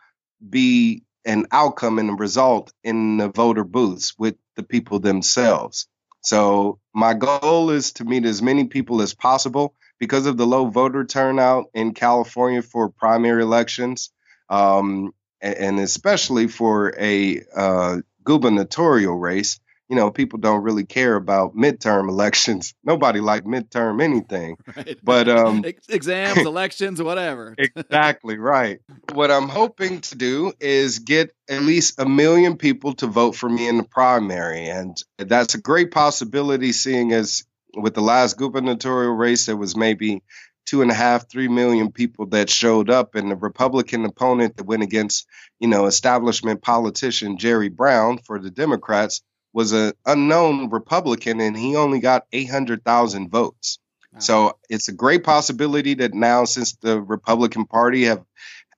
be 0.47 1.03
an 1.25 1.47
outcome 1.51 1.97
and 1.97 2.11
a 2.11 2.13
result 2.13 2.71
in 2.83 3.17
the 3.17 3.29
voter 3.29 3.63
booths 3.63 4.13
with 4.19 4.35
the 4.55 4.63
people 4.63 4.99
themselves. 4.99 5.87
So 6.25 6.79
my 6.93 7.13
goal 7.13 7.69
is 7.69 7.93
to 7.93 8.03
meet 8.03 8.25
as 8.25 8.41
many 8.41 8.65
people 8.65 9.01
as 9.01 9.13
possible 9.13 9.75
because 9.99 10.25
of 10.25 10.37
the 10.37 10.47
low 10.47 10.65
voter 10.65 11.05
turnout 11.05 11.65
in 11.73 11.93
California 11.93 12.63
for 12.63 12.89
primary 12.89 13.43
elections, 13.43 14.09
um, 14.49 15.13
and 15.39 15.79
especially 15.79 16.47
for 16.47 16.95
a 16.99 17.43
uh, 17.55 17.97
gubernatorial 18.23 19.15
race 19.15 19.59
you 19.89 19.95
know, 19.95 20.09
people 20.09 20.39
don't 20.39 20.63
really 20.63 20.85
care 20.85 21.15
about 21.15 21.55
midterm 21.55 22.09
elections. 22.09 22.73
Nobody 22.83 23.19
like 23.19 23.43
midterm 23.43 24.01
anything. 24.01 24.57
Right. 24.75 24.97
But 25.01 25.29
um 25.29 25.63
exams, 25.87 26.39
elections, 26.45 27.01
whatever. 27.01 27.55
exactly, 27.57 28.37
right. 28.37 28.79
What 29.13 29.31
I'm 29.31 29.47
hoping 29.47 30.01
to 30.01 30.15
do 30.15 30.51
is 30.59 30.99
get 30.99 31.33
at 31.49 31.61
least 31.61 31.99
a 31.99 32.05
million 32.05 32.57
people 32.57 32.93
to 32.95 33.07
vote 33.07 33.35
for 33.35 33.47
me 33.47 33.69
in 33.69 33.77
the 33.77 33.83
primary. 33.83 34.67
And 34.67 35.01
that's 35.17 35.55
a 35.55 35.61
great 35.61 35.91
possibility 35.91 36.73
seeing 36.73 37.13
as 37.13 37.43
with 37.77 37.93
the 37.93 38.01
last 38.01 38.37
gubernatorial 38.37 39.13
race 39.13 39.45
there 39.45 39.55
was 39.55 39.77
maybe 39.77 40.23
two 40.65 40.81
and 40.81 40.91
a 40.91 40.95
half, 40.95 41.29
three 41.29 41.47
million 41.47 41.91
people 41.91 42.27
that 42.27 42.49
showed 42.49 42.89
up, 42.89 43.15
and 43.15 43.29
the 43.31 43.35
Republican 43.35 44.03
opponent 44.03 44.57
that 44.57 44.65
went 44.65 44.83
against, 44.83 45.27
you 45.59 45.67
know, 45.67 45.85
establishment 45.85 46.61
politician 46.61 47.37
Jerry 47.37 47.69
Brown 47.69 48.17
for 48.17 48.39
the 48.39 48.51
Democrats 48.51 49.21
was 49.55 49.71
an 49.71 49.93
unknown 50.05 50.69
Republican 50.69 51.39
and 51.39 51.57
he 51.57 51.77
only 51.77 52.01
got 52.01 52.27
800,000 52.33 53.29
votes. 53.29 53.79
Wow. 54.11 54.19
So 54.19 54.57
it's 54.69 54.89
a 54.89 54.93
great 54.93 55.23
possibility 55.23 55.93
that 55.95 56.13
now, 56.13 56.43
since 56.43 56.73
the 56.73 57.01
Republican 57.01 57.65
Party 57.65 58.03
have 58.03 58.21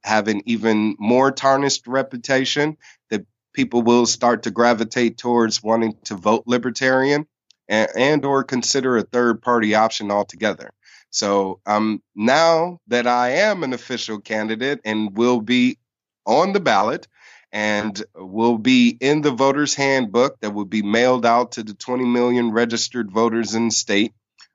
have 0.04 0.28
an 0.28 0.44
even 0.46 0.96
more 1.00 1.32
tarnished 1.32 1.88
reputation, 1.88 2.78
that 3.10 3.26
people 3.54 3.82
will 3.82 4.06
start 4.06 4.44
to 4.44 4.52
gravitate 4.52 5.18
towards 5.18 5.64
wanting 5.64 5.98
to 6.06 6.14
vote 6.14 6.44
Libertarian 6.46 7.26
and, 7.68 7.90
and 7.98 8.24
or 8.24 8.44
consider 8.44 8.98
a 8.98 9.02
third 9.02 9.42
party 9.42 9.74
option 9.74 10.12
altogether. 10.12 10.72
So 11.10 11.60
um, 11.66 12.04
now 12.16 12.80
that 12.88 13.08
I 13.08 13.30
am 13.32 13.64
an 13.64 13.74
official 13.74 14.22
candidate 14.22 14.82
and 14.86 15.18
will 15.18 15.42
be 15.42 15.80
on 16.28 16.54
the 16.54 16.60
ballot, 16.60 17.08
and 17.52 18.04
will 18.16 18.58
be 18.58 18.98
in 19.00 19.22
the 19.22 19.32
voters 19.32 19.76
handbook 19.76 20.40
that 20.42 20.54
will 20.54 20.66
be 20.66 20.82
mailed 20.84 21.26
out 21.26 21.54
to 21.54 21.64
the 21.64 21.74
20 21.74 22.06
million 22.06 22.52
registered 22.52 23.12
voters 23.12 23.56
in 23.56 23.68
the 23.68 23.72
state. 23.74 24.14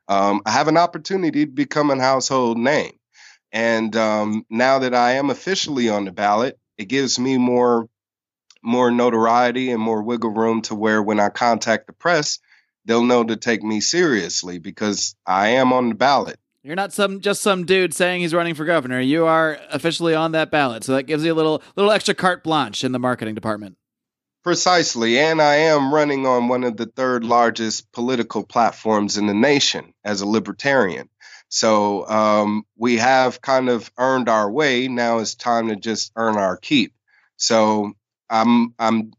Um, 0.09 0.43
I 0.47 0.51
have 0.51 0.69
an 0.69 0.77
opportunity 0.77 1.47
to 1.47 1.53
become 1.53 1.91
a 1.91 2.01
household 2.01 2.59
name. 2.59 2.93
And 3.53 3.95
um, 3.97 4.47
now 4.51 4.81
that 4.81 4.95
I 4.95 5.13
am 5.13 5.31
officially 5.31 5.89
on 5.89 6.05
the 6.07 6.13
ballot, 6.13 6.59
it 6.79 6.87
gives 6.87 7.19
me 7.19 7.39
more 7.39 7.89
more 8.63 8.91
notoriety 8.93 9.73
and 9.73 9.83
more 9.83 10.03
wiggle 10.03 10.31
room 10.31 10.63
to 10.63 10.75
where 10.77 11.03
when 11.03 11.21
I 11.21 11.31
contact 11.31 11.89
the 11.89 11.95
press, 11.95 12.41
they'll 12.85 13.05
know 13.05 13.25
to 13.25 13.37
take 13.37 13.63
me 13.63 13.81
seriously 13.81 14.59
because 14.59 15.17
I 15.27 15.51
am 15.51 15.73
on 15.73 15.91
the 15.91 15.97
ballot. 15.97 16.39
You're 16.65 16.77
not 16.77 16.93
some 16.93 17.21
just 17.21 17.43
some 17.43 17.67
dude 17.67 17.93
saying 17.93 18.21
he's 18.21 18.33
running 18.33 18.55
for 18.55 18.65
governor. 18.65 19.01
You 19.01 19.27
are 19.27 19.59
officially 19.71 20.15
on 20.15 20.33
that 20.33 20.53
ballot, 20.53 20.85
so 20.85 20.95
that 20.95 21.05
gives 21.05 21.25
you 21.25 21.33
a 21.33 21.35
little 21.35 21.61
little 21.75 21.91
extra 21.91 22.15
carte 22.15 22.45
blanche 22.45 22.85
in 22.85 22.93
the 22.93 23.01
marketing 23.01 23.35
department. 23.35 23.77
Precisely, 24.45 25.19
and 25.19 25.43
I 25.43 25.57
am 25.57 25.93
running 25.93 26.25
on 26.25 26.49
one 26.49 26.63
of 26.63 26.77
the 26.77 26.87
third 26.87 27.25
largest 27.25 27.91
political 27.93 28.45
platforms 28.45 29.17
in 29.17 29.27
the 29.27 29.35
nation 29.35 29.93
as 30.05 30.21
a 30.21 30.27
libertarian. 30.27 31.09
So 31.49 32.09
um, 32.09 32.65
we 32.77 32.97
have 32.97 33.41
kind 33.41 33.69
of 33.69 33.91
earned 33.99 34.29
our 34.29 34.51
way. 34.51 34.87
Now 34.87 35.19
it's 35.19 35.35
time 35.35 35.69
to 35.69 35.77
just 35.77 36.13
earn 36.17 36.37
our 36.37 36.57
keep. 36.57 36.95
So 37.37 37.93
I'm 38.31 38.75
I'm 38.79 39.13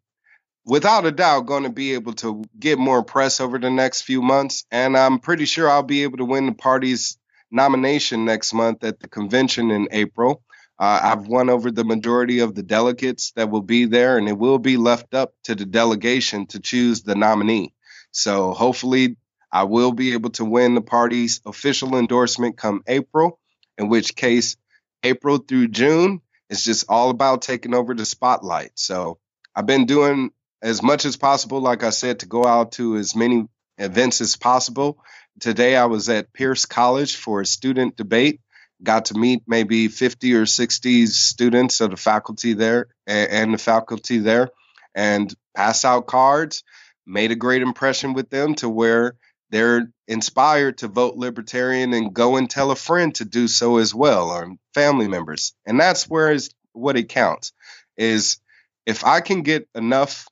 without 0.65 1.06
a 1.06 1.12
doubt 1.12 1.45
going 1.45 1.63
to 1.63 1.69
be 1.69 1.93
able 1.93 2.13
to 2.13 2.43
get 2.58 2.79
more 2.79 3.03
press 3.03 3.41
over 3.41 3.60
the 3.60 3.69
next 3.69 4.03
few 4.03 4.21
months, 4.21 4.65
and 4.71 4.97
I'm 4.97 5.19
pretty 5.19 5.43
sure 5.43 5.69
I'll 5.69 5.84
be 5.84 6.03
able 6.03 6.19
to 6.19 6.25
win 6.25 6.45
the 6.45 6.53
party's 6.53 7.17
nomination 7.53 8.25
next 8.25 8.53
month 8.53 8.83
at 8.83 8.99
the 8.99 9.09
convention 9.09 9.71
in 9.71 9.89
April. 9.91 10.43
Uh, 10.79 10.99
I've 11.03 11.27
won 11.27 11.49
over 11.49 11.71
the 11.71 11.85
majority 11.85 12.39
of 12.39 12.55
the 12.55 12.63
delegates 12.63 13.31
that 13.33 13.49
will 13.51 13.61
be 13.61 13.85
there, 13.85 14.17
and 14.17 14.27
it 14.29 14.37
will 14.37 14.59
be 14.59 14.77
left 14.77 15.13
up 15.13 15.33
to 15.45 15.55
the 15.55 15.65
delegation 15.65 16.47
to 16.47 16.59
choose 16.59 17.03
the 17.03 17.15
nominee. 17.15 17.73
So 18.11 18.53
hopefully, 18.53 19.17
I 19.51 19.63
will 19.65 19.93
be 19.93 20.13
able 20.13 20.31
to 20.31 20.45
win 20.45 20.75
the 20.75 20.81
party's 20.81 21.41
official 21.45 21.97
endorsement 21.97 22.57
come 22.57 22.83
April, 22.87 23.39
in 23.77 23.89
which 23.89 24.15
case, 24.15 24.57
April 25.03 25.37
through 25.37 25.69
June 25.69 26.21
is 26.49 26.65
just 26.65 26.85
all 26.89 27.11
about 27.11 27.43
taking 27.43 27.75
over 27.75 27.93
the 27.93 28.05
spotlight. 28.05 28.71
So 28.75 29.19
I've 29.55 29.67
been 29.67 29.85
doing 29.85 30.31
as 30.61 30.83
much 30.83 31.05
as 31.05 31.17
possible, 31.17 31.61
like 31.61 31.83
I 31.83 31.91
said, 31.91 32.19
to 32.21 32.25
go 32.25 32.45
out 32.45 32.73
to 32.73 32.97
as 32.97 33.15
many 33.15 33.47
events 33.77 34.21
as 34.21 34.35
possible. 34.37 34.99
Today 35.39 35.76
I 35.76 35.86
was 35.86 36.10
at 36.10 36.32
Pierce 36.32 36.65
College 36.65 37.15
for 37.15 37.41
a 37.41 37.46
student 37.46 37.98
debate. 37.98 38.39
Got 38.82 39.06
to 39.06 39.15
meet 39.15 39.43
maybe 39.48 39.88
50 39.88 40.34
or 40.36 40.46
60 40.46 41.08
students 41.08 41.82
of 41.82 41.91
the 41.91 41.98
faculty 41.98 42.54
there 42.54 42.88
and 43.08 43.54
the 43.54 43.58
faculty 43.58 44.19
there 44.19 44.50
and 44.93 45.34
pass 45.56 45.86
out 45.86 46.08
cards. 46.08 46.63
Made 47.06 47.32
a 47.32 47.36
great 47.36 47.62
impression 47.62 48.13
with 48.13 48.30
them 48.30 48.56
to 48.56 48.69
where 48.69 49.15
they're 49.50 49.89
inspired 50.08 50.80
to 50.80 50.88
vote 50.88 51.15
libertarian 51.15 51.93
and 51.93 52.13
go 52.13 52.38
and 52.38 52.50
tell 52.50 52.72
a 52.72 52.76
friend 52.76 53.13
to 53.15 53.26
do 53.26 53.48
so 53.48 53.78
as 53.78 53.93
well 53.93 54.30
or 54.30 54.56
family 54.74 55.08
members. 55.08 55.54
And 55.65 55.80
that's 55.80 56.10
where 56.10 56.32
is 56.32 56.50
what 56.74 56.98
it 56.98 57.10
counts 57.10 57.54
is 57.98 58.39
if 58.86 59.06
I 59.06 59.22
can 59.22 59.43
get 59.43 59.67
enough 59.76 60.28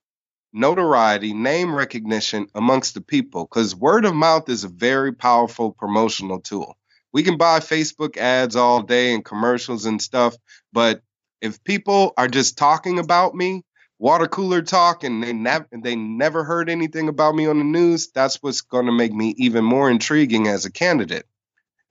notoriety, 0.53 1.33
name 1.33 1.73
recognition 1.73 2.47
amongst 2.55 2.93
the 2.93 3.01
people 3.01 3.45
because 3.45 3.75
word 3.75 4.05
of 4.05 4.15
mouth 4.15 4.49
is 4.49 4.63
a 4.63 4.69
very 4.69 5.13
powerful 5.13 5.71
promotional 5.71 6.39
tool. 6.39 6.77
We 7.13 7.23
can 7.23 7.37
buy 7.37 7.59
Facebook 7.59 8.17
ads 8.17 8.55
all 8.55 8.83
day 8.83 9.13
and 9.13 9.23
commercials 9.23 9.85
and 9.85 10.01
stuff, 10.01 10.35
but 10.71 11.01
if 11.41 11.63
people 11.63 12.13
are 12.17 12.27
just 12.27 12.57
talking 12.57 12.99
about 12.99 13.33
me, 13.35 13.63
water 13.99 14.27
cooler 14.27 14.61
talk, 14.61 15.03
and 15.03 15.23
they 15.23 15.33
never 15.33 15.67
they 15.71 15.95
never 15.95 16.43
heard 16.43 16.69
anything 16.69 17.09
about 17.09 17.35
me 17.35 17.47
on 17.47 17.57
the 17.57 17.63
news, 17.63 18.11
that's 18.11 18.37
what's 18.41 18.61
going 18.61 18.85
to 18.85 18.91
make 18.91 19.11
me 19.13 19.33
even 19.37 19.63
more 19.63 19.89
intriguing 19.89 20.47
as 20.47 20.65
a 20.65 20.71
candidate. 20.71 21.25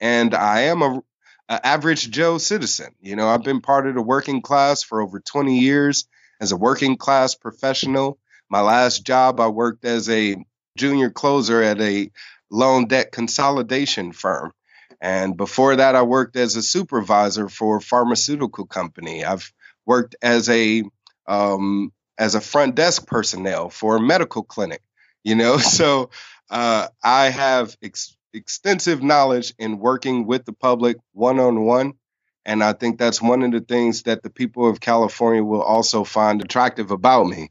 And 0.00 0.34
I 0.34 0.62
am 0.62 0.82
a 0.82 1.02
an 1.50 1.60
average 1.64 2.08
Joe 2.10 2.38
citizen. 2.38 2.94
You 3.00 3.16
know, 3.16 3.28
I've 3.28 3.42
been 3.42 3.60
part 3.60 3.88
of 3.88 3.96
the 3.96 4.02
working 4.02 4.40
class 4.40 4.84
for 4.84 5.02
over 5.02 5.18
20 5.18 5.58
years 5.58 6.06
as 6.40 6.52
a 6.52 6.56
working 6.56 6.96
class 6.96 7.34
professional. 7.34 8.19
My 8.50 8.60
last 8.60 9.06
job, 9.06 9.40
I 9.40 9.48
worked 9.48 9.84
as 9.84 10.08
a 10.10 10.36
junior 10.76 11.10
closer 11.10 11.62
at 11.62 11.80
a 11.80 12.10
loan 12.50 12.88
debt 12.88 13.12
consolidation 13.12 14.12
firm. 14.12 14.52
And 15.00 15.36
before 15.36 15.76
that, 15.76 15.94
I 15.94 16.02
worked 16.02 16.36
as 16.36 16.56
a 16.56 16.62
supervisor 16.62 17.48
for 17.48 17.76
a 17.76 17.80
pharmaceutical 17.80 18.66
company. 18.66 19.24
I've 19.24 19.50
worked 19.86 20.16
as 20.20 20.48
a 20.48 20.82
um, 21.26 21.92
as 22.18 22.34
a 22.34 22.40
front 22.40 22.74
desk 22.74 23.06
personnel 23.06 23.70
for 23.70 23.96
a 23.96 24.00
medical 24.00 24.42
clinic. 24.42 24.82
You 25.24 25.36
know, 25.36 25.56
so 25.58 26.10
uh, 26.50 26.88
I 27.02 27.26
have 27.30 27.76
ex- 27.82 28.16
extensive 28.34 29.02
knowledge 29.02 29.54
in 29.58 29.78
working 29.78 30.26
with 30.26 30.44
the 30.44 30.52
public 30.52 30.96
one 31.12 31.38
on 31.38 31.62
one. 31.62 31.94
And 32.44 32.64
I 32.64 32.72
think 32.72 32.98
that's 32.98 33.22
one 33.22 33.42
of 33.42 33.52
the 33.52 33.60
things 33.60 34.04
that 34.04 34.22
the 34.22 34.30
people 34.30 34.68
of 34.68 34.80
California 34.80 35.44
will 35.44 35.62
also 35.62 36.04
find 36.04 36.40
attractive 36.42 36.90
about 36.90 37.26
me. 37.26 37.50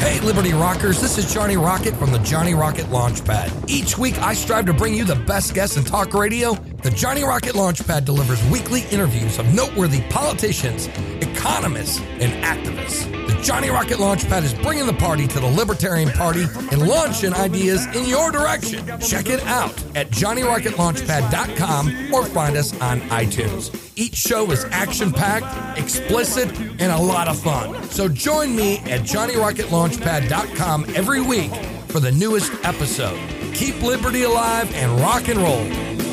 Hey, 0.00 0.18
Liberty 0.20 0.54
Rockers, 0.54 0.98
this 0.98 1.18
is 1.18 1.30
Johnny 1.30 1.58
Rocket 1.58 1.94
from 1.94 2.10
the 2.10 2.18
Johnny 2.20 2.54
Rocket 2.54 2.86
Launchpad. 2.86 3.68
Each 3.68 3.98
week, 3.98 4.16
I 4.18 4.32
strive 4.32 4.64
to 4.64 4.72
bring 4.72 4.94
you 4.94 5.04
the 5.04 5.14
best 5.14 5.52
guests 5.52 5.76
in 5.76 5.84
talk 5.84 6.14
radio. 6.14 6.54
The 6.82 6.90
Johnny 6.90 7.22
Rocket 7.22 7.54
Launchpad 7.54 8.06
delivers 8.06 8.42
weekly 8.46 8.84
interviews 8.90 9.38
of 9.38 9.54
noteworthy 9.54 10.00
politicians, 10.08 10.86
economists, 11.20 12.00
and 12.18 12.32
activists. 12.42 13.29
Johnny 13.42 13.70
Rocket 13.70 13.98
Launchpad 13.98 14.42
is 14.42 14.54
bringing 14.54 14.86
the 14.86 14.92
party 14.92 15.26
to 15.26 15.40
the 15.40 15.46
Libertarian 15.46 16.10
Party 16.10 16.44
and 16.70 16.86
launching 16.86 17.32
ideas 17.32 17.86
in 17.96 18.06
your 18.06 18.30
direction. 18.30 18.86
Check 19.00 19.28
it 19.28 19.42
out 19.44 19.72
at 19.96 20.10
JohnnyRocketLaunchpad.com 20.10 22.14
or 22.14 22.26
find 22.26 22.56
us 22.56 22.78
on 22.80 23.00
iTunes. 23.02 23.92
Each 23.96 24.14
show 24.14 24.50
is 24.50 24.64
action 24.66 25.12
packed, 25.12 25.78
explicit, 25.78 26.56
and 26.58 26.92
a 26.92 26.98
lot 26.98 27.28
of 27.28 27.38
fun. 27.38 27.82
So 27.84 28.08
join 28.08 28.54
me 28.54 28.78
at 28.78 29.00
JohnnyRocketLaunchpad.com 29.00 30.86
every 30.94 31.22
week 31.22 31.54
for 31.88 32.00
the 32.00 32.12
newest 32.12 32.52
episode. 32.64 33.18
Keep 33.54 33.82
liberty 33.82 34.24
alive 34.24 34.72
and 34.74 35.00
rock 35.00 35.28
and 35.28 35.38
roll. 35.38 36.09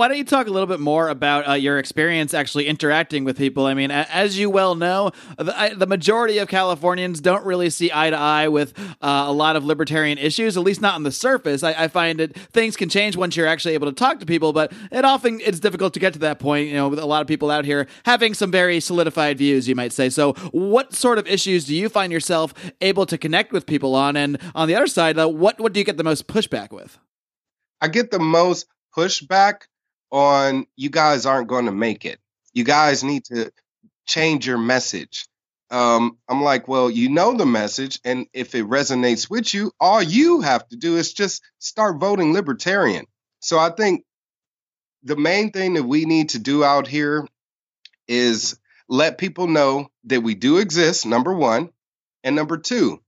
Why 0.00 0.08
don't 0.08 0.16
you 0.16 0.24
talk 0.24 0.46
a 0.46 0.50
little 0.50 0.66
bit 0.66 0.80
more 0.80 1.10
about 1.10 1.46
uh, 1.46 1.52
your 1.52 1.78
experience 1.78 2.32
actually 2.32 2.66
interacting 2.66 3.22
with 3.22 3.36
people? 3.36 3.66
I 3.66 3.74
mean, 3.74 3.90
as 3.90 4.38
you 4.38 4.48
well 4.48 4.74
know, 4.74 5.10
the, 5.36 5.54
I, 5.54 5.74
the, 5.74 5.86
majority 5.86 6.38
of 6.38 6.48
Californians 6.48 7.20
don't 7.20 7.44
really 7.44 7.68
see 7.68 7.90
eye 7.92 8.08
to 8.08 8.16
eye 8.16 8.48
with 8.48 8.72
uh, 8.78 9.24
a 9.26 9.30
lot 9.30 9.56
of 9.56 9.64
libertarian 9.66 10.16
issues, 10.16 10.56
at 10.56 10.62
least 10.62 10.80
not 10.80 10.94
on 10.94 11.02
the 11.02 11.12
surface. 11.12 11.62
I, 11.62 11.72
I, 11.72 11.88
find 11.88 12.18
that 12.18 12.34
things 12.34 12.78
can 12.78 12.88
change 12.88 13.14
once 13.14 13.36
you're 13.36 13.46
actually 13.46 13.74
able 13.74 13.88
to 13.88 13.92
talk 13.92 14.20
to 14.20 14.26
people, 14.26 14.54
but 14.54 14.72
it 14.90 15.04
often 15.04 15.38
it's 15.44 15.60
difficult 15.60 15.92
to 15.92 16.00
get 16.00 16.14
to 16.14 16.18
that 16.20 16.38
point. 16.38 16.68
You 16.68 16.76
know, 16.76 16.88
with 16.88 16.98
a 16.98 17.04
lot 17.04 17.20
of 17.20 17.28
people 17.28 17.50
out 17.50 17.66
here 17.66 17.86
having 18.06 18.32
some 18.32 18.50
very 18.50 18.80
solidified 18.80 19.36
views, 19.36 19.68
you 19.68 19.74
might 19.74 19.92
say. 19.92 20.08
So, 20.08 20.32
what 20.52 20.94
sort 20.94 21.18
of 21.18 21.26
issues 21.26 21.66
do 21.66 21.74
you 21.74 21.90
find 21.90 22.10
yourself 22.10 22.54
able 22.80 23.04
to 23.04 23.18
connect 23.18 23.52
with 23.52 23.66
people 23.66 23.94
on? 23.94 24.16
And 24.16 24.38
on 24.54 24.66
the 24.66 24.76
other 24.76 24.86
side, 24.86 25.18
uh, 25.18 25.28
what 25.28 25.60
what 25.60 25.74
do 25.74 25.80
you 25.80 25.84
get 25.84 25.98
the 25.98 26.04
most 26.04 26.26
pushback 26.26 26.70
with? 26.70 26.96
I 27.82 27.88
get 27.88 28.10
the 28.10 28.18
most 28.18 28.66
pushback 28.96 29.64
on 30.10 30.66
you 30.76 30.90
guys 30.90 31.26
aren't 31.26 31.48
going 31.48 31.66
to 31.66 31.72
make 31.72 32.04
it. 32.04 32.18
You 32.52 32.64
guys 32.64 33.04
need 33.04 33.24
to 33.26 33.52
change 34.06 34.46
your 34.46 34.58
message. 34.58 35.26
Um, 35.70 36.18
I'm 36.28 36.42
like, 36.42 36.66
well, 36.66 36.90
you 36.90 37.08
know 37.08 37.36
the 37.36 37.46
message, 37.46 38.00
and 38.04 38.26
if 38.32 38.56
it 38.56 38.66
resonates 38.66 39.30
with 39.30 39.54
you, 39.54 39.70
all 39.78 40.02
you 40.02 40.40
have 40.40 40.66
to 40.68 40.76
do 40.76 40.96
is 40.96 41.12
just 41.12 41.42
start 41.60 42.00
voting 42.00 42.32
libertarian. 42.32 43.06
So 43.38 43.58
I 43.58 43.70
think 43.70 44.04
the 45.04 45.16
main 45.16 45.52
thing 45.52 45.74
that 45.74 45.84
we 45.84 46.04
need 46.06 46.30
to 46.30 46.40
do 46.40 46.64
out 46.64 46.88
here 46.88 47.26
is 48.08 48.58
let 48.88 49.18
people 49.18 49.46
know 49.46 49.88
that 50.04 50.22
we 50.22 50.34
do 50.34 50.58
exist, 50.58 51.06
number 51.06 51.32
one. 51.32 51.70
And 52.24 52.36
number 52.36 52.58
two, 52.58 53.00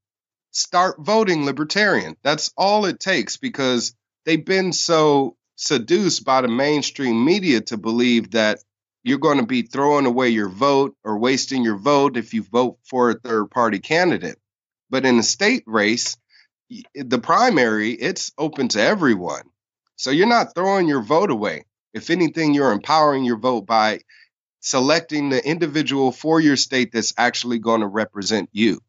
start 0.52 0.96
voting 1.00 1.44
libertarian. 1.44 2.16
That's 2.22 2.52
all 2.56 2.86
it 2.86 3.00
takes 3.00 3.36
because 3.36 3.94
they've 4.24 4.44
been 4.44 4.72
so 4.72 5.36
seduced 5.62 6.24
by 6.24 6.40
the 6.40 6.48
mainstream 6.48 7.24
media 7.24 7.60
to 7.60 7.76
believe 7.76 8.32
that 8.32 8.58
you're 9.04 9.18
going 9.18 9.38
to 9.38 9.46
be 9.46 9.62
throwing 9.62 10.06
away 10.06 10.28
your 10.28 10.48
vote 10.48 10.96
or 11.04 11.18
wasting 11.18 11.62
your 11.62 11.76
vote 11.76 12.16
if 12.16 12.34
you 12.34 12.42
vote 12.42 12.78
for 12.84 13.10
a 13.10 13.18
third 13.18 13.50
party 13.50 13.78
candidate. 13.78 14.38
But 14.90 15.06
in 15.06 15.18
a 15.18 15.22
state 15.22 15.62
race, 15.66 16.16
the 16.94 17.18
primary, 17.18 17.92
it's 17.92 18.32
open 18.36 18.68
to 18.68 18.82
everyone. 18.82 19.42
So 19.96 20.10
you're 20.10 20.26
not 20.26 20.54
throwing 20.54 20.88
your 20.88 21.02
vote 21.02 21.30
away. 21.30 21.64
If 21.94 22.10
anything, 22.10 22.54
you're 22.54 22.72
empowering 22.72 23.24
your 23.24 23.38
vote 23.38 23.66
by 23.66 24.00
selecting 24.60 25.28
the 25.28 25.46
individual 25.46 26.10
for 26.10 26.40
your 26.40 26.56
state 26.56 26.92
that's 26.92 27.14
actually 27.16 27.58
going 27.58 27.82
to 27.82 27.86
represent 27.86 28.48
you. 28.52 28.80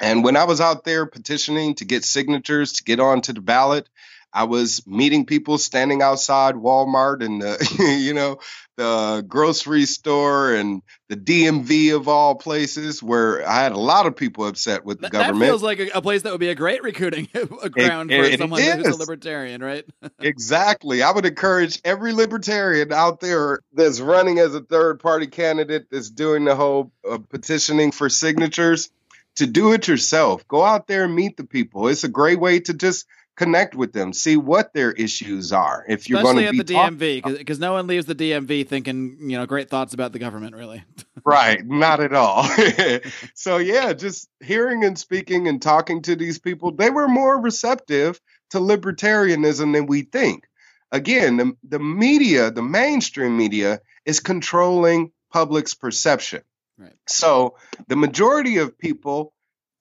And 0.00 0.24
when 0.24 0.36
I 0.36 0.44
was 0.44 0.60
out 0.60 0.84
there 0.84 1.06
petitioning 1.06 1.76
to 1.76 1.84
get 1.84 2.04
signatures 2.04 2.74
to 2.74 2.84
get 2.84 3.00
onto 3.00 3.32
the 3.32 3.40
ballot, 3.40 3.88
I 4.32 4.44
was 4.44 4.86
meeting 4.86 5.26
people 5.26 5.58
standing 5.58 6.02
outside 6.02 6.54
Walmart 6.54 7.24
and 7.24 7.42
the, 7.42 7.98
you 8.00 8.14
know 8.14 8.38
the 8.76 9.24
grocery 9.28 9.84
store 9.84 10.54
and 10.54 10.82
the 11.08 11.16
DMV 11.16 11.94
of 11.94 12.08
all 12.08 12.34
places, 12.34 13.02
where 13.02 13.46
I 13.46 13.62
had 13.62 13.72
a 13.72 13.78
lot 13.78 14.06
of 14.06 14.16
people 14.16 14.46
upset 14.46 14.84
with 14.84 14.98
the 14.98 15.02
that, 15.02 15.12
government. 15.12 15.40
That 15.40 15.46
feels 15.46 15.62
like 15.62 15.78
a, 15.78 15.88
a, 15.94 16.02
place 16.02 16.22
that 16.22 16.32
would 16.32 16.40
be 16.40 16.48
a 16.48 16.54
great 16.54 16.82
recruiting 16.82 17.28
ground 17.70 18.10
it, 18.10 18.18
for 18.18 18.30
it, 18.30 18.38
someone 18.38 18.62
it 18.62 18.78
who's 18.78 18.96
a 18.96 18.98
libertarian, 18.98 19.62
right? 19.62 19.84
exactly. 20.20 21.02
I 21.02 21.10
would 21.10 21.26
encourage 21.26 21.80
every 21.84 22.12
libertarian 22.12 22.92
out 22.92 23.20
there 23.20 23.60
that's 23.74 24.00
running 24.00 24.38
as 24.38 24.54
a 24.54 24.60
third 24.60 25.00
party 25.00 25.26
candidate 25.26 25.88
that's 25.90 26.10
doing 26.10 26.44
the 26.44 26.56
whole 26.56 26.92
uh, 27.08 27.18
petitioning 27.28 27.92
for 27.92 28.08
signatures 28.08 28.90
to 29.36 29.46
do 29.46 29.72
it 29.72 29.88
yourself. 29.88 30.46
Go 30.48 30.62
out 30.62 30.86
there 30.86 31.04
and 31.04 31.14
meet 31.14 31.36
the 31.36 31.44
people. 31.44 31.88
It's 31.88 32.04
a 32.04 32.08
great 32.08 32.40
way 32.40 32.60
to 32.60 32.74
just 32.74 33.06
connect 33.36 33.74
with 33.74 33.92
them, 33.92 34.12
see 34.12 34.36
what 34.36 34.72
their 34.74 34.92
issues 34.92 35.52
are. 35.52 35.84
If 35.88 36.08
you're 36.08 36.22
going 36.22 36.36
to 36.36 36.52
be 36.52 36.58
at 36.58 36.66
the 36.66 36.74
DMV, 36.74 37.38
because 37.38 37.58
no 37.58 37.72
one 37.72 37.86
leaves 37.86 38.06
the 38.06 38.14
DMV 38.14 38.68
thinking 38.68 39.16
you 39.20 39.38
know 39.38 39.46
great 39.46 39.70
thoughts 39.70 39.94
about 39.94 40.12
the 40.12 40.18
government, 40.18 40.54
really. 40.54 40.84
right, 41.24 41.64
not 41.64 42.00
at 42.00 42.12
all. 42.12 42.48
so 43.34 43.58
yeah, 43.58 43.92
just 43.92 44.28
hearing 44.40 44.84
and 44.84 44.98
speaking 44.98 45.48
and 45.48 45.62
talking 45.62 46.02
to 46.02 46.16
these 46.16 46.38
people, 46.38 46.72
they 46.72 46.90
were 46.90 47.08
more 47.08 47.40
receptive 47.40 48.20
to 48.50 48.58
libertarianism 48.58 49.72
than 49.72 49.86
we 49.86 50.02
think. 50.02 50.44
Again, 50.90 51.38
the, 51.38 51.56
the 51.66 51.78
media, 51.78 52.50
the 52.50 52.62
mainstream 52.62 53.36
media, 53.36 53.80
is 54.04 54.20
controlling 54.20 55.10
public's 55.32 55.74
perception. 55.74 56.42
Right. 56.76 56.92
So 57.06 57.56
the 57.88 57.96
majority 57.96 58.58
of 58.58 58.78
people 58.78 59.32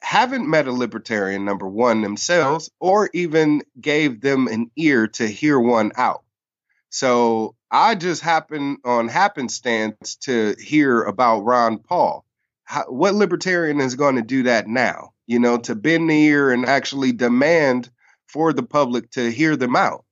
haven't 0.01 0.49
met 0.49 0.67
a 0.67 0.71
libertarian, 0.71 1.45
number 1.45 1.67
one, 1.67 2.01
themselves, 2.01 2.69
or 2.79 3.09
even 3.13 3.61
gave 3.79 4.21
them 4.21 4.47
an 4.47 4.71
ear 4.75 5.07
to 5.07 5.27
hear 5.27 5.59
one 5.59 5.91
out. 5.95 6.23
So 6.89 7.55
I 7.69 7.95
just 7.95 8.21
happened 8.21 8.79
on 8.83 9.07
happenstance 9.07 10.17
to 10.21 10.55
hear 10.59 11.03
about 11.03 11.41
Ron 11.41 11.77
Paul. 11.77 12.25
How, 12.65 12.83
what 12.85 13.15
libertarian 13.15 13.79
is 13.79 13.95
going 13.95 14.15
to 14.15 14.21
do 14.21 14.43
that 14.43 14.67
now? 14.67 15.13
You 15.27 15.39
know, 15.39 15.57
to 15.59 15.75
bend 15.75 16.09
the 16.09 16.21
ear 16.25 16.51
and 16.51 16.65
actually 16.65 17.13
demand 17.13 17.89
for 18.27 18.51
the 18.51 18.63
public 18.63 19.11
to 19.11 19.31
hear 19.31 19.55
them 19.55 19.75
out. 19.75 20.03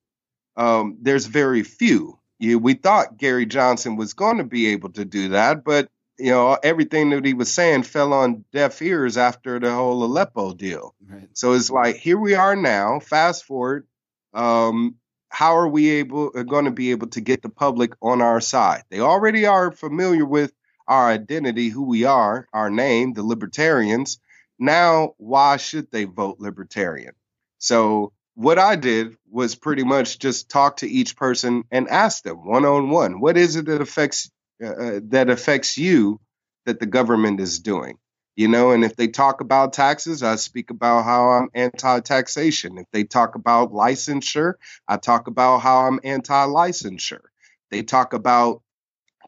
Um, 0.56 0.98
there's 1.02 1.26
very 1.26 1.62
few. 1.62 2.18
You, 2.38 2.58
we 2.58 2.74
thought 2.74 3.18
Gary 3.18 3.44
Johnson 3.44 3.96
was 3.96 4.14
going 4.14 4.38
to 4.38 4.44
be 4.44 4.68
able 4.68 4.90
to 4.92 5.04
do 5.04 5.30
that, 5.30 5.64
but 5.64 5.88
you 6.20 6.30
know, 6.30 6.58
everything 6.62 7.10
that 7.10 7.24
he 7.24 7.34
was 7.34 7.52
saying 7.52 7.84
fell 7.84 8.12
on 8.12 8.44
deaf 8.52 8.80
ears 8.82 9.16
after 9.16 9.58
the 9.58 9.72
whole 9.72 10.04
Aleppo 10.04 10.52
deal. 10.52 10.94
Right. 11.06 11.28
So 11.32 11.52
it's 11.52 11.70
like 11.70 11.96
here 11.96 12.18
we 12.18 12.34
are 12.34 12.56
now. 12.56 13.00
Fast 13.00 13.44
forward, 13.44 13.86
um, 14.34 14.96
how 15.30 15.56
are 15.56 15.68
we 15.68 15.90
able 15.90 16.32
uh, 16.34 16.42
going 16.42 16.66
to 16.66 16.70
be 16.70 16.90
able 16.90 17.08
to 17.08 17.20
get 17.20 17.42
the 17.42 17.48
public 17.48 17.94
on 18.02 18.20
our 18.20 18.40
side? 18.40 18.82
They 18.90 19.00
already 19.00 19.46
are 19.46 19.72
familiar 19.72 20.24
with 20.24 20.52
our 20.86 21.08
identity, 21.08 21.68
who 21.68 21.84
we 21.84 22.04
are, 22.04 22.48
our 22.52 22.68
name, 22.68 23.12
the 23.12 23.22
libertarians, 23.22 24.18
now 24.58 25.14
why 25.16 25.56
should 25.56 25.90
they 25.90 26.04
vote 26.04 26.38
libertarian? 26.38 27.14
So 27.58 28.12
what 28.34 28.58
I 28.58 28.76
did 28.76 29.16
was 29.30 29.54
pretty 29.54 29.84
much 29.84 30.18
just 30.18 30.50
talk 30.50 30.78
to 30.78 30.88
each 30.88 31.16
person 31.16 31.64
and 31.70 31.88
ask 31.88 32.22
them 32.22 32.44
one 32.44 32.64
on 32.64 32.90
one, 32.90 33.20
what 33.20 33.36
is 33.36 33.56
it 33.56 33.66
that 33.66 33.80
affects 33.80 34.30
uh, 34.62 34.66
uh, 34.66 35.00
that 35.04 35.30
affects 35.30 35.78
you 35.78 36.20
that 36.66 36.80
the 36.80 36.86
government 36.86 37.40
is 37.40 37.60
doing? 37.60 37.98
You 38.36 38.48
know, 38.48 38.70
and 38.70 38.84
if 38.84 38.96
they 38.96 39.08
talk 39.08 39.40
about 39.40 39.72
taxes, 39.72 40.22
I 40.22 40.36
speak 40.36 40.70
about 40.70 41.04
how 41.04 41.30
I'm 41.30 41.48
anti-taxation. 41.54 42.78
If 42.78 42.86
they 42.92 43.04
talk 43.04 43.34
about 43.34 43.72
licensure, 43.72 44.54
I 44.88 44.96
talk 44.96 45.26
about 45.26 45.58
how 45.58 45.86
I'm 45.86 46.00
anti-licensure. 46.04 47.22
They 47.70 47.82
talk 47.82 48.14
about 48.14 48.62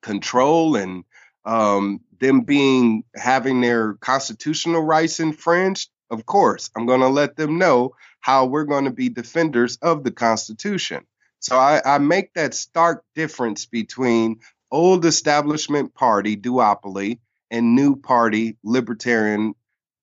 control 0.03 0.77
and 0.77 1.05
um, 1.45 2.01
them 2.21 2.43
being 2.43 3.05
having 3.15 3.61
their 3.61 3.95
constitutional 3.95 4.83
rights 4.83 5.21
infringed. 5.21 5.91
Of 6.11 6.25
course, 6.25 6.71
I'm 6.77 6.87
going 6.87 7.01
to 7.01 7.09
let 7.09 7.37
them 7.37 7.59
know 7.59 7.95
how 8.21 8.47
we're 8.47 8.65
going 8.65 8.85
to 8.85 8.91
be 8.91 9.09
defenders 9.09 9.77
of 9.83 10.05
the 10.05 10.13
Constitution. 10.13 11.05
So 11.41 11.57
I, 11.57 11.83
I 11.85 11.99
make 11.99 12.35
that 12.35 12.55
stark 12.55 13.05
difference 13.15 13.67
between 13.67 14.41
old 14.73 15.07
establishment 15.07 15.95
party 15.95 16.37
duopoly 16.39 17.21
and 17.53 17.77
new 17.77 17.97
party 17.97 18.59
libertarian 18.65 19.55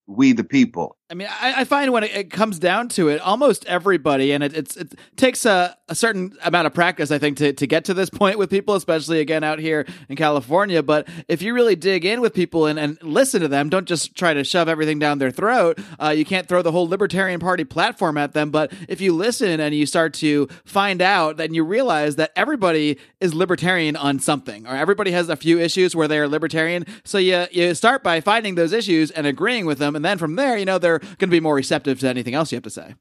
we 0.08 0.34
the 0.34 0.46
people. 0.46 0.98
I 1.12 1.16
mean, 1.16 1.28
I, 1.28 1.62
I 1.62 1.64
find 1.64 1.92
when 1.92 2.04
it, 2.04 2.16
it, 2.16 2.30
comes 2.30 2.60
down 2.60 2.88
to 2.90 3.08
it, 3.08 3.20
almost 3.22 3.66
everybody, 3.66 4.32
and 4.32 4.44
it, 4.44 4.54
it 4.54 4.94
takes 5.16 5.44
a, 5.44 5.76
a, 5.88 5.96
certain 5.96 6.38
amount 6.44 6.68
of 6.68 6.76
practice, 6.76 7.10
I 7.10 7.18
think, 7.18 7.38
to, 7.38 7.52
to 7.52 7.66
get 7.66 7.86
to 7.86 7.96
this 7.96 8.10
point 8.12 8.38
with 8.38 8.52
people, 8.52 8.76
especially 8.76 9.20
again 9.20 9.44
out 9.44 9.58
here 9.58 9.88
in 10.08 10.16
California. 10.16 10.84
But 10.84 11.08
if 11.28 11.42
you 11.42 11.56
really 11.56 11.76
dig 11.76 12.06
in 12.06 12.22
with 12.22 12.36
people 12.36 12.68
and, 12.68 12.78
and 12.78 13.02
listen 13.02 13.42
to 13.42 13.48
them, 13.48 13.70
don't 13.70 13.88
just 13.88 14.16
try 14.16 14.36
to 14.36 14.44
shove 14.44 14.70
everything 14.70 15.00
down 15.00 15.18
their 15.18 15.32
throat. 15.32 15.80
Uh, 16.00 16.10
you 16.10 16.26
can't 16.26 16.48
throw 16.48 16.62
the 16.62 16.72
whole 16.72 16.88
Libertarian 16.88 17.40
Party 17.40 17.64
platform 17.64 18.16
at 18.16 18.34
them. 18.34 18.52
But 18.52 18.72
if 18.88 19.02
you 19.02 19.16
listen 19.16 19.60
and 19.60 19.74
you 19.74 19.88
start 19.88 20.14
to 20.16 20.48
find 20.64 21.02
out, 21.02 21.38
then 21.38 21.56
you 21.56 21.64
realize 21.64 22.18
that 22.18 22.32
everybody 22.36 23.00
is 23.20 23.34
libertarian 23.34 23.96
on 23.96 24.20
something, 24.20 24.68
or 24.68 24.76
everybody 24.76 25.10
has 25.10 25.28
a 25.28 25.36
few 25.36 25.60
issues 25.60 25.96
where 25.96 26.08
they 26.08 26.20
are 26.20 26.28
libertarian. 26.28 26.86
So 27.04 27.18
you, 27.18 27.48
you 27.52 27.74
start 27.74 28.04
by 28.04 28.22
finding 28.22 28.54
those 28.54 28.74
issues 28.74 29.10
and 29.10 29.26
agreeing 29.26 29.66
with 29.66 29.80
them. 29.80 29.96
And 29.96 30.06
then 30.06 30.20
from 30.20 30.36
there, 30.36 30.56
you 30.56 30.66
know, 30.66 30.78
they're 30.78 30.99
going 31.00 31.18
to 31.20 31.28
be 31.28 31.40
more 31.40 31.56
receptive 31.56 32.00
to 32.00 32.10
anything 32.10 32.34
else 32.34 32.52
you 32.52 32.58
have 32.58 32.64
to 32.64 32.70
say. 32.70 32.96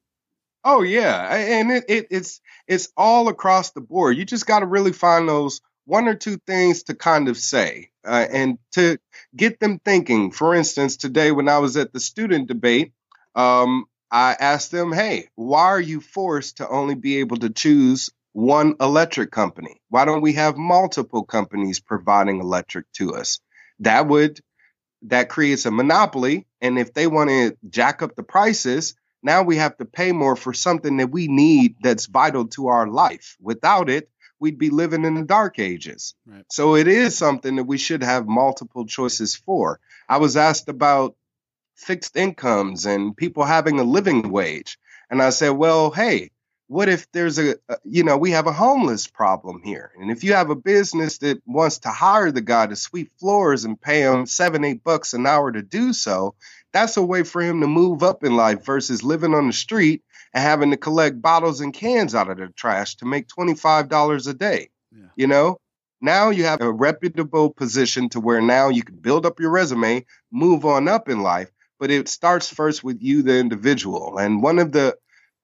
Oh 0.64 0.82
yeah, 0.82 1.34
and 1.34 1.70
it, 1.70 1.84
it, 1.88 2.06
it's 2.10 2.40
it's 2.66 2.92
all 2.96 3.28
across 3.28 3.70
the 3.70 3.80
board. 3.80 4.16
You 4.16 4.24
just 4.24 4.46
got 4.46 4.60
to 4.60 4.66
really 4.66 4.92
find 4.92 5.28
those 5.28 5.60
one 5.84 6.08
or 6.08 6.14
two 6.14 6.36
things 6.46 6.82
to 6.84 6.94
kind 6.94 7.28
of 7.28 7.38
say 7.38 7.90
uh, 8.04 8.26
and 8.30 8.58
to 8.72 8.98
get 9.34 9.60
them 9.60 9.78
thinking. 9.78 10.32
For 10.32 10.54
instance, 10.54 10.96
today 10.96 11.30
when 11.30 11.48
I 11.48 11.58
was 11.58 11.76
at 11.76 11.92
the 11.92 12.00
student 12.00 12.48
debate, 12.48 12.92
um, 13.34 13.86
I 14.10 14.36
asked 14.38 14.72
them, 14.72 14.92
"Hey, 14.92 15.28
why 15.36 15.64
are 15.64 15.80
you 15.80 16.00
forced 16.00 16.58
to 16.58 16.68
only 16.68 16.96
be 16.96 17.18
able 17.18 17.36
to 17.38 17.50
choose 17.50 18.10
one 18.32 18.74
electric 18.80 19.30
company? 19.30 19.80
Why 19.88 20.04
don't 20.04 20.22
we 20.22 20.34
have 20.34 20.56
multiple 20.56 21.24
companies 21.24 21.80
providing 21.80 22.40
electric 22.40 22.90
to 22.94 23.14
us? 23.14 23.40
That 23.80 24.08
would 24.08 24.40
that 25.02 25.28
creates 25.28 25.66
a 25.66 25.70
monopoly. 25.70 26.46
And 26.60 26.78
if 26.78 26.92
they 26.92 27.06
want 27.06 27.30
to 27.30 27.56
jack 27.68 28.02
up 28.02 28.16
the 28.16 28.22
prices, 28.22 28.94
now 29.22 29.42
we 29.42 29.56
have 29.56 29.76
to 29.78 29.84
pay 29.84 30.12
more 30.12 30.36
for 30.36 30.52
something 30.52 30.98
that 30.98 31.10
we 31.10 31.28
need 31.28 31.76
that's 31.80 32.06
vital 32.06 32.46
to 32.48 32.68
our 32.68 32.86
life. 32.86 33.36
Without 33.40 33.90
it, 33.90 34.10
we'd 34.40 34.58
be 34.58 34.70
living 34.70 35.04
in 35.04 35.14
the 35.14 35.24
dark 35.24 35.58
ages. 35.58 36.14
Right. 36.26 36.44
So 36.50 36.76
it 36.76 36.88
is 36.88 37.16
something 37.16 37.56
that 37.56 37.64
we 37.64 37.78
should 37.78 38.02
have 38.02 38.26
multiple 38.26 38.86
choices 38.86 39.34
for. 39.34 39.80
I 40.08 40.18
was 40.18 40.36
asked 40.36 40.68
about 40.68 41.16
fixed 41.76 42.16
incomes 42.16 42.86
and 42.86 43.16
people 43.16 43.44
having 43.44 43.78
a 43.80 43.84
living 43.84 44.30
wage. 44.30 44.78
And 45.10 45.22
I 45.22 45.30
said, 45.30 45.50
well, 45.50 45.90
hey, 45.90 46.30
what 46.68 46.88
if 46.88 47.10
there's 47.12 47.38
a, 47.38 47.56
you 47.84 48.04
know 48.04 48.16
we 48.16 48.30
have 48.30 48.46
a 48.46 48.52
homeless 48.52 49.06
problem 49.06 49.62
here? 49.64 49.90
And 49.98 50.10
if 50.10 50.22
you 50.22 50.34
have 50.34 50.50
a 50.50 50.54
business 50.54 51.18
that 51.18 51.42
wants 51.46 51.80
to 51.80 51.90
hire 51.90 52.30
the 52.30 52.40
guy 52.40 52.66
to 52.66 52.76
sweep 52.76 53.10
floors 53.18 53.64
and 53.64 53.80
pay 53.80 54.02
him 54.02 54.26
seven 54.26 54.64
eight 54.64 54.84
bucks 54.84 55.14
an 55.14 55.26
hour 55.26 55.50
to 55.50 55.62
do 55.62 55.92
so 55.92 56.34
that's 56.72 56.96
a 56.96 57.02
way 57.02 57.22
for 57.22 57.42
him 57.42 57.60
to 57.60 57.66
move 57.66 58.02
up 58.02 58.24
in 58.24 58.36
life 58.36 58.64
versus 58.64 59.02
living 59.02 59.34
on 59.34 59.46
the 59.46 59.52
street 59.52 60.02
and 60.34 60.42
having 60.42 60.70
to 60.70 60.76
collect 60.76 61.20
bottles 61.20 61.60
and 61.60 61.72
cans 61.72 62.14
out 62.14 62.30
of 62.30 62.38
the 62.38 62.48
trash 62.48 62.96
to 62.96 63.06
make 63.06 63.26
$25 63.28 64.28
a 64.28 64.34
day 64.34 64.70
yeah. 64.94 65.06
you 65.16 65.26
know? 65.26 65.58
Now 66.00 66.30
you 66.30 66.44
have 66.44 66.60
a 66.60 66.70
reputable 66.70 67.50
position 67.50 68.08
to 68.10 68.20
where 68.20 68.40
now 68.40 68.68
you 68.68 68.84
can 68.84 68.96
build 68.96 69.26
up 69.26 69.40
your 69.40 69.50
resume 69.50 70.04
move 70.30 70.64
on 70.64 70.86
up 70.86 71.08
in 71.08 71.22
life 71.22 71.50
but 71.80 71.90
it 71.90 72.08
starts 72.08 72.48
first 72.48 72.82
with 72.82 73.00
you 73.00 73.22
the 73.22 73.38
individual. 73.38 74.18
And 74.18 74.42
one 74.42 74.58
of 74.58 74.72
the 74.72 74.96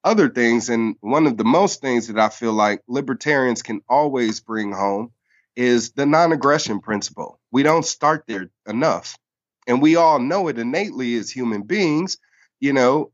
other 0.04 0.28
things. 0.28 0.68
And 0.68 0.96
one 1.00 1.26
of 1.26 1.36
the 1.36 1.44
most 1.44 1.80
things 1.80 2.08
that 2.08 2.18
I 2.18 2.28
feel 2.28 2.52
like 2.52 2.82
libertarians 2.86 3.62
can 3.62 3.80
always 3.88 4.40
bring 4.40 4.72
home 4.72 5.12
is 5.56 5.92
the 5.92 6.06
non 6.06 6.32
aggression 6.32 6.80
principle. 6.80 7.40
We 7.50 7.62
don't 7.62 7.84
start 7.84 8.24
there 8.28 8.50
enough. 8.66 9.16
And 9.66 9.80
we 9.80 9.96
all 9.96 10.18
know 10.18 10.48
it 10.48 10.58
innately 10.58 11.16
as 11.16 11.30
human 11.30 11.62
beings. 11.62 12.18
You 12.60 12.74
know, 12.74 13.10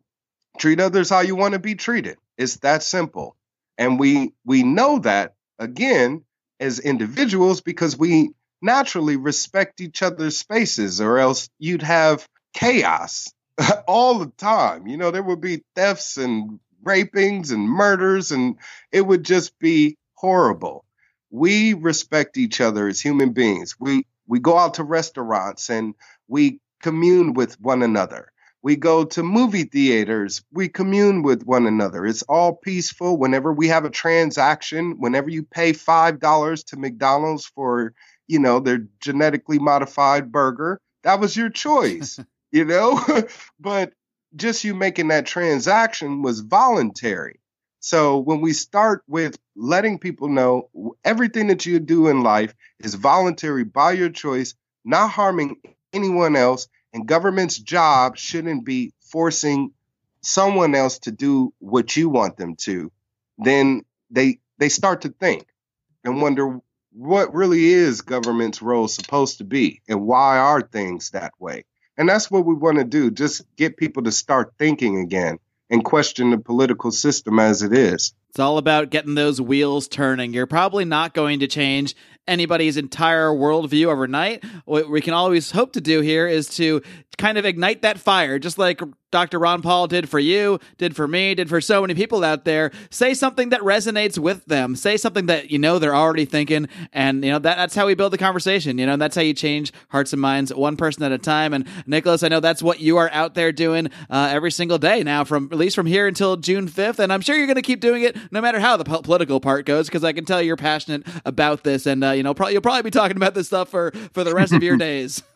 treat 0.59 0.81
others 0.81 1.11
how 1.11 1.21
you 1.21 1.37
want 1.37 1.55
to 1.55 1.61
be 1.61 1.75
treated. 1.77 2.19
It's 2.37 2.57
that 2.59 2.83
simple. 2.83 3.37
And 3.79 3.99
we 3.99 4.33
we 4.45 4.63
know 4.63 4.99
that 5.01 5.35
again 5.59 6.25
as 6.59 6.79
individuals 6.79 7.61
because 7.61 7.97
we 7.97 8.33
naturally 8.61 9.17
respect 9.17 9.81
each 9.81 10.03
other's 10.03 10.37
spaces 10.37 11.01
or 11.01 11.19
else 11.19 11.49
you'd 11.59 11.83
have 11.83 12.29
chaos 12.53 13.33
all 13.87 14.19
the 14.19 14.31
time. 14.37 14.87
You 14.87 14.97
know, 14.97 15.11
there 15.11 15.23
would 15.23 15.41
be 15.41 15.63
thefts 15.75 16.17
and 16.19 16.61
rapings 16.85 17.53
and 17.53 17.69
murders, 17.69 18.33
and 18.33 18.57
it 18.93 19.03
would 19.03 19.25
just 19.25 19.59
be 19.59 19.97
horrible. 20.15 20.85
We 21.31 21.75
respect 21.75 22.37
each 22.37 22.61
other 22.61 22.89
as 22.89 23.01
human 23.01 23.33
beings. 23.33 23.77
We 23.79 24.07
we 24.27 24.41
go 24.41 24.57
out 24.59 24.75
to 24.75 24.85
restaurants 24.85 25.71
and 25.71 25.95
we 26.29 26.61
commune 26.83 27.35
with 27.35 27.61
one 27.61 27.83
another. 27.83 28.31
We 28.63 28.77
go 28.77 29.05
to 29.05 29.23
movie 29.23 29.65
theaters. 29.65 30.43
We 30.53 30.69
commune 30.69 31.23
with 31.23 31.45
one 31.45 31.67
another. 31.67 32.05
It's 32.05 32.23
all 32.23 32.55
peaceful. 32.55 33.17
Whenever 33.17 33.53
we 33.53 33.69
have 33.69 33.85
a 33.85 33.91
transaction, 33.91 34.97
whenever 34.99 35.31
you 35.31 35.43
pay 35.45 35.73
five 35.73 36.21
dollars 36.21 36.65
to 36.65 36.77
McDonald's 36.77 37.47
for, 37.47 37.95
you 38.29 38.39
know, 38.39 38.61
their 38.61 38.87
genetically 39.01 39.59
modified 39.59 40.31
burger, 40.31 40.79
that 41.03 41.21
was 41.21 41.37
your 41.37 41.49
choice, 41.51 42.21
you 42.53 42.65
know. 42.65 43.01
but 43.61 43.93
just 44.37 44.65
you 44.65 44.75
making 44.75 45.09
that 45.09 45.27
transaction 45.27 46.23
was 46.23 46.41
voluntary. 46.41 47.41
So 47.81 48.19
when 48.19 48.41
we 48.41 48.53
start 48.53 49.03
with 49.09 49.39
letting 49.57 49.99
people 49.99 50.29
know 50.29 50.69
everything 51.05 51.49
that 51.49 51.65
you 51.67 51.81
do 51.81 52.09
in 52.09 52.23
life 52.23 52.55
is 52.79 52.95
voluntary 52.95 53.65
by 53.65 53.93
your 53.93 54.11
choice, 54.11 54.55
not 54.85 55.11
harming 55.11 55.57
anyone 55.93 56.37
else, 56.37 56.69
and 56.93 57.07
government's 57.07 57.59
job 57.59 58.17
shouldn't 58.17 58.65
be 58.65 58.93
forcing 59.01 59.73
someone 60.23 60.75
else 60.75 60.99
to 61.01 61.11
do 61.11 61.53
what 61.59 61.97
you 61.97 62.09
want 62.09 62.37
them 62.37 62.57
to, 62.57 62.93
then 63.39 63.83
they 64.11 64.39
they 64.59 64.69
start 64.69 65.03
to 65.03 65.09
think 65.09 65.47
and 66.05 66.21
wonder 66.21 66.61
what 66.93 67.35
really 67.35 67.67
is 67.67 68.03
government's 68.03 68.61
role 68.61 68.89
supposed 68.89 69.39
to 69.39 69.45
be 69.45 69.81
and 69.89 70.03
why 70.03 70.39
are 70.39 70.61
things 70.61 71.11
that 71.11 71.33
way. 71.39 71.65
And 72.01 72.09
that's 72.09 72.31
what 72.31 72.47
we 72.47 72.55
want 72.55 72.79
to 72.79 72.85
do 72.85 73.11
just 73.11 73.45
get 73.57 73.77
people 73.77 74.05
to 74.05 74.13
start 74.13 74.55
thinking 74.59 75.01
again 75.01 75.39
and 75.69 75.85
question 75.85 76.31
the 76.31 76.39
political 76.39 76.93
system 76.93 77.39
as 77.39 77.63
it 77.63 77.75
is. 77.75 78.15
It's 78.31 78.39
all 78.39 78.59
about 78.59 78.91
getting 78.91 79.17
those 79.17 79.41
wheels 79.41 79.89
turning. 79.89 80.33
You're 80.33 80.47
probably 80.47 80.85
not 80.85 81.15
going 81.15 81.41
to 81.41 81.49
change 81.49 81.97
anybody's 82.29 82.77
entire 82.77 83.31
worldview 83.31 83.87
overnight. 83.87 84.45
What 84.65 84.89
we 84.89 85.01
can 85.01 85.15
always 85.15 85.51
hope 85.51 85.73
to 85.73 85.81
do 85.81 86.01
here 86.01 86.29
is 86.29 86.49
to 86.57 86.81
kind 87.19 87.39
of 87.39 87.45
ignite 87.45 87.83
that 87.83 87.99
fire, 87.99 88.39
just 88.39 88.57
like 88.57 88.81
Dr. 89.11 89.41
Ron 89.41 89.61
Paul 89.61 89.89
did 89.89 90.09
for 90.09 90.21
you, 90.21 90.61
did 90.79 90.95
for 90.95 91.09
me, 91.09 91.35
did 91.35 91.49
for 91.49 91.61
so 91.61 91.81
many 91.81 91.95
people 91.95 92.23
out 92.23 92.45
there. 92.45 92.71
Say 92.91 93.13
something 93.15 93.49
that 93.49 93.61
resonates 93.61 94.19
with 94.19 94.45
them. 94.47 94.77
Say 94.77 94.97
something 94.97 95.27
that 95.27 95.51
you 95.51 95.59
know 95.59 95.79
they're 95.79 95.95
already 95.95 96.25
thinking, 96.25 96.69
and 96.93 97.25
you 97.25 97.33
know 97.33 97.41
that 97.41 97.57
that's 97.57 97.75
how 97.75 97.87
we 97.87 97.95
build 97.95 98.13
the 98.13 98.19
conversation. 98.19 98.79
You 98.79 98.87
know 98.87 98.97
that's 98.97 99.17
how 99.17 99.23
you 99.23 99.35
change 99.35 99.73
hearts 99.89 100.13
and 100.13 100.23
minds 100.23 100.55
one 100.55 100.77
person 100.77 101.03
at 101.03 101.13
a 101.13 101.19
time. 101.19 101.53
And 101.53 101.67
Nickolas, 101.89 102.23
I 102.23 102.29
know 102.29 102.41
that's 102.41 102.63
what 102.63 102.81
you 102.81 102.99
are 102.99 103.11
out 103.13 103.35
there 103.35 103.51
doing 103.51 103.89
uh, 104.09 104.31
every 104.31 104.53
single 104.53 104.79
day 104.79 105.03
now, 105.03 105.25
from 105.25 105.49
at 105.51 105.59
least 105.59 105.75
from 105.75 105.87
here 105.87 106.07
until 106.07 106.37
June 106.37 106.69
fifth. 106.69 107.01
And 107.01 107.13
I'm 107.13 107.21
sure 107.21 107.37
you're 107.37 107.47
going 107.47 107.57
to 107.57 107.63
keep 107.63 107.81
doing 107.81 108.05
it 108.05 108.17
no 108.31 108.41
matter 108.41 108.61
how 108.61 108.77
the 108.77 108.85
po- 108.85 109.03
political 109.03 109.41
part 109.41 109.67
goes, 109.67 109.87
because 109.87 110.05
I 110.05 110.13
can 110.13 110.25
tell 110.25 110.41
you're 110.43 110.57
passionate 110.57 111.07
about 111.25 111.65
this, 111.65 111.87
and 111.87 112.03
uh, 112.05 112.11
you 112.11 112.23
know 112.23 112.35
pro- 112.35 112.49
you'll 112.49 112.63
probably 112.63 112.83
be 112.83 112.91
talking 112.91 113.17
about 113.17 113.35
this 113.35 113.47
stuff 113.47 113.69
for 113.69 113.93
for 114.13 114.25
the 114.25 114.35
rest 114.35 114.53
of 114.53 114.63
your 114.63 114.77
days. 114.79 115.23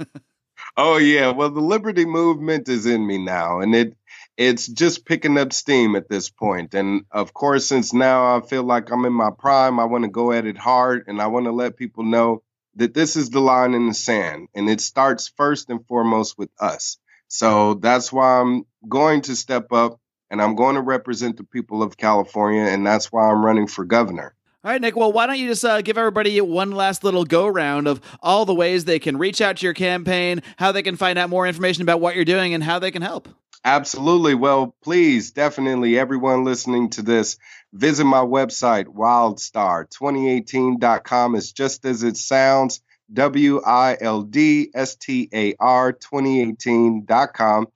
Oh 0.77 0.97
yeah, 0.97 1.31
well 1.31 1.51
the 1.51 1.61
liberty 1.61 2.05
movement 2.05 2.69
is 2.69 2.87
in 2.87 3.07
me 3.07 3.19
now 3.19 3.61
and 3.61 3.75
it 3.75 3.97
it's 4.37 4.67
just 4.67 5.05
picking 5.05 5.39
up 5.39 5.53
steam 5.53 5.95
at 5.95 6.09
this 6.09 6.29
point. 6.31 6.75
And 6.75 7.05
of 7.11 7.33
course, 7.33 7.67
since 7.67 7.93
now 7.93 8.37
I 8.37 8.41
feel 8.41 8.65
like 8.65 8.91
I'm 8.91 9.05
in 9.05 9.13
my 9.13 9.31
prime, 9.31 9.79
I 9.79 9.85
want 9.85 10.05
to 10.05 10.11
go 10.11 10.33
at 10.33 10.47
it 10.47 10.59
hard 10.59 11.05
and 11.07 11.21
I 11.21 11.29
want 11.29 11.47
to 11.47 11.53
let 11.53 11.77
people 11.77 12.05
know 12.05 12.43
that 12.77 12.95
this 12.95 13.15
is 13.15 13.31
the 13.31 13.41
line 13.41 13.75
in 13.75 13.87
the 13.87 13.95
sand, 13.95 14.49
and 14.53 14.69
it 14.69 14.81
starts 14.81 15.33
first 15.37 15.71
and 15.71 15.87
foremost 15.87 16.37
with 16.37 16.51
us. 16.59 16.99
So 17.29 17.75
that's 17.75 18.13
why 18.13 18.41
I'm 18.41 18.65
going 18.89 19.23
to 19.23 19.37
step 19.37 19.73
up 19.73 20.01
and 20.35 20.43
I'm 20.43 20.55
going 20.57 20.75
to 20.75 20.81
represent 20.81 21.37
the 21.37 21.45
people 21.45 21.81
of 21.81 21.97
California, 21.97 22.63
and 22.63 22.85
that's 22.85 23.13
why 23.13 23.31
I'm 23.31 23.45
running 23.45 23.69
for 23.69 23.85
governor. 23.85 24.35
All 24.65 24.73
right, 24.73 24.81
Nick. 24.81 24.97
Well, 24.97 25.13
why 25.13 25.29
don't 25.29 25.39
you 25.39 25.47
just 25.47 25.65
uh, 25.65 25.81
give 25.81 25.97
everybody 25.97 26.41
one 26.41 26.73
last 26.73 27.05
little 27.05 27.25
go 27.25 27.47
round 27.47 27.87
of 27.87 28.01
all 28.21 28.45
the 28.45 28.53
ways 28.53 28.85
they 28.85 28.99
can 28.99 29.17
reach 29.17 29.41
out 29.41 29.59
to 29.59 29.65
your 29.65 29.75
campaign, 29.75 30.43
how 30.57 30.73
they 30.73 30.83
can 30.83 30.97
find 30.97 31.21
out 31.21 31.31
more 31.31 31.47
information 31.47 31.83
about 31.83 32.01
what 32.01 32.17
you're 32.17 32.25
doing, 32.25 32.53
and 32.53 32.65
how 32.65 32.81
they 32.81 32.91
can 32.91 33.01
help? 33.01 33.29
Absolutely. 33.65 34.35
Well, 34.35 34.75
please, 34.83 35.31
definitely, 35.31 35.97
everyone 35.97 36.43
listening 36.43 36.91
to 36.91 37.03
this, 37.03 37.39
visit 37.73 38.05
my 38.05 38.25
website, 38.25 38.87
wildstar2018.com. 38.87 41.37
It's 41.37 41.53
just 41.53 41.85
as 41.85 42.03
it 42.03 42.17
sounds 42.17 42.81
W 43.13 43.63
I 43.65 43.97
L 44.01 44.23
D 44.23 44.73
S 44.75 44.97
T 44.97 45.29
A 45.33 45.55
R 45.61 45.93
2018.com. 45.93 47.69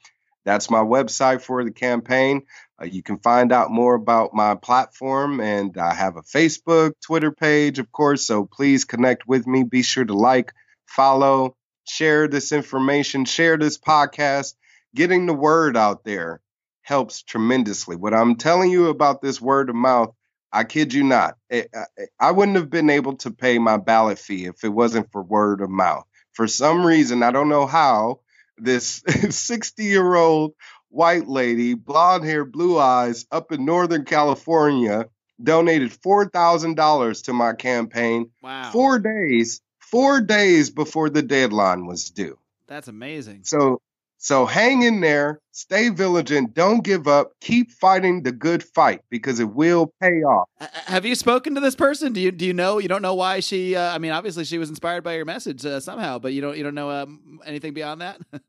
That's 0.48 0.70
my 0.70 0.80
website 0.80 1.42
for 1.42 1.62
the 1.62 1.70
campaign. 1.70 2.46
Uh, 2.80 2.86
you 2.86 3.02
can 3.02 3.18
find 3.18 3.52
out 3.52 3.70
more 3.70 3.94
about 3.94 4.32
my 4.32 4.54
platform, 4.54 5.40
and 5.40 5.76
I 5.76 5.92
have 5.92 6.16
a 6.16 6.22
Facebook, 6.22 6.92
Twitter 7.04 7.30
page, 7.30 7.78
of 7.78 7.92
course. 7.92 8.26
So 8.26 8.46
please 8.46 8.86
connect 8.86 9.28
with 9.28 9.46
me. 9.46 9.64
Be 9.64 9.82
sure 9.82 10.06
to 10.06 10.14
like, 10.14 10.54
follow, 10.86 11.54
share 11.86 12.28
this 12.28 12.52
information, 12.52 13.26
share 13.26 13.58
this 13.58 13.76
podcast. 13.76 14.54
Getting 14.94 15.26
the 15.26 15.34
word 15.34 15.76
out 15.76 16.04
there 16.04 16.40
helps 16.80 17.22
tremendously. 17.22 17.96
What 17.96 18.14
I'm 18.14 18.36
telling 18.36 18.70
you 18.70 18.88
about 18.88 19.20
this 19.20 19.42
word 19.42 19.68
of 19.68 19.76
mouth, 19.76 20.14
I 20.50 20.64
kid 20.64 20.94
you 20.94 21.04
not, 21.04 21.36
it, 21.50 21.68
I, 21.74 21.84
I 22.18 22.30
wouldn't 22.30 22.56
have 22.56 22.70
been 22.70 22.88
able 22.88 23.16
to 23.16 23.30
pay 23.30 23.58
my 23.58 23.76
ballot 23.76 24.18
fee 24.18 24.46
if 24.46 24.64
it 24.64 24.70
wasn't 24.70 25.12
for 25.12 25.22
word 25.22 25.60
of 25.60 25.68
mouth. 25.68 26.06
For 26.32 26.46
some 26.46 26.86
reason, 26.86 27.22
I 27.22 27.32
don't 27.32 27.50
know 27.50 27.66
how, 27.66 28.20
this 28.60 29.02
60 29.30 29.84
year 29.84 30.14
old 30.14 30.54
white 30.90 31.28
lady, 31.28 31.74
blonde 31.74 32.24
hair, 32.24 32.44
blue 32.44 32.78
eyes, 32.78 33.26
up 33.30 33.52
in 33.52 33.64
Northern 33.64 34.04
California, 34.04 35.06
donated 35.42 35.90
$4,000 35.90 37.24
to 37.24 37.32
my 37.32 37.52
campaign. 37.54 38.30
Wow. 38.42 38.70
Four 38.72 38.98
days, 38.98 39.60
four 39.78 40.20
days 40.20 40.70
before 40.70 41.10
the 41.10 41.22
deadline 41.22 41.86
was 41.86 42.10
due. 42.10 42.38
That's 42.66 42.88
amazing. 42.88 43.44
So, 43.44 43.80
so 44.18 44.46
hang 44.46 44.82
in 44.82 45.00
there, 45.00 45.40
stay 45.52 45.88
vigilant, 45.88 46.52
don't 46.52 46.82
give 46.82 47.06
up, 47.06 47.32
keep 47.40 47.70
fighting 47.70 48.24
the 48.24 48.32
good 48.32 48.62
fight 48.62 49.02
because 49.10 49.38
it 49.38 49.54
will 49.54 49.92
pay 50.00 50.22
off. 50.22 50.48
Have 50.86 51.06
you 51.06 51.14
spoken 51.14 51.54
to 51.54 51.60
this 51.60 51.76
person? 51.76 52.12
Do 52.12 52.20
you 52.20 52.32
do 52.32 52.44
you 52.44 52.52
know? 52.52 52.78
You 52.78 52.88
don't 52.88 53.02
know 53.02 53.14
why 53.14 53.40
she? 53.40 53.76
Uh, 53.76 53.94
I 53.94 53.98
mean, 53.98 54.10
obviously 54.10 54.44
she 54.44 54.58
was 54.58 54.68
inspired 54.68 55.04
by 55.04 55.14
your 55.14 55.24
message 55.24 55.64
uh, 55.64 55.78
somehow, 55.80 56.18
but 56.18 56.32
you 56.32 56.40
don't 56.40 56.56
you 56.56 56.64
don't 56.64 56.74
know 56.74 56.90
um, 56.90 57.40
anything 57.46 57.74
beyond 57.74 58.00
that. 58.00 58.20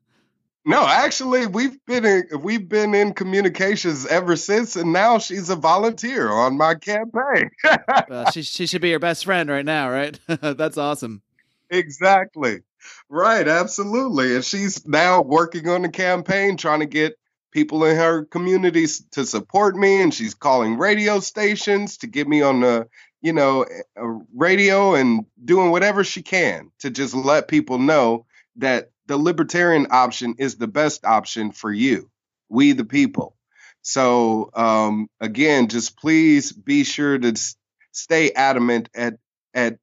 No, 0.66 0.86
actually, 0.86 1.46
we've 1.46 1.78
been 1.86 2.04
in, 2.04 2.24
we've 2.42 2.68
been 2.68 2.94
in 2.94 3.14
communications 3.14 4.06
ever 4.06 4.36
since, 4.36 4.76
and 4.76 4.92
now 4.92 5.18
she's 5.18 5.48
a 5.48 5.56
volunteer 5.56 6.30
on 6.30 6.58
my 6.58 6.74
campaign. 6.74 7.50
well, 8.08 8.30
she 8.30 8.42
she 8.42 8.66
should 8.66 8.82
be 8.82 8.90
your 8.90 8.98
best 8.98 9.24
friend 9.24 9.48
right 9.48 9.64
now, 9.64 9.88
right? 9.88 10.20
That's 10.26 10.76
awesome. 10.76 11.22
exactly, 11.70 12.60
right, 13.08 13.46
absolutely, 13.46 14.34
and 14.34 14.44
she's 14.44 14.86
now 14.86 15.22
working 15.22 15.68
on 15.68 15.82
the 15.82 15.88
campaign, 15.88 16.56
trying 16.56 16.80
to 16.80 16.86
get 16.86 17.16
people 17.52 17.84
in 17.84 17.96
her 17.96 18.24
communities 18.24 19.04
to 19.12 19.24
support 19.24 19.76
me, 19.76 20.00
and 20.00 20.14
she's 20.14 20.34
calling 20.34 20.78
radio 20.78 21.20
stations 21.20 21.98
to 21.98 22.06
get 22.06 22.28
me 22.28 22.42
on 22.42 22.60
the 22.60 22.88
you 23.22 23.32
know 23.32 23.66
a 23.96 24.18
radio 24.34 24.94
and 24.94 25.26
doing 25.44 25.70
whatever 25.70 26.04
she 26.04 26.22
can 26.22 26.70
to 26.78 26.90
just 26.90 27.14
let 27.14 27.48
people 27.48 27.78
know 27.78 28.26
that 28.56 28.90
the 29.06 29.16
libertarian 29.16 29.88
option 29.90 30.36
is 30.38 30.56
the 30.56 30.68
best 30.68 31.04
option 31.04 31.50
for 31.50 31.72
you, 31.72 32.10
we 32.48 32.72
the 32.72 32.84
people. 32.84 33.36
So 33.82 34.50
um, 34.54 35.08
again, 35.20 35.68
just 35.68 35.98
please 35.98 36.52
be 36.52 36.84
sure 36.84 37.18
to 37.18 37.34
stay 37.92 38.30
adamant 38.32 38.88
at 38.94 39.14
at 39.54 39.78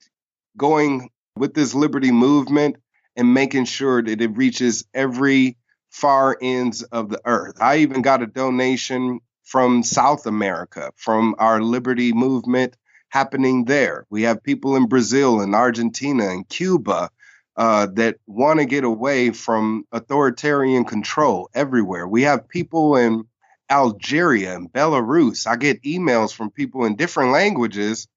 going 0.56 1.10
with 1.36 1.54
this 1.54 1.76
liberty 1.76 2.12
movement 2.12 2.78
and 3.18 3.34
making 3.34 3.66
sure 3.66 4.02
that 4.02 4.22
it 4.22 4.38
reaches 4.38 4.86
every 4.94 5.58
far 5.90 6.38
ends 6.42 6.84
of 6.84 7.10
the 7.10 7.22
earth. 7.26 7.58
I 7.62 7.80
even 7.80 8.04
got 8.04 8.24
a 8.24 8.28
donation 8.28 9.20
from 9.44 9.84
South 9.84 10.26
America 10.28 10.92
from 10.98 11.36
our 11.40 11.62
liberty 11.62 12.14
movement 12.14 12.78
happening 13.10 13.66
there. 13.66 14.06
We 14.10 14.24
have 14.24 14.44
people 14.44 14.76
in 14.76 14.88
Brazil 14.88 15.42
and 15.42 15.56
Argentina 15.56 16.30
and 16.30 16.48
Cuba 16.48 17.10
uh, 17.58 17.88
that 17.94 18.18
want 18.28 18.60
to 18.60 18.66
get 18.66 18.84
away 18.84 19.32
from 19.32 19.86
authoritarian 19.92 20.86
control 20.86 21.50
everywhere. 21.56 22.08
We 22.08 22.24
have 22.24 22.48
people 22.48 22.98
in 22.98 23.26
Algeria 23.70 24.56
and 24.56 24.72
Belarus. 24.72 25.48
I 25.48 25.56
get 25.56 25.82
emails 25.84 26.34
from 26.34 26.52
people 26.52 26.86
in 26.86 26.96
different 26.96 27.32
languages. 27.32 28.08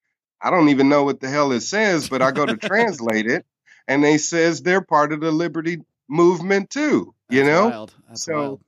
I 0.43 0.51
don't 0.51 0.69
even 0.69 0.89
know 0.89 1.05
what 1.05 1.21
the 1.21 1.29
hell 1.29 1.53
it 1.53 1.63
says, 1.63 2.09
but 2.09 2.23
I 2.23 2.33
go 2.33 2.47
to 2.47 2.57
translate 2.69 3.27
it, 3.27 3.47
and 3.89 4.03
they 4.03 4.19
says 4.19 4.63
they're 4.63 4.81
part 4.83 5.13
of 5.13 5.21
the 5.21 5.31
liberty 5.31 5.79
movement 6.09 6.71
too. 6.71 7.15
you 7.29 7.45
know, 7.45 7.69
wild. 7.69 7.95
That's 8.09 8.25
so 8.25 8.33
wild. 8.35 8.61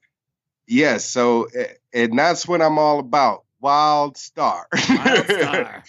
yes, 0.67 1.05
so 1.05 1.45
eh, 1.55 1.67
and 1.93 2.19
that's 2.19 2.47
what 2.47 2.63
I'm 2.63 2.79
all 2.79 2.99
about. 2.99 3.45
Wild 3.61 4.17
Star. 4.17 4.67
Wild 4.89 5.25
star. 5.31 5.85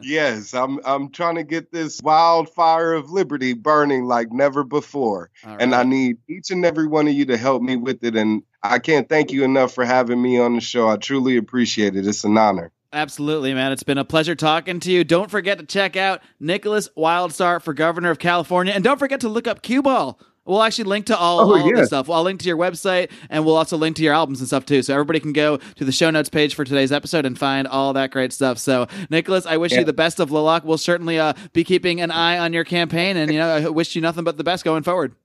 yes, 0.00 0.54
I'm 0.54 0.80
I'm 0.84 1.10
trying 1.10 1.36
to 1.36 1.44
get 1.44 1.72
this 1.72 2.00
wildfire 2.02 2.92
of 2.94 3.10
liberty 3.10 3.52
burning 3.52 4.04
like 4.04 4.32
never 4.32 4.64
before. 4.64 5.30
All 5.46 5.56
And 5.58 5.74
I 5.74 5.82
need 5.82 6.18
each 6.28 6.50
and 6.50 6.64
every 6.64 6.86
one 6.86 7.08
of 7.08 7.14
you 7.14 7.26
to 7.26 7.36
help 7.36 7.62
me 7.62 7.76
with 7.76 8.02
it. 8.04 8.16
And 8.16 8.42
I 8.62 8.78
can't 8.78 9.08
thank 9.08 9.32
you 9.32 9.44
enough 9.44 9.74
for 9.74 9.84
having 9.84 10.20
me 10.20 10.38
on 10.38 10.54
the 10.54 10.60
show. 10.60 10.88
I 10.88 10.96
truly 10.96 11.36
appreciate 11.36 11.96
it. 11.96 12.06
It's 12.06 12.24
an 12.24 12.38
honor. 12.38 12.72
Absolutely, 12.92 13.52
man. 13.52 13.72
It's 13.72 13.82
been 13.82 13.98
a 13.98 14.04
pleasure 14.04 14.34
talking 14.34 14.80
to 14.80 14.90
you. 14.92 15.04
Don't 15.04 15.30
forget 15.30 15.58
to 15.58 15.66
check 15.66 15.96
out 15.96 16.22
Nickolas 16.40 16.88
Wildstar 16.96 17.60
for 17.60 17.74
governor 17.74 18.10
of 18.10 18.18
California. 18.18 18.72
And 18.72 18.82
don't 18.84 18.98
forget 18.98 19.20
to 19.20 19.28
look 19.28 19.46
up 19.46 19.62
Cue 19.62 19.82
Ball. 19.82 20.18
We'll 20.44 20.62
actually 20.62 20.84
link 20.84 21.06
to 21.06 21.16
all, 21.18 21.40
Oh, 21.40 21.42
all 21.42 21.54
of 21.60 21.66
yeah. 21.66 21.74
this 21.80 21.88
stuff. 21.88 22.08
I'll 22.08 22.22
link 22.22 22.38
to 22.40 22.46
your 22.46 22.56
website 22.56 23.10
and 23.28 23.44
we'll 23.44 23.56
also 23.56 23.76
link 23.76 23.96
to 23.96 24.02
your 24.04 24.14
albums 24.14 24.38
and 24.38 24.46
stuff 24.46 24.64
too. 24.64 24.80
So 24.82 24.94
everybody 24.94 25.18
can 25.18 25.32
go 25.32 25.56
to 25.56 25.84
the 25.84 25.90
show 25.90 26.08
notes 26.10 26.28
page 26.28 26.54
for 26.54 26.64
today's 26.64 26.92
episode 26.92 27.26
and 27.26 27.36
find 27.36 27.66
all 27.66 27.92
that 27.94 28.12
great 28.12 28.32
stuff. 28.32 28.58
So, 28.58 28.86
Nickolas, 29.10 29.44
I 29.46 29.56
wish 29.56 29.72
Yeah. 29.72 29.80
you 29.80 29.84
the 29.84 29.92
best 29.92 30.20
of 30.20 30.30
luck. 30.30 30.62
We'll 30.64 30.78
certainly 30.78 31.18
uh, 31.18 31.32
be 31.52 31.64
keeping 31.64 32.00
an 32.00 32.12
eye 32.12 32.38
on 32.38 32.52
your 32.52 32.62
campaign 32.62 33.16
and, 33.16 33.32
you 33.32 33.40
know, 33.40 33.48
I 33.56 33.68
wish 33.68 33.96
you 33.96 34.00
nothing 34.02 34.22
but 34.22 34.36
the 34.36 34.44
best 34.44 34.64
going 34.64 34.84
forward. 34.84 35.16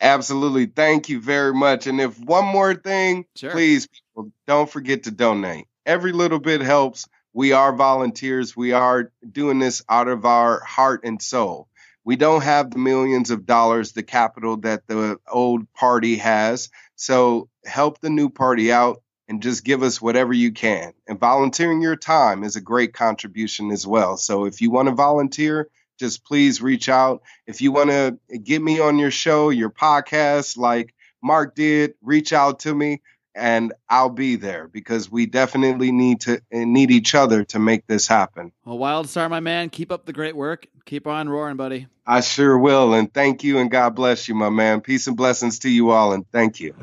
Absolutely. 0.00 0.64
Thank 0.66 1.10
you 1.10 1.20
very 1.20 1.52
much. 1.52 1.86
And 1.86 2.00
if 2.00 2.18
one 2.18 2.46
more 2.46 2.74
thing, 2.74 3.26
Sure. 3.36 3.50
please, 3.50 3.86
people, 3.86 4.32
don't 4.46 4.70
forget 4.70 5.02
to 5.04 5.10
donate. 5.10 5.66
Every 5.88 6.12
little 6.12 6.38
bit 6.38 6.60
helps. 6.60 7.08
We 7.32 7.52
are 7.52 7.74
volunteers. 7.74 8.54
We 8.54 8.72
are 8.72 9.10
doing 9.32 9.58
this 9.58 9.82
out 9.88 10.06
of 10.06 10.26
our 10.26 10.60
heart 10.60 11.00
and 11.04 11.20
soul. 11.20 11.66
We 12.04 12.16
don't 12.16 12.42
have 12.42 12.70
the 12.70 12.78
millions 12.78 13.30
of 13.30 13.46
dollars, 13.46 13.92
the 13.92 14.02
capital 14.02 14.58
that 14.58 14.86
the 14.86 15.18
old 15.26 15.72
party 15.72 16.16
has. 16.18 16.68
So 16.96 17.48
help 17.64 18.00
the 18.00 18.10
new 18.10 18.28
party 18.28 18.70
out 18.70 19.02
and 19.28 19.42
just 19.42 19.64
give 19.64 19.82
us 19.82 19.98
whatever 19.98 20.34
you 20.34 20.52
can. 20.52 20.92
And 21.06 21.18
volunteering 21.18 21.80
your 21.80 21.96
time 21.96 22.44
is 22.44 22.56
a 22.56 22.60
great 22.60 22.92
contribution 22.92 23.70
as 23.70 23.86
well. 23.86 24.18
So 24.18 24.44
if 24.44 24.60
you 24.60 24.70
want 24.70 24.88
to 24.88 24.94
volunteer, 24.94 25.70
just 25.98 26.22
please 26.22 26.60
reach 26.60 26.90
out. 26.90 27.22
If 27.46 27.62
you 27.62 27.72
want 27.72 27.88
to 27.88 28.18
get 28.38 28.60
me 28.60 28.78
on 28.78 28.98
your 28.98 29.10
show, 29.10 29.48
your 29.48 29.70
podcast, 29.70 30.58
like 30.58 30.94
Marc 31.22 31.54
did, 31.54 31.94
reach 32.02 32.34
out 32.34 32.60
to 32.60 32.74
me 32.74 33.00
and 33.38 33.72
I'll 33.88 34.10
be 34.10 34.36
there 34.36 34.68
because 34.68 35.10
we 35.10 35.26
definitely 35.26 35.92
need 35.92 36.20
to 36.22 36.42
need 36.50 36.90
each 36.90 37.14
other 37.14 37.44
to 37.44 37.58
make 37.58 37.86
this 37.86 38.06
happen. 38.06 38.52
Well, 38.64 38.78
Wildstar, 38.78 39.30
my 39.30 39.40
man, 39.40 39.70
keep 39.70 39.92
up 39.92 40.04
the 40.04 40.12
great 40.12 40.36
work. 40.36 40.66
Keep 40.84 41.06
on 41.06 41.28
roaring, 41.28 41.56
buddy. 41.56 41.86
I 42.06 42.20
sure 42.20 42.58
will. 42.58 42.94
And 42.94 43.12
thank 43.12 43.44
you 43.44 43.58
and 43.58 43.70
God 43.70 43.94
bless 43.94 44.28
you, 44.28 44.34
my 44.34 44.48
man. 44.48 44.80
Peace 44.80 45.06
and 45.06 45.16
blessings 45.16 45.60
to 45.60 45.70
you 45.70 45.90
all. 45.90 46.12
And 46.12 46.30
thank 46.32 46.60
you. 46.60 46.74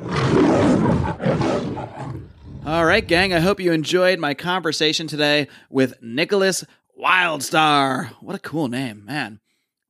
All 2.66 2.86
right, 2.86 3.06
gang. 3.08 3.34
I 3.34 3.40
hope 3.40 3.60
you 3.60 3.72
enjoyed 3.72 4.20
my 4.20 4.34
conversation 4.34 5.08
today 5.08 5.48
with 5.70 6.02
Nickolas 6.02 6.66
Wildstar. 7.00 8.10
What 8.22 8.36
a 8.36 8.40
cool 8.40 8.68
name, 8.68 9.06
man. 9.06 9.40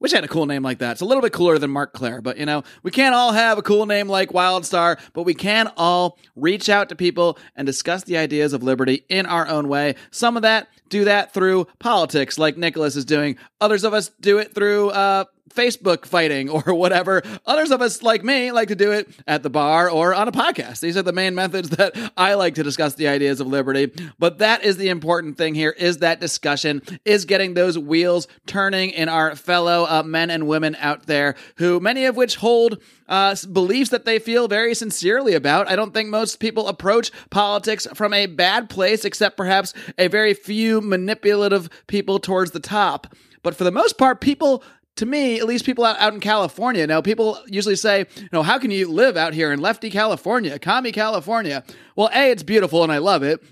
Wish 0.01 0.11
I 0.11 0.17
had 0.17 0.25
a 0.25 0.27
cool 0.27 0.45
name 0.45 0.61
like 0.61 0.79
that. 0.79 0.91
It's 0.91 1.01
a 1.01 1.05
little 1.05 1.21
bit 1.21 1.31
cooler 1.31 1.57
than 1.57 1.71
Marc 1.71 1.93
Clair, 1.93 2.21
but 2.21 2.37
you 2.37 2.45
know, 2.45 2.63
we 2.83 2.91
can't 2.91 3.15
all 3.15 3.31
have 3.31 3.57
a 3.57 3.61
cool 3.61 3.85
name 3.85 4.09
like 4.09 4.29
Wildstar, 4.29 4.99
but 5.13 5.23
we 5.23 5.33
can 5.33 5.71
all 5.77 6.19
reach 6.35 6.67
out 6.67 6.89
to 6.89 6.95
people 6.95 7.37
and 7.55 7.65
discuss 7.65 8.03
the 8.03 8.17
ideas 8.17 8.51
of 8.51 8.61
liberty 8.61 9.05
in 9.07 9.25
our 9.25 9.47
own 9.47 9.69
way. 9.69 9.95
Some 10.11 10.35
of 10.35 10.41
that 10.43 10.67
do 10.89 11.05
that 11.05 11.33
through 11.33 11.67
politics, 11.79 12.37
like 12.37 12.57
Nickolas 12.57 12.97
is 12.97 13.05
doing. 13.05 13.37
Others 13.61 13.85
of 13.85 13.93
us 13.93 14.11
do 14.19 14.37
it 14.37 14.53
through 14.53 14.89
uh, 14.89 15.25
Facebook 15.53 16.05
fighting 16.05 16.49
or 16.49 16.73
whatever. 16.73 17.21
Others 17.45 17.71
of 17.71 17.81
us, 17.81 18.03
like 18.03 18.23
me, 18.23 18.51
like 18.51 18.69
to 18.69 18.75
do 18.75 18.91
it 18.91 19.09
at 19.27 19.43
the 19.43 19.49
bar 19.49 19.89
or 19.89 20.13
on 20.13 20.27
a 20.27 20.31
podcast. 20.31 20.79
These 20.79 20.97
are 20.97 21.01
the 21.01 21.13
main 21.13 21.35
methods 21.35 21.69
that 21.71 21.95
I 22.17 22.33
like 22.33 22.55
to 22.55 22.63
discuss 22.63 22.95
the 22.95 23.07
ideas 23.07 23.39
of 23.39 23.47
liberty. 23.47 23.91
But 24.19 24.39
that 24.39 24.63
is 24.63 24.77
the 24.77 24.89
important 24.89 25.37
thing 25.37 25.55
here 25.55 25.71
is 25.71 25.99
that 25.99 26.19
discussion, 26.19 26.81
is 27.03 27.25
getting 27.25 27.53
those 27.53 27.77
wheels 27.77 28.27
turning 28.45 28.91
in 28.91 29.09
our 29.09 29.35
fellow 29.35 29.85
uh, 29.87 30.03
men 30.03 30.29
and 30.29 30.47
women 30.47 30.75
out 30.79 31.05
there 31.05 31.35
who 31.57 31.79
many 31.79 32.05
of 32.05 32.15
which 32.15 32.37
hold 32.37 32.81
uh, 33.07 33.35
beliefs 33.51 33.91
that 33.91 34.05
they 34.05 34.19
feel 34.19 34.47
very 34.47 34.73
sincerely 34.73 35.33
about. 35.33 35.69
I 35.69 35.75
don't 35.75 35.93
think 35.93 36.09
most 36.09 36.39
people 36.39 36.67
approach 36.67 37.11
politics 37.29 37.87
from 37.93 38.13
a 38.13 38.25
bad 38.25 38.69
place, 38.69 39.05
except 39.05 39.37
perhaps 39.37 39.73
a 39.97 40.07
very 40.07 40.33
few 40.33 40.81
manipulative 40.81 41.69
people 41.87 42.19
towards 42.19 42.51
the 42.51 42.59
top. 42.59 43.07
But 43.45 43.55
for 43.55 43.63
the 43.63 43.71
most 43.71 43.99
part, 43.99 44.21
people 44.21 44.63
to 44.95 45.05
me, 45.05 45.39
at 45.39 45.45
least 45.45 45.65
people 45.65 45.83
out, 45.83 45.99
out 45.99 46.13
in 46.13 46.19
California, 46.19 46.87
now 46.87 47.01
people 47.01 47.37
usually 47.47 47.75
say, 47.75 48.05
you 48.15 48.29
know, 48.31 48.43
how 48.43 48.57
can 48.57 48.71
you 48.71 48.89
live 48.89 49.17
out 49.17 49.33
here 49.33 49.51
in 49.51 49.59
lefty 49.59 49.89
California, 49.89 50.57
commie 50.57 50.91
California? 50.91 51.63
Well, 51.95 52.09
A, 52.13 52.31
it's 52.31 52.43
beautiful 52.43 52.83
and 52.83 52.91
I 52.91 52.99
love 52.99 53.23
it. 53.23 53.43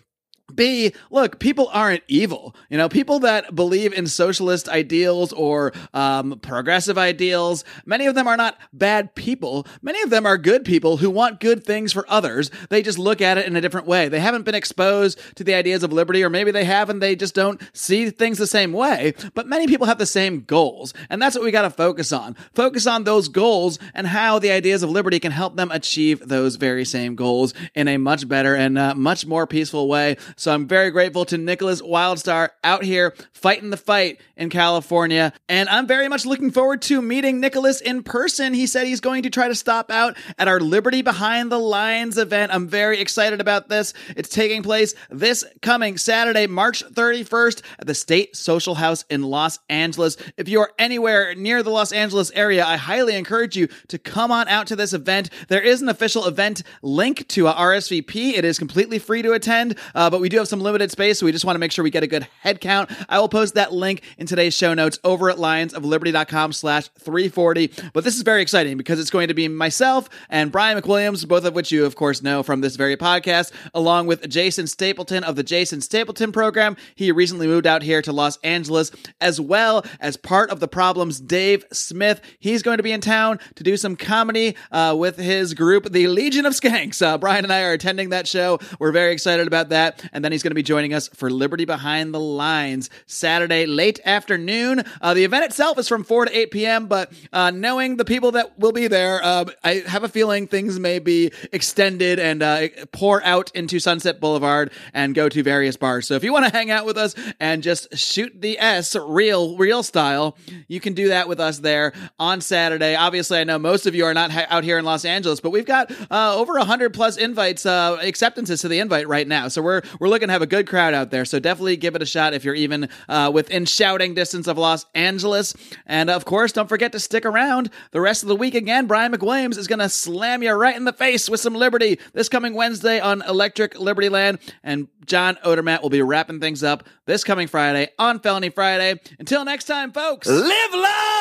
B, 0.53 0.93
look, 1.09 1.39
people 1.39 1.69
aren't 1.71 2.03
evil. 2.07 2.55
You 2.69 2.77
know, 2.77 2.89
people 2.89 3.19
that 3.19 3.55
believe 3.55 3.93
in 3.93 4.07
socialist 4.07 4.67
ideals 4.67 5.31
or 5.31 5.73
um, 5.93 6.39
progressive 6.41 6.97
ideals, 6.97 7.63
many 7.85 8.07
of 8.07 8.15
them 8.15 8.27
are 8.27 8.37
not 8.37 8.57
bad 8.71 9.15
people. 9.15 9.65
Many 9.81 10.01
of 10.01 10.09
them 10.09 10.25
are 10.25 10.37
good 10.37 10.65
people 10.65 10.97
who 10.97 11.09
want 11.09 11.39
good 11.39 11.63
things 11.63 11.93
for 11.93 12.05
others. 12.09 12.51
They 12.69 12.81
just 12.81 12.99
look 12.99 13.21
at 13.21 13.37
it 13.37 13.45
in 13.45 13.55
a 13.55 13.61
different 13.61 13.87
way. 13.87 14.09
They 14.09 14.19
haven't 14.19 14.43
been 14.43 14.55
exposed 14.55 15.19
to 15.35 15.43
the 15.43 15.53
ideas 15.53 15.81
of 15.81 15.93
liberty, 15.93 16.23
or 16.23 16.29
maybe 16.29 16.51
they 16.51 16.65
have 16.65 16.89
and 16.89 17.01
they 17.01 17.15
just 17.15 17.35
don't 17.35 17.61
see 17.73 18.09
things 18.09 18.37
the 18.37 18.47
same 18.47 18.73
way. 18.73 19.13
But 19.33 19.47
many 19.47 19.67
people 19.67 19.87
have 19.87 19.97
the 19.97 20.05
same 20.05 20.41
goals. 20.41 20.93
And 21.09 21.21
that's 21.21 21.35
what 21.35 21.43
we 21.43 21.51
got 21.51 21.63
to 21.63 21.69
focus 21.69 22.11
on. 22.11 22.35
Focus 22.53 22.85
on 22.85 23.05
those 23.05 23.29
goals 23.29 23.79
and 23.93 24.07
how 24.07 24.39
the 24.39 24.51
ideas 24.51 24.83
of 24.83 24.89
liberty 24.89 25.19
can 25.19 25.31
help 25.31 25.55
them 25.55 25.71
achieve 25.71 26.19
those 26.27 26.57
very 26.57 26.85
same 26.85 27.15
goals 27.15 27.53
in 27.73 27.87
a 27.87 27.97
much 27.97 28.27
better 28.27 28.55
and 28.55 28.77
uh, 28.77 28.93
much 28.93 29.25
more 29.25 29.47
peaceful 29.47 29.87
way. 29.87 30.17
So 30.35 30.53
I'm 30.53 30.67
very 30.67 30.91
grateful 30.91 31.25
to 31.25 31.37
Nickolas 31.37 31.81
Wildstar 31.81 32.49
out 32.63 32.83
here 32.83 33.13
fighting 33.33 33.69
the 33.69 33.77
fight 33.77 34.19
in 34.35 34.49
California. 34.49 35.33
And 35.49 35.69
I'm 35.69 35.87
very 35.87 36.07
much 36.07 36.25
looking 36.25 36.51
forward 36.51 36.81
to 36.83 37.01
meeting 37.01 37.41
Nickolas 37.41 37.81
in 37.81 38.03
person. 38.03 38.53
He 38.53 38.67
said 38.67 38.87
he's 38.87 39.01
going 39.01 39.23
to 39.23 39.29
try 39.29 39.47
to 39.47 39.55
stop 39.55 39.91
out 39.91 40.17
at 40.37 40.47
our 40.47 40.59
Liberty 40.59 41.01
Behind 41.01 41.51
the 41.51 41.59
Lines 41.59 42.17
event. 42.17 42.53
I'm 42.53 42.67
very 42.67 42.99
excited 42.99 43.41
about 43.41 43.69
this. 43.69 43.93
It's 44.15 44.29
taking 44.29 44.63
place 44.63 44.95
this 45.09 45.43
coming 45.61 45.97
Saturday, 45.97 46.47
March 46.47 46.83
31st 46.85 47.61
at 47.79 47.87
the 47.87 47.95
State 47.95 48.35
Social 48.35 48.75
House 48.75 49.05
in 49.09 49.23
Los 49.23 49.59
Angeles. 49.69 50.17
If 50.37 50.49
you 50.49 50.61
are 50.61 50.71
anywhere 50.79 51.35
near 51.35 51.63
the 51.63 51.69
Los 51.69 51.91
Angeles 51.91 52.31
area, 52.31 52.65
I 52.65 52.77
highly 52.77 53.15
encourage 53.15 53.55
you 53.55 53.67
to 53.89 53.97
come 53.97 54.31
on 54.31 54.47
out 54.47 54.67
to 54.67 54.75
this 54.75 54.93
event. 54.93 55.29
There 55.49 55.61
is 55.61 55.81
an 55.81 55.89
official 55.89 56.25
event 56.25 56.63
link 56.81 57.27
to 57.29 57.47
a 57.47 57.53
RSVP. 57.53 58.33
It 58.33 58.45
is 58.45 58.57
completely 58.57 58.99
free 58.99 59.21
to 59.21 59.33
attend, 59.33 59.77
uh, 59.93 60.09
but 60.09 60.21
we 60.23 60.29
do 60.29 60.37
have 60.37 60.47
some 60.47 60.61
limited 60.61 60.89
space, 60.89 61.19
so 61.19 61.25
we 61.25 61.33
just 61.33 61.43
want 61.43 61.55
to 61.55 61.59
make 61.59 61.73
sure 61.73 61.83
we 61.83 61.89
get 61.89 62.01
a 62.01 62.07
good 62.07 62.25
head 62.39 62.61
count. 62.61 62.89
I 63.09 63.19
will 63.19 63.27
post 63.27 63.55
that 63.55 63.73
link 63.73 64.03
in 64.17 64.25
today's 64.25 64.53
show 64.53 64.73
notes 64.73 64.97
over 65.03 65.29
at 65.29 65.35
lionsofliberty.com 65.35 66.53
slash 66.53 66.87
340. 66.97 67.73
But 67.91 68.05
this 68.05 68.15
is 68.15 68.21
very 68.21 68.41
exciting 68.41 68.77
because 68.77 69.01
it's 69.01 69.09
going 69.09 69.27
to 69.27 69.33
be 69.33 69.49
myself 69.49 70.09
and 70.29 70.49
Brian 70.49 70.79
McWilliams, 70.79 71.27
both 71.27 71.43
of 71.43 71.53
which 71.53 71.73
you, 71.73 71.83
of 71.83 71.97
course, 71.97 72.23
know 72.23 72.41
from 72.41 72.61
this 72.61 72.77
very 72.77 72.95
podcast, 72.95 73.51
along 73.73 74.07
with 74.07 74.29
Jason 74.29 74.65
Stapleton 74.65 75.25
of 75.25 75.35
the 75.35 75.43
Jason 75.43 75.81
Stapleton 75.81 76.31
program. 76.31 76.77
He 76.95 77.11
recently 77.11 77.45
moved 77.45 77.67
out 77.67 77.81
here 77.81 78.01
to 78.01 78.13
Los 78.13 78.37
Angeles, 78.45 78.91
as 79.19 79.41
well 79.41 79.83
as 79.99 80.15
part 80.15 80.51
of 80.51 80.61
the 80.61 80.69
problems, 80.69 81.19
Dave 81.19 81.65
Smith. 81.73 82.21
He's 82.39 82.63
going 82.63 82.77
to 82.77 82.83
be 82.83 82.93
in 82.93 83.01
town 83.01 83.39
to 83.55 83.63
do 83.63 83.75
some 83.75 83.97
comedy 83.97 84.55
uh, 84.71 84.95
with 84.97 85.17
his 85.17 85.53
group, 85.53 85.91
the 85.91 86.07
Legion 86.07 86.45
of 86.45 86.53
Skanks. 86.53 87.05
Uh, 87.05 87.17
Brian 87.17 87.43
and 87.43 87.51
I 87.51 87.63
are 87.63 87.73
attending 87.73 88.11
that 88.11 88.25
show. 88.25 88.59
We're 88.79 88.93
very 88.93 89.11
excited 89.11 89.47
about 89.47 89.67
that. 89.67 90.01
And 90.13 90.23
then 90.23 90.31
he's 90.31 90.43
going 90.43 90.51
to 90.51 90.55
be 90.55 90.63
joining 90.63 90.93
us 90.93 91.09
for 91.09 91.29
Liberty 91.29 91.65
Behind 91.65 92.13
the 92.13 92.19
Lines 92.19 92.89
Saturday, 93.05 93.65
late 93.65 93.99
afternoon. 94.05 94.83
Uh, 95.01 95.13
the 95.13 95.25
event 95.25 95.45
itself 95.45 95.77
is 95.77 95.89
from 95.89 96.03
4 96.03 96.25
to 96.25 96.37
8 96.37 96.51
p.m., 96.51 96.87
but 96.87 97.11
uh, 97.33 97.51
knowing 97.51 97.97
the 97.97 98.05
people 98.05 98.31
that 98.31 98.57
will 98.57 98.71
be 98.71 98.87
there, 98.87 99.21
uh, 99.23 99.45
I 99.63 99.83
have 99.87 100.03
a 100.03 100.09
feeling 100.09 100.47
things 100.47 100.79
may 100.79 100.99
be 100.99 101.31
extended 101.51 102.19
and 102.19 102.41
uh, 102.41 102.67
pour 102.91 103.23
out 103.23 103.51
into 103.55 103.79
Sunset 103.79 104.19
Boulevard 104.19 104.71
and 104.93 105.15
go 105.15 105.27
to 105.27 105.43
various 105.43 105.75
bars. 105.75 106.07
So 106.07 106.15
if 106.15 106.23
you 106.23 106.31
want 106.31 106.45
to 106.45 106.51
hang 106.51 106.71
out 106.71 106.85
with 106.85 106.97
us 106.97 107.15
and 107.39 107.63
just 107.63 107.97
shoot 107.97 108.31
the 108.39 108.59
S 108.59 108.95
real, 108.95 109.57
real 109.57 109.83
style, 109.83 110.37
you 110.67 110.79
can 110.79 110.93
do 110.93 111.09
that 111.09 111.27
with 111.27 111.39
us 111.39 111.59
there 111.59 111.93
on 112.19 112.41
Saturday. 112.41 112.95
Obviously, 112.95 113.39
I 113.39 113.43
know 113.43 113.57
most 113.57 113.85
of 113.87 113.95
you 113.95 114.05
are 114.05 114.13
not 114.13 114.31
ha- 114.31 114.45
out 114.49 114.63
here 114.63 114.77
in 114.77 114.85
Los 114.85 115.05
Angeles, 115.05 115.39
but 115.39 115.49
we've 115.49 115.65
got 115.65 115.91
uh, 116.11 116.35
over 116.35 116.53
100 116.53 116.93
plus 116.93 117.17
invites, 117.17 117.65
uh, 117.65 117.97
acceptances 118.01 118.61
to 118.61 118.67
the 118.67 118.79
invite 118.79 119.07
right 119.07 119.27
now. 119.27 119.47
So 119.47 119.61
we're, 119.61 119.81
we're 120.03 120.09
looking 120.09 120.27
to 120.27 120.33
have 120.33 120.41
a 120.41 120.47
good 120.47 120.67
crowd 120.67 120.93
out 120.93 121.11
there. 121.11 121.23
So 121.23 121.39
definitely 121.39 121.77
give 121.77 121.95
it 121.95 122.01
a 122.01 122.05
shot 122.05 122.33
if 122.33 122.43
you're 122.43 122.53
even 122.55 122.89
uh, 123.07 123.31
within 123.33 123.63
shouting 123.63 124.13
distance 124.13 124.47
of 124.47 124.57
Los 124.57 124.85
Angeles. 124.93 125.53
And 125.85 126.09
of 126.09 126.25
course, 126.25 126.51
don't 126.51 126.67
forget 126.67 126.91
to 126.91 126.99
stick 126.99 127.25
around 127.25 127.69
the 127.91 128.01
rest 128.01 128.21
of 128.21 128.27
the 128.27 128.35
week 128.35 128.53
again. 128.53 128.85
Brian 128.85 129.13
McWilliams 129.13 129.57
is 129.57 129.65
going 129.65 129.79
to 129.79 129.87
slam 129.87 130.43
you 130.43 130.51
right 130.51 130.75
in 130.75 130.83
the 130.83 130.91
face 130.91 131.29
with 131.29 131.39
some 131.39 131.53
Liberty 131.53 131.99
this 132.11 132.27
coming 132.27 132.53
Wednesday 132.53 132.99
on 132.99 133.21
Electric 133.21 133.79
Liberty 133.79 134.09
Land. 134.09 134.39
And 134.61 134.89
John 135.05 135.37
Odermatt 135.45 135.81
will 135.81 135.89
be 135.89 136.01
wrapping 136.01 136.41
things 136.41 136.65
up 136.65 136.83
this 137.05 137.23
coming 137.23 137.47
Friday 137.47 137.87
on 137.97 138.19
Felony 138.19 138.49
Friday. 138.49 138.99
Until 139.19 139.45
next 139.45 139.63
time, 139.67 139.93
folks, 139.93 140.27
Live 140.27 140.73
long 140.73 141.13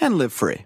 and 0.00 0.16
live 0.16 0.32
free. 0.32 0.64